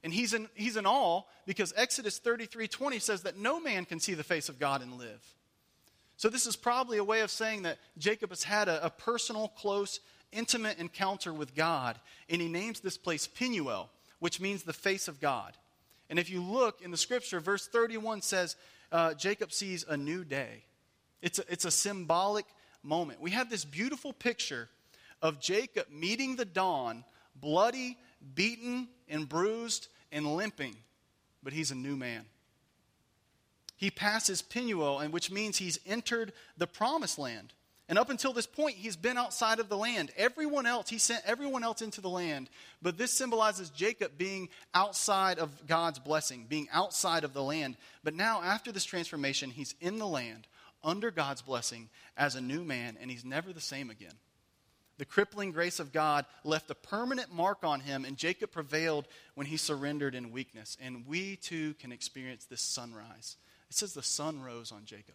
And 0.04 0.12
he's 0.12 0.34
in, 0.34 0.50
he's 0.56 0.76
in 0.76 0.88
awe 0.88 1.22
because 1.46 1.74
Exodus 1.78 2.18
33 2.18 2.68
20 2.68 2.98
says 2.98 3.22
that 3.22 3.38
no 3.38 3.60
man 3.60 3.86
can 3.86 4.00
see 4.00 4.16
the 4.16 4.24
face 4.24 4.50
of 4.50 4.58
God 4.58 4.82
and 4.82 4.98
live. 4.98 5.24
So, 6.18 6.28
this 6.28 6.48
is 6.48 6.56
probably 6.56 6.98
a 6.98 7.04
way 7.04 7.22
of 7.22 7.30
saying 7.30 7.64
that 7.64 7.78
Jacob 8.00 8.32
has 8.32 8.44
had 8.44 8.68
a, 8.68 8.86
a 8.88 8.90
personal, 8.90 9.50
close, 9.50 10.00
intimate 10.34 10.80
encounter 10.80 11.34
with 11.34 11.56
God. 11.56 11.98
And 12.30 12.42
he 12.42 12.50
names 12.50 12.80
this 12.80 12.98
place 12.98 13.28
Peniel, 13.28 13.90
which 14.20 14.40
means 14.40 14.64
the 14.64 14.74
face 14.74 15.08
of 15.08 15.20
God. 15.20 15.54
And 16.10 16.20
if 16.20 16.30
you 16.30 16.42
look 16.42 16.82
in 16.82 16.92
the 16.92 16.98
scripture, 16.98 17.40
verse 17.40 17.68
31 17.68 18.22
says 18.22 18.56
uh, 18.92 19.14
Jacob 19.14 19.52
sees 19.52 19.86
a 19.88 19.98
new 19.98 20.24
day. 20.24 20.64
It's 21.22 21.40
a, 21.40 21.44
it's 21.50 21.66
a 21.66 21.72
symbolic 21.72 22.46
moment. 22.84 23.22
We 23.22 23.32
have 23.32 23.50
this 23.50 23.66
beautiful 23.66 24.14
picture 24.14 24.70
of 25.22 25.40
Jacob 25.40 25.88
meeting 25.90 26.36
the 26.36 26.46
dawn, 26.46 27.06
bloody, 27.36 27.98
beaten, 28.36 28.90
and 29.08 29.28
bruised, 29.28 29.88
and 30.12 30.36
limping, 30.36 30.76
but 31.42 31.54
he's 31.54 31.72
a 31.72 31.76
new 31.76 31.96
man. 31.96 32.26
He 33.78 33.90
passes 33.90 34.42
Peniel, 34.42 35.00
and 35.00 35.12
which 35.12 35.32
means 35.32 35.58
he's 35.58 35.80
entered 35.86 36.34
the 36.58 36.68
promised 36.68 37.18
land. 37.18 37.54
And 37.94 38.00
up 38.00 38.10
until 38.10 38.34
this 38.34 38.48
point, 38.48 38.78
he's 38.78 38.96
been 38.96 39.20
outside 39.20 39.60
of 39.60 39.70
the 39.70 39.78
land. 39.78 40.10
Everyone 40.18 40.66
else, 40.66 40.90
he 40.90 40.98
sent 40.98 41.22
everyone 41.28 41.64
else 41.64 41.84
into 41.84 42.02
the 42.02 42.10
land. 42.10 42.50
But 42.82 42.98
this 42.98 43.14
symbolizes 43.14 43.70
Jacob 43.70 44.14
being 44.18 44.50
outside 44.74 45.38
of 45.38 45.68
God's 45.68 46.00
blessing, 46.00 46.48
being 46.50 46.68
outside 46.74 47.24
of 47.24 47.36
the 47.36 47.44
land. 47.44 47.78
But 48.04 48.16
now, 48.16 48.42
after 48.42 48.72
this 48.72 48.84
transformation, 48.84 49.52
he's 49.52 49.76
in 49.80 50.00
the 50.00 50.08
land, 50.08 50.48
under 50.84 51.12
God's 51.12 51.44
blessing, 51.44 51.88
as 52.18 52.34
a 52.34 52.42
new 52.42 52.64
man, 52.64 52.98
and 53.00 53.12
he's 53.12 53.24
never 53.24 53.54
the 53.54 53.62
same 53.62 53.92
again. 53.92 54.16
The 54.98 55.06
crippling 55.06 55.52
grace 55.52 55.80
of 55.80 55.94
God 55.94 56.26
left 56.44 56.72
a 56.72 56.76
permanent 56.76 57.32
mark 57.32 57.60
on 57.62 57.80
him, 57.80 58.06
and 58.06 58.18
Jacob 58.18 58.52
prevailed 58.52 59.06
when 59.36 59.46
he 59.46 59.58
surrendered 59.58 60.16
in 60.16 60.32
weakness. 60.32 60.78
And 60.82 61.06
we 61.06 61.36
too 61.36 61.76
can 61.76 61.92
experience 61.92 62.46
this 62.46 62.62
sunrise. 62.64 63.38
It 63.70 63.76
says 63.76 63.94
the 63.94 64.02
sun 64.02 64.42
rose 64.42 64.72
on 64.72 64.86
Jacob. 64.86 65.14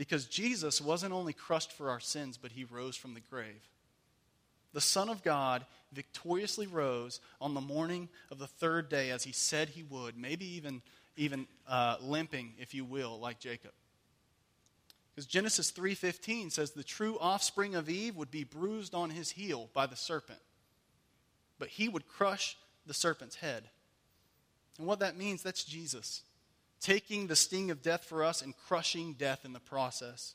Because 0.00 0.24
Jesus 0.24 0.80
wasn't 0.80 1.12
only 1.12 1.34
crushed 1.34 1.72
for 1.72 1.90
our 1.90 2.00
sins, 2.00 2.38
but 2.38 2.52
he 2.52 2.64
rose 2.64 2.96
from 2.96 3.12
the 3.12 3.20
grave. 3.20 3.68
The 4.72 4.80
Son 4.80 5.10
of 5.10 5.22
God 5.22 5.66
victoriously 5.92 6.66
rose 6.66 7.20
on 7.38 7.52
the 7.52 7.60
morning 7.60 8.08
of 8.30 8.38
the 8.38 8.46
third 8.46 8.88
day 8.88 9.10
as 9.10 9.24
he 9.24 9.32
said 9.32 9.68
he 9.68 9.82
would, 9.82 10.16
maybe 10.16 10.46
even, 10.56 10.80
even 11.18 11.46
uh, 11.68 11.98
limping, 12.00 12.54
if 12.58 12.72
you 12.72 12.82
will, 12.82 13.20
like 13.20 13.40
Jacob. 13.40 13.72
Because 15.14 15.26
Genesis 15.26 15.70
3:15 15.70 16.50
says 16.50 16.70
the 16.70 16.82
true 16.82 17.18
offspring 17.20 17.74
of 17.74 17.90
Eve 17.90 18.16
would 18.16 18.30
be 18.30 18.44
bruised 18.44 18.94
on 18.94 19.10
his 19.10 19.32
heel 19.32 19.68
by 19.74 19.84
the 19.84 19.96
serpent. 19.96 20.40
But 21.58 21.68
he 21.68 21.90
would 21.90 22.08
crush 22.08 22.56
the 22.86 22.94
serpent's 22.94 23.36
head. 23.36 23.68
And 24.78 24.86
what 24.86 25.00
that 25.00 25.18
means, 25.18 25.42
that's 25.42 25.62
Jesus 25.62 26.22
taking 26.80 27.26
the 27.26 27.36
sting 27.36 27.70
of 27.70 27.82
death 27.82 28.04
for 28.04 28.24
us 28.24 28.42
and 28.42 28.56
crushing 28.56 29.14
death 29.14 29.44
in 29.44 29.52
the 29.52 29.60
process. 29.60 30.34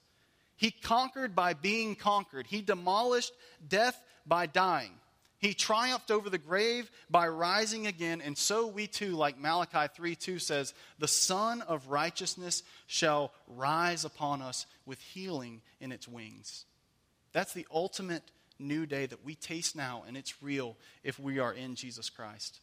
He 0.58 0.72
conquered 0.72 1.36
by 1.36 1.54
being 1.54 1.96
conquered. 1.96 2.48
He 2.48 2.62
demolished 2.62 3.34
death 3.68 4.02
by 4.26 4.46
dying. 4.46 4.92
He 5.38 5.54
triumphed 5.54 6.12
over 6.12 6.30
the 6.30 6.38
grave 6.38 6.90
by 7.10 7.28
rising 7.28 7.88
again, 7.88 8.22
and 8.22 8.38
so 8.38 8.68
we 8.68 8.88
too, 8.88 9.12
like 9.12 9.38
Malachi 9.38 9.92
3 9.94 10.16
2 10.16 10.40
says, 10.40 10.74
the 10.98 11.08
Sun 11.08 11.62
of 11.62 11.90
righteousness 11.90 12.64
shall 12.88 13.32
rise 13.48 14.06
upon 14.06 14.42
us 14.42 14.66
with 14.86 15.00
healing 15.00 15.62
in 15.80 15.92
its 15.92 16.08
wings. 16.08 16.66
That's 17.34 17.54
the 17.54 17.68
ultimate 17.72 18.24
new 18.58 18.86
day 18.86 19.06
that 19.06 19.26
we 19.26 19.36
taste 19.36 19.76
now, 19.76 20.04
and 20.08 20.16
it's 20.16 20.42
real 20.42 20.78
if 21.04 21.20
we 21.20 21.38
are 21.40 21.54
in 21.54 21.76
Jesus 21.76 22.10
Christ. 22.10 22.62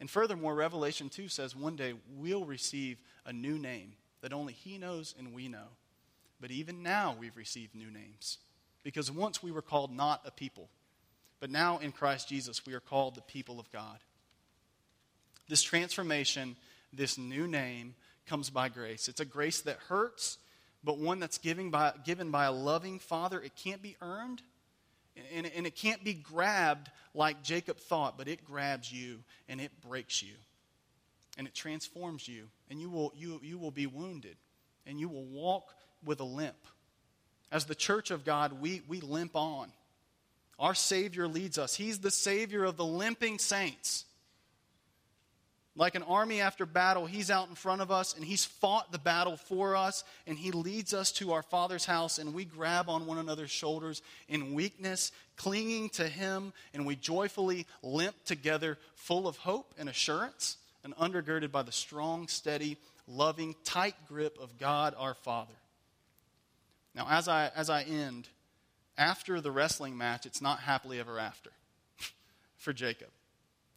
And 0.00 0.10
furthermore, 0.10 0.54
Revelation 0.54 1.10
2 1.10 1.28
says 1.28 1.54
one 1.54 1.76
day 1.76 1.94
we'll 2.16 2.44
receive 2.44 2.98
a 3.26 3.32
new 3.32 3.58
name 3.58 3.92
that 4.22 4.32
only 4.32 4.54
He 4.54 4.78
knows 4.78 5.14
and 5.18 5.34
we 5.34 5.46
know. 5.48 5.68
But 6.40 6.50
even 6.50 6.82
now 6.82 7.14
we've 7.18 7.36
received 7.36 7.74
new 7.74 7.90
names. 7.90 8.38
Because 8.82 9.10
once 9.10 9.42
we 9.42 9.52
were 9.52 9.62
called 9.62 9.94
not 9.94 10.22
a 10.24 10.30
people, 10.30 10.70
but 11.38 11.50
now 11.50 11.78
in 11.78 11.92
Christ 11.92 12.28
Jesus 12.28 12.64
we 12.64 12.72
are 12.72 12.80
called 12.80 13.14
the 13.14 13.20
people 13.22 13.60
of 13.60 13.70
God. 13.70 13.98
This 15.48 15.62
transformation, 15.62 16.56
this 16.92 17.18
new 17.18 17.46
name, 17.46 17.94
comes 18.26 18.48
by 18.48 18.68
grace. 18.68 19.08
It's 19.08 19.20
a 19.20 19.24
grace 19.24 19.60
that 19.62 19.76
hurts, 19.88 20.38
but 20.82 20.98
one 20.98 21.18
that's 21.18 21.38
given 21.38 21.70
by, 21.70 21.92
given 22.04 22.30
by 22.30 22.44
a 22.44 22.52
loving 22.52 22.98
Father. 23.00 23.40
It 23.40 23.56
can't 23.56 23.82
be 23.82 23.96
earned, 24.00 24.40
and, 25.34 25.46
and 25.54 25.66
it 25.66 25.76
can't 25.76 26.02
be 26.04 26.14
grabbed 26.14 26.90
like 27.14 27.42
Jacob 27.42 27.78
thought, 27.78 28.16
but 28.16 28.28
it 28.28 28.44
grabs 28.44 28.92
you 28.92 29.18
and 29.48 29.60
it 29.60 29.72
breaks 29.80 30.22
you. 30.22 30.34
And 31.38 31.46
it 31.46 31.54
transforms 31.54 32.28
you. 32.28 32.48
And 32.70 32.80
you 32.80 32.90
will, 32.90 33.12
you, 33.16 33.40
you 33.42 33.58
will 33.58 33.70
be 33.70 33.86
wounded. 33.86 34.36
And 34.86 35.00
you 35.00 35.08
will 35.08 35.24
walk 35.24 35.74
with 36.04 36.20
a 36.20 36.24
limp. 36.24 36.56
As 37.52 37.64
the 37.64 37.74
church 37.74 38.10
of 38.10 38.24
God, 38.24 38.60
we, 38.60 38.82
we 38.88 39.00
limp 39.00 39.34
on. 39.34 39.70
Our 40.58 40.74
Savior 40.74 41.26
leads 41.26 41.58
us. 41.58 41.74
He's 41.74 41.98
the 41.98 42.10
Savior 42.10 42.64
of 42.64 42.76
the 42.76 42.84
limping 42.84 43.38
saints. 43.38 44.04
Like 45.80 45.94
an 45.94 46.02
army 46.02 46.42
after 46.42 46.66
battle, 46.66 47.06
he's 47.06 47.30
out 47.30 47.48
in 47.48 47.54
front 47.54 47.80
of 47.80 47.90
us 47.90 48.14
and 48.14 48.22
he's 48.22 48.44
fought 48.44 48.92
the 48.92 48.98
battle 48.98 49.38
for 49.38 49.74
us 49.74 50.04
and 50.26 50.38
he 50.38 50.50
leads 50.50 50.92
us 50.92 51.10
to 51.12 51.32
our 51.32 51.42
Father's 51.42 51.86
house 51.86 52.18
and 52.18 52.34
we 52.34 52.44
grab 52.44 52.90
on 52.90 53.06
one 53.06 53.16
another's 53.16 53.50
shoulders 53.50 54.02
in 54.28 54.52
weakness, 54.52 55.10
clinging 55.36 55.88
to 55.88 56.06
him, 56.06 56.52
and 56.74 56.84
we 56.84 56.96
joyfully 56.96 57.66
limp 57.82 58.14
together, 58.26 58.76
full 58.94 59.26
of 59.26 59.38
hope 59.38 59.72
and 59.78 59.88
assurance 59.88 60.58
and 60.84 60.94
undergirded 60.96 61.50
by 61.50 61.62
the 61.62 61.72
strong, 61.72 62.28
steady, 62.28 62.76
loving, 63.08 63.54
tight 63.64 63.94
grip 64.06 64.36
of 64.38 64.58
God 64.58 64.94
our 64.98 65.14
Father. 65.14 65.54
Now, 66.94 67.06
as 67.08 67.26
I, 67.26 67.52
as 67.56 67.70
I 67.70 67.84
end, 67.84 68.28
after 68.98 69.40
the 69.40 69.50
wrestling 69.50 69.96
match, 69.96 70.26
it's 70.26 70.42
not 70.42 70.60
happily 70.60 71.00
ever 71.00 71.18
after 71.18 71.52
for 72.58 72.74
Jacob 72.74 73.08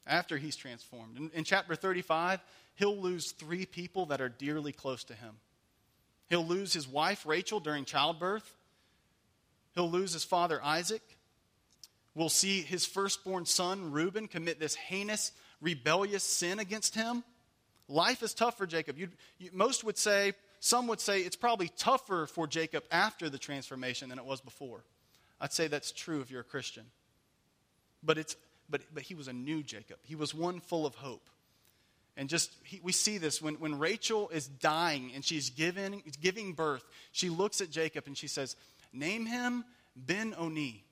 after 0.06 0.38
he's 0.38 0.56
transformed. 0.56 1.18
In, 1.18 1.32
in, 1.34 1.44
chapter 1.44 1.76
35, 1.76 2.42
he'll 2.76 2.98
lose 2.98 3.32
three 3.32 3.66
people 3.66 4.08
that 4.08 4.22
are 4.22 4.30
dearly 4.30 4.72
close 4.72 5.04
to 5.06 5.14
him. 5.14 5.36
He'll 6.30 6.46
lose 6.46 6.74
his 6.74 6.88
wife, 6.88 7.26
Rachel, 7.26 7.60
during 7.60 7.86
childbirth. 7.86 8.50
He'll 9.76 9.90
lose 9.90 10.14
his 10.14 10.24
father, 10.24 10.62
Isaac. 10.64 11.02
We'll 12.16 12.30
see 12.30 12.62
his 12.62 12.86
firstborn 12.86 13.46
son, 13.46 13.92
Reuben, 13.92 14.28
commit 14.28 14.60
this 14.60 14.76
heinous, 14.76 15.32
rebellious 15.62 16.24
sin 16.24 16.60
against 16.60 16.96
him. 16.96 17.24
Life 17.88 18.24
is 18.24 18.34
tough 18.34 18.58
for 18.58 18.68
Jacob. 18.68 18.98
You, 18.98 19.10
most 19.52 19.84
would 19.84 19.98
say, 19.98 20.34
some 20.60 20.88
would 20.88 21.02
say, 21.02 21.22
it's 21.22 21.36
probably 21.36 21.70
tougher 21.78 22.28
for 22.28 22.48
Jacob 22.48 22.84
after 22.92 23.30
the 23.30 23.38
transformation 23.38 24.10
than 24.10 24.20
it 24.20 24.26
was 24.26 24.42
before. 24.42 24.84
I'd 25.42 25.52
say 25.52 25.68
that's 25.68 25.92
true 25.92 26.22
if 26.22 26.32
you're 26.32 26.42
a 26.42 26.46
Christian. 26.46 26.86
But 28.02 28.18
it's 28.18 28.36
but, 28.74 28.82
but 28.92 29.04
he 29.04 29.14
was 29.14 29.28
a 29.28 29.34
new 29.34 29.62
Jacob. 29.62 29.98
He 30.02 30.16
was 30.16 30.34
one 30.34 30.60
full 30.60 30.88
of 30.88 30.96
hope. 30.96 31.30
And 32.18 32.28
just, 32.28 32.52
he, 32.64 32.80
we 32.82 32.92
see 32.92 33.20
this 33.20 33.40
when, 33.40 33.54
when 33.56 33.78
Rachel 33.78 34.30
is 34.30 34.48
dying 34.48 35.12
and 35.14 35.24
she's 35.24 35.52
giving, 35.52 36.02
giving 36.20 36.54
birth, 36.54 36.84
she 37.12 37.30
looks 37.30 37.62
at 37.62 37.70
Jacob 37.70 38.06
and 38.08 38.18
she 38.18 38.26
says, 38.26 38.56
Name 38.92 39.28
him 39.28 39.64
Ben 39.96 40.34
Oni, 40.40 40.84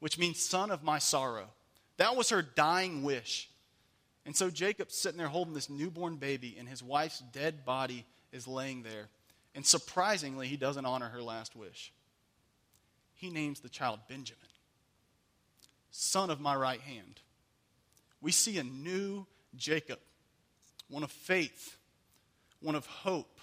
which 0.00 0.18
means 0.18 0.42
son 0.42 0.72
of 0.72 0.82
my 0.82 0.98
sorrow. 0.98 1.46
That 1.98 2.16
was 2.16 2.30
her 2.30 2.42
dying 2.42 3.04
wish. 3.04 3.48
And 4.26 4.34
so 4.34 4.50
Jacob's 4.50 4.96
sitting 4.96 5.18
there 5.18 5.28
holding 5.28 5.54
this 5.54 5.70
newborn 5.70 6.16
baby, 6.16 6.56
and 6.58 6.68
his 6.68 6.82
wife's 6.82 7.20
dead 7.32 7.64
body 7.64 8.04
is 8.32 8.48
laying 8.48 8.82
there. 8.82 9.06
And 9.54 9.64
surprisingly, 9.64 10.48
he 10.48 10.56
doesn't 10.56 10.84
honor 10.84 11.10
her 11.10 11.22
last 11.22 11.54
wish. 11.54 11.92
He 13.14 13.30
names 13.30 13.60
the 13.60 13.68
child 13.68 14.00
Benjamin 14.08 14.49
son 15.90 16.30
of 16.30 16.40
my 16.40 16.54
right 16.54 16.80
hand. 16.80 17.20
We 18.20 18.32
see 18.32 18.58
a 18.58 18.64
new 18.64 19.26
Jacob, 19.56 19.98
one 20.88 21.02
of 21.02 21.10
faith, 21.10 21.76
one 22.60 22.74
of 22.74 22.86
hope. 22.86 23.40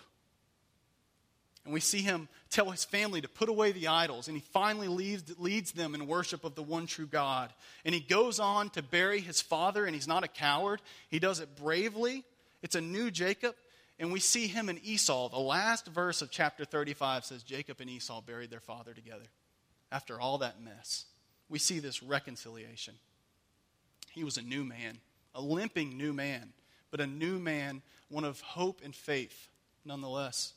And 1.65 1.73
we 1.73 1.81
see 1.81 2.01
him 2.01 2.29
tell 2.49 2.69
his 2.69 2.85
family 2.85 3.19
to 3.19 3.27
put 3.27 3.49
away 3.49 3.73
the 3.73 3.87
idols, 3.87 4.27
and 4.27 4.37
he 4.37 4.43
finally 4.53 4.87
leads, 4.87 5.37
leads 5.37 5.73
them 5.73 5.95
in 5.95 6.07
worship 6.07 6.45
of 6.45 6.55
the 6.55 6.63
one 6.63 6.87
true 6.87 7.07
God. 7.07 7.51
And 7.83 7.93
he 7.93 7.99
goes 7.99 8.39
on 8.39 8.69
to 8.71 8.81
bury 8.81 9.19
his 9.19 9.41
father, 9.41 9.85
and 9.85 9.93
he's 9.93 10.07
not 10.07 10.23
a 10.23 10.29
coward. 10.29 10.81
He 11.09 11.19
does 11.19 11.39
it 11.41 11.57
bravely. 11.57 12.23
It's 12.61 12.75
a 12.75 12.81
new 12.81 13.11
Jacob. 13.11 13.55
And 13.99 14.13
we 14.13 14.19
see 14.19 14.47
him 14.47 14.69
and 14.69 14.79
Esau. 14.83 15.27
The 15.29 15.39
last 15.39 15.87
verse 15.87 16.21
of 16.21 16.31
chapter 16.31 16.63
35 16.63 17.25
says 17.25 17.43
Jacob 17.43 17.81
and 17.81 17.89
Esau 17.89 18.21
buried 18.21 18.51
their 18.51 18.59
father 18.59 18.93
together 18.93 19.25
after 19.91 20.21
all 20.21 20.37
that 20.37 20.61
mess 20.61 21.05
we 21.49 21.59
see 21.59 21.79
this 21.79 22.03
reconciliation. 22.03 22.95
He 24.11 24.23
was 24.23 24.37
a 24.37 24.41
new 24.41 24.63
man, 24.63 24.97
a 25.35 25.41
limping 25.41 25.97
new 25.97 26.13
man, 26.13 26.53
but 26.91 27.01
a 27.01 27.07
new 27.07 27.39
man, 27.39 27.81
one 28.09 28.23
of 28.23 28.41
hope 28.41 28.81
and 28.83 28.95
faith 28.95 29.49
nonetheless. 29.85 30.53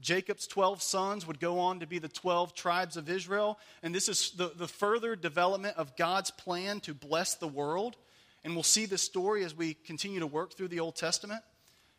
Jacob's 0.00 0.46
12 0.46 0.82
sons 0.82 1.26
would 1.26 1.40
go 1.40 1.58
on 1.58 1.80
to 1.80 1.86
be 1.86 1.98
the 1.98 2.08
12 2.08 2.54
tribes 2.54 2.96
of 2.96 3.08
Israel. 3.08 3.58
And 3.82 3.94
this 3.94 4.08
is 4.08 4.30
the, 4.30 4.52
the 4.54 4.68
further 4.68 5.16
development 5.16 5.76
of 5.76 5.96
God's 5.96 6.30
plan 6.30 6.80
to 6.80 6.94
bless 6.94 7.34
the 7.34 7.48
world. 7.48 7.96
And 8.44 8.54
we'll 8.54 8.62
see 8.62 8.86
this 8.86 9.02
story 9.02 9.44
as 9.44 9.56
we 9.56 9.74
continue 9.74 10.20
to 10.20 10.26
work 10.26 10.54
through 10.54 10.68
the 10.68 10.80
Old 10.80 10.94
Testament. 10.94 11.42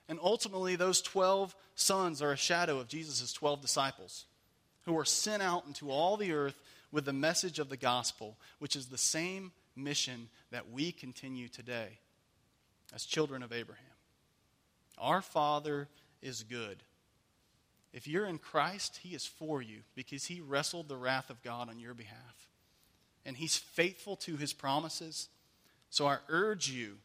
And 0.08 0.18
ultimately, 0.22 0.76
those 0.76 1.02
12 1.02 1.56
sons 1.76 2.22
are 2.22 2.32
a 2.32 2.38
shadow 2.38 2.80
of 2.80 2.88
Jesus' 2.88 3.34
12 3.34 3.62
disciples 3.62 4.26
who 4.86 4.98
are 4.98 5.06
sent 5.06 5.44
out 5.44 5.68
into 5.68 5.92
all 5.92 6.18
the 6.18 6.32
earth 6.32 6.60
with 6.92 7.06
the 7.06 7.14
message 7.14 7.60
of 7.60 7.70
the 7.70 7.78
gospel, 7.78 8.38
which 8.60 8.76
is 8.76 8.88
the 8.88 8.98
same 8.98 9.52
mission 9.76 10.30
that 10.52 10.72
we 10.72 10.92
continue 10.92 11.48
today 11.48 12.00
as 12.94 13.06
children 13.06 13.44
of 13.44 13.54
Abraham. 13.54 13.86
Our 14.98 15.22
Father 15.22 15.88
is 16.22 16.44
good. 16.44 16.84
If 17.94 18.08
you're 18.08 18.26
in 18.26 18.38
Christ, 18.38 19.00
He 19.02 19.16
is 19.16 19.26
for 19.26 19.62
you 19.62 19.80
because 19.96 20.26
He 20.26 20.42
wrestled 20.42 20.88
the 20.88 20.98
wrath 20.98 21.30
of 21.30 21.42
God 21.42 21.70
on 21.70 21.80
your 21.80 21.94
behalf. 21.94 22.50
And 23.26 23.38
He's 23.38 23.58
faithful 23.58 24.16
to 24.18 24.38
His 24.38 24.54
promises. 24.54 25.30
So 25.90 26.08
I 26.08 26.18
urge 26.28 26.70
you 26.70 26.98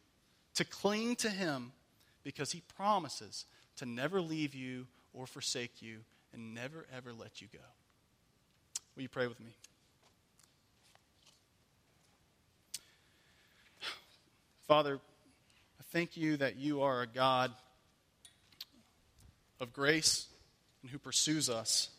to 0.54 0.64
cling 0.64 1.16
to 1.16 1.30
Him 1.30 1.72
because 2.22 2.52
He 2.52 2.62
promises 2.76 3.44
to 3.76 3.86
never 3.86 4.20
leave 4.20 4.54
you 4.54 4.86
or 5.12 5.26
forsake 5.26 5.80
you 5.80 5.98
and 6.32 6.54
never 6.54 6.86
ever 6.94 7.12
let 7.12 7.40
you 7.40 7.48
go. 7.52 7.64
Will 8.94 9.02
you 9.02 9.08
pray 9.08 9.26
with 9.26 9.40
me? 9.40 9.54
Father, 14.66 14.98
I 15.78 15.82
thank 15.92 16.16
you 16.16 16.38
that 16.38 16.56
you 16.56 16.80
are 16.80 17.02
a 17.02 17.06
God 17.06 17.52
of 19.60 19.74
grace 19.74 20.26
and 20.80 20.90
who 20.90 20.98
pursues 20.98 21.50
us. 21.50 21.90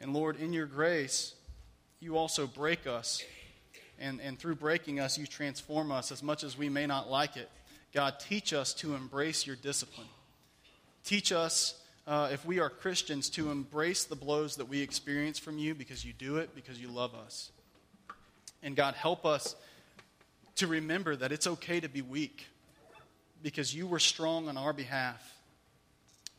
And 0.00 0.14
Lord, 0.14 0.40
in 0.40 0.54
your 0.54 0.64
grace, 0.64 1.34
you 2.00 2.16
also 2.16 2.46
break 2.46 2.86
us. 2.86 3.22
And, 4.00 4.22
and 4.22 4.38
through 4.38 4.54
breaking 4.54 5.00
us, 5.00 5.18
you 5.18 5.26
transform 5.26 5.92
us 5.92 6.10
as 6.12 6.22
much 6.22 6.44
as 6.44 6.56
we 6.56 6.70
may 6.70 6.86
not 6.86 7.10
like 7.10 7.36
it. 7.36 7.50
God, 7.92 8.20
teach 8.20 8.54
us 8.54 8.72
to 8.74 8.94
embrace 8.94 9.46
your 9.46 9.56
discipline. 9.56 10.06
Teach 11.04 11.30
us, 11.30 11.74
uh, 12.06 12.30
if 12.32 12.46
we 12.46 12.58
are 12.58 12.70
Christians, 12.70 13.28
to 13.30 13.50
embrace 13.50 14.04
the 14.04 14.16
blows 14.16 14.56
that 14.56 14.68
we 14.68 14.80
experience 14.80 15.38
from 15.38 15.58
you 15.58 15.74
because 15.74 16.06
you 16.06 16.14
do 16.14 16.36
it, 16.36 16.54
because 16.54 16.80
you 16.80 16.88
love 16.88 17.14
us. 17.14 17.50
And 18.62 18.74
God, 18.74 18.94
help 18.94 19.26
us 19.26 19.56
to 20.58 20.66
remember 20.66 21.16
that 21.16 21.32
it's 21.32 21.46
okay 21.46 21.80
to 21.80 21.88
be 21.88 22.02
weak 22.02 22.46
because 23.42 23.74
you 23.74 23.86
were 23.86 23.98
strong 23.98 24.48
on 24.48 24.56
our 24.56 24.72
behalf. 24.72 25.34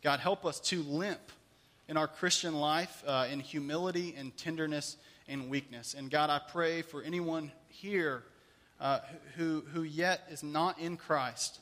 God, 0.03 0.19
help 0.19 0.45
us 0.45 0.59
to 0.61 0.81
limp 0.83 1.31
in 1.87 1.97
our 1.97 2.07
Christian 2.07 2.55
life 2.55 3.03
uh, 3.07 3.27
in 3.31 3.39
humility 3.39 4.15
and 4.17 4.35
tenderness 4.37 4.97
and 5.27 5.49
weakness. 5.49 5.93
And 5.93 6.11
God, 6.11 6.29
I 6.29 6.39
pray 6.51 6.81
for 6.81 7.01
anyone 7.01 7.51
here 7.69 8.23
uh, 8.79 8.99
who, 9.35 9.63
who 9.73 9.83
yet 9.83 10.21
is 10.29 10.43
not 10.43 10.79
in 10.79 10.97
Christ. 10.97 11.59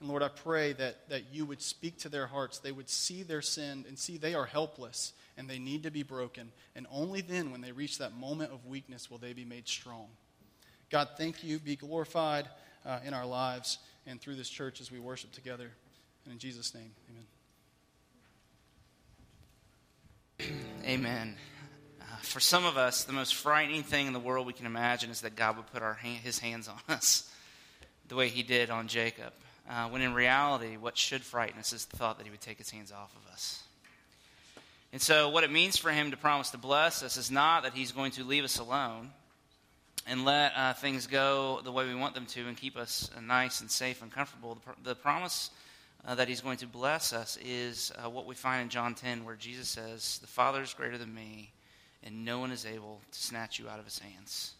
And 0.00 0.08
Lord, 0.08 0.22
I 0.22 0.28
pray 0.28 0.72
that, 0.74 1.08
that 1.08 1.32
you 1.32 1.44
would 1.44 1.60
speak 1.60 1.98
to 1.98 2.08
their 2.08 2.26
hearts. 2.26 2.58
They 2.58 2.72
would 2.72 2.88
see 2.88 3.22
their 3.22 3.42
sin 3.42 3.84
and 3.88 3.98
see 3.98 4.16
they 4.16 4.34
are 4.34 4.46
helpless 4.46 5.12
and 5.36 5.48
they 5.48 5.58
need 5.58 5.82
to 5.84 5.90
be 5.90 6.02
broken. 6.02 6.52
And 6.74 6.86
only 6.90 7.20
then, 7.20 7.52
when 7.52 7.60
they 7.60 7.72
reach 7.72 7.98
that 7.98 8.16
moment 8.16 8.52
of 8.52 8.66
weakness, 8.66 9.10
will 9.10 9.18
they 9.18 9.32
be 9.32 9.44
made 9.44 9.68
strong. 9.68 10.08
God, 10.90 11.08
thank 11.18 11.44
you. 11.44 11.58
Be 11.58 11.76
glorified 11.76 12.48
uh, 12.86 13.00
in 13.04 13.12
our 13.12 13.26
lives 13.26 13.78
and 14.06 14.20
through 14.20 14.36
this 14.36 14.48
church 14.48 14.80
as 14.80 14.90
we 14.90 14.98
worship 14.98 15.32
together. 15.32 15.70
And 16.24 16.32
in 16.32 16.38
Jesus' 16.38 16.74
name, 16.74 16.90
amen. 20.40 20.56
Amen. 20.86 21.36
Uh, 22.00 22.04
for 22.22 22.38
some 22.40 22.64
of 22.64 22.76
us, 22.76 23.04
the 23.04 23.12
most 23.12 23.34
frightening 23.34 23.82
thing 23.82 24.06
in 24.06 24.12
the 24.12 24.20
world 24.20 24.46
we 24.46 24.52
can 24.52 24.66
imagine 24.66 25.10
is 25.10 25.22
that 25.22 25.36
God 25.36 25.56
would 25.56 25.66
put 25.66 25.82
hand, 25.82 26.20
his 26.22 26.38
hands 26.38 26.68
on 26.68 26.78
us 26.88 27.30
the 28.06 28.14
way 28.14 28.28
he 28.28 28.42
did 28.42 28.70
on 28.70 28.88
Jacob. 28.88 29.32
Uh, 29.68 29.88
when 29.88 30.00
in 30.00 30.14
reality, 30.14 30.76
what 30.76 30.96
should 30.96 31.22
frighten 31.22 31.58
us 31.58 31.72
is 31.72 31.84
the 31.86 31.96
thought 31.96 32.18
that 32.18 32.24
he 32.24 32.30
would 32.30 32.40
take 32.40 32.56
his 32.56 32.70
hands 32.70 32.92
off 32.92 33.14
of 33.16 33.32
us. 33.32 33.62
And 34.92 35.02
so, 35.02 35.28
what 35.28 35.44
it 35.44 35.50
means 35.50 35.76
for 35.76 35.90
him 35.90 36.12
to 36.12 36.16
promise 36.16 36.50
to 36.50 36.58
bless 36.58 37.02
us 37.02 37.18
is 37.18 37.30
not 37.30 37.64
that 37.64 37.74
he's 37.74 37.92
going 37.92 38.12
to 38.12 38.24
leave 38.24 38.44
us 38.44 38.58
alone 38.58 39.10
and 40.08 40.24
let 40.24 40.52
uh, 40.56 40.72
things 40.72 41.06
go 41.06 41.60
the 41.62 41.70
way 41.70 41.86
we 41.86 41.94
want 41.94 42.14
them 42.14 42.26
to 42.26 42.48
and 42.48 42.56
keep 42.56 42.76
us 42.76 43.10
uh, 43.16 43.20
nice 43.20 43.60
and 43.60 43.70
safe 43.70 44.02
and 44.02 44.10
comfortable. 44.10 44.54
The, 44.54 44.60
pr- 44.60 44.80
the 44.82 44.94
promise 44.94 45.50
uh, 46.06 46.14
that 46.14 46.28
he's 46.28 46.40
going 46.40 46.56
to 46.58 46.66
bless 46.66 47.12
us 47.12 47.38
is 47.44 47.92
uh, 48.02 48.08
what 48.08 48.26
we 48.26 48.34
find 48.34 48.62
in 48.62 48.68
John 48.70 48.94
10, 48.94 49.24
where 49.24 49.36
Jesus 49.36 49.68
says, 49.68 50.18
The 50.18 50.26
Father 50.26 50.62
is 50.62 50.72
greater 50.72 50.96
than 50.96 51.14
me, 51.14 51.52
and 52.02 52.24
no 52.24 52.38
one 52.38 52.52
is 52.52 52.64
able 52.64 53.00
to 53.12 53.18
snatch 53.18 53.58
you 53.58 53.68
out 53.68 53.78
of 53.78 53.84
his 53.84 53.98
hands. 53.98 54.54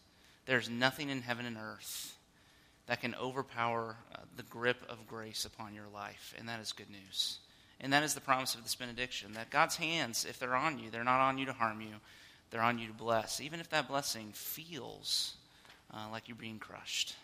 There's 0.44 0.68
nothing 0.68 1.08
in 1.08 1.22
heaven 1.22 1.46
and 1.46 1.56
earth 1.56 2.14
that 2.86 3.00
can 3.00 3.14
overpower 3.14 3.96
uh, 4.14 4.18
the 4.36 4.42
grip 4.44 4.82
of 4.88 5.06
grace 5.06 5.46
upon 5.46 5.74
your 5.74 5.88
life, 5.94 6.34
and 6.38 6.48
that 6.48 6.60
is 6.60 6.72
good 6.72 6.90
news. 6.90 7.38
And 7.80 7.92
that 7.92 8.02
is 8.02 8.14
the 8.14 8.20
promise 8.20 8.54
of 8.54 8.64
this 8.64 8.74
benediction 8.74 9.32
that 9.34 9.50
God's 9.50 9.76
hands, 9.76 10.26
if 10.28 10.38
they're 10.38 10.56
on 10.56 10.78
you, 10.78 10.90
they're 10.90 11.04
not 11.04 11.20
on 11.20 11.38
you 11.38 11.46
to 11.46 11.52
harm 11.52 11.80
you, 11.80 11.94
they're 12.50 12.60
on 12.60 12.78
you 12.78 12.88
to 12.88 12.94
bless, 12.94 13.40
even 13.40 13.60
if 13.60 13.70
that 13.70 13.88
blessing 13.88 14.32
feels 14.34 15.34
uh, 15.92 16.06
like 16.10 16.28
you're 16.28 16.36
being 16.36 16.58
crushed. 16.58 17.14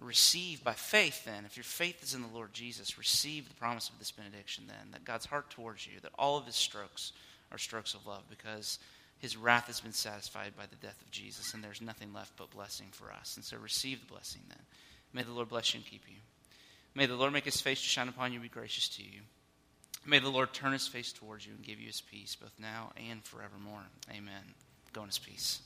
Receive 0.00 0.64
by 0.64 0.72
faith, 0.72 1.24
then, 1.24 1.44
if 1.44 1.56
your 1.56 1.62
faith 1.64 2.02
is 2.02 2.14
in 2.14 2.22
the 2.22 2.34
Lord 2.34 2.52
Jesus, 2.52 2.98
receive 2.98 3.48
the 3.48 3.54
promise 3.54 3.88
of 3.88 3.98
this 3.98 4.10
benediction, 4.10 4.64
then, 4.66 4.90
that 4.90 5.04
God's 5.04 5.26
heart 5.26 5.48
towards 5.50 5.86
you, 5.86 6.00
that 6.02 6.10
all 6.18 6.36
of 6.36 6.46
his 6.46 6.56
strokes 6.56 7.12
are 7.52 7.58
strokes 7.58 7.94
of 7.94 8.04
love, 8.04 8.24
because 8.28 8.80
his 9.20 9.36
wrath 9.36 9.68
has 9.68 9.80
been 9.80 9.92
satisfied 9.92 10.56
by 10.56 10.64
the 10.66 10.84
death 10.84 11.00
of 11.00 11.10
Jesus, 11.12 11.54
and 11.54 11.62
there's 11.62 11.80
nothing 11.80 12.12
left 12.12 12.36
but 12.36 12.50
blessing 12.50 12.88
for 12.90 13.12
us. 13.12 13.36
And 13.36 13.44
so 13.44 13.56
receive 13.58 14.00
the 14.00 14.12
blessing 14.12 14.42
then. 14.48 14.58
May 15.12 15.22
the 15.22 15.30
Lord 15.30 15.50
bless 15.50 15.72
you 15.72 15.78
and 15.78 15.86
keep 15.86 16.02
you. 16.08 16.16
May 16.96 17.06
the 17.06 17.14
Lord 17.14 17.32
make 17.32 17.44
his 17.44 17.60
face 17.60 17.80
to 17.80 17.86
shine 17.86 18.08
upon 18.08 18.32
you 18.32 18.40
and 18.40 18.42
be 18.42 18.48
gracious 18.48 18.88
to 18.96 19.02
you. 19.02 19.20
May 20.04 20.18
the 20.18 20.30
Lord 20.30 20.52
turn 20.52 20.72
his 20.72 20.88
face 20.88 21.12
towards 21.12 21.46
you 21.46 21.52
and 21.54 21.64
give 21.64 21.78
you 21.78 21.86
his 21.86 22.00
peace, 22.00 22.34
both 22.34 22.52
now 22.58 22.90
and 23.08 23.22
forevermore. 23.22 23.84
Amen. 24.10 24.42
Go 24.92 25.02
in 25.02 25.08
his 25.08 25.18
peace. 25.18 25.60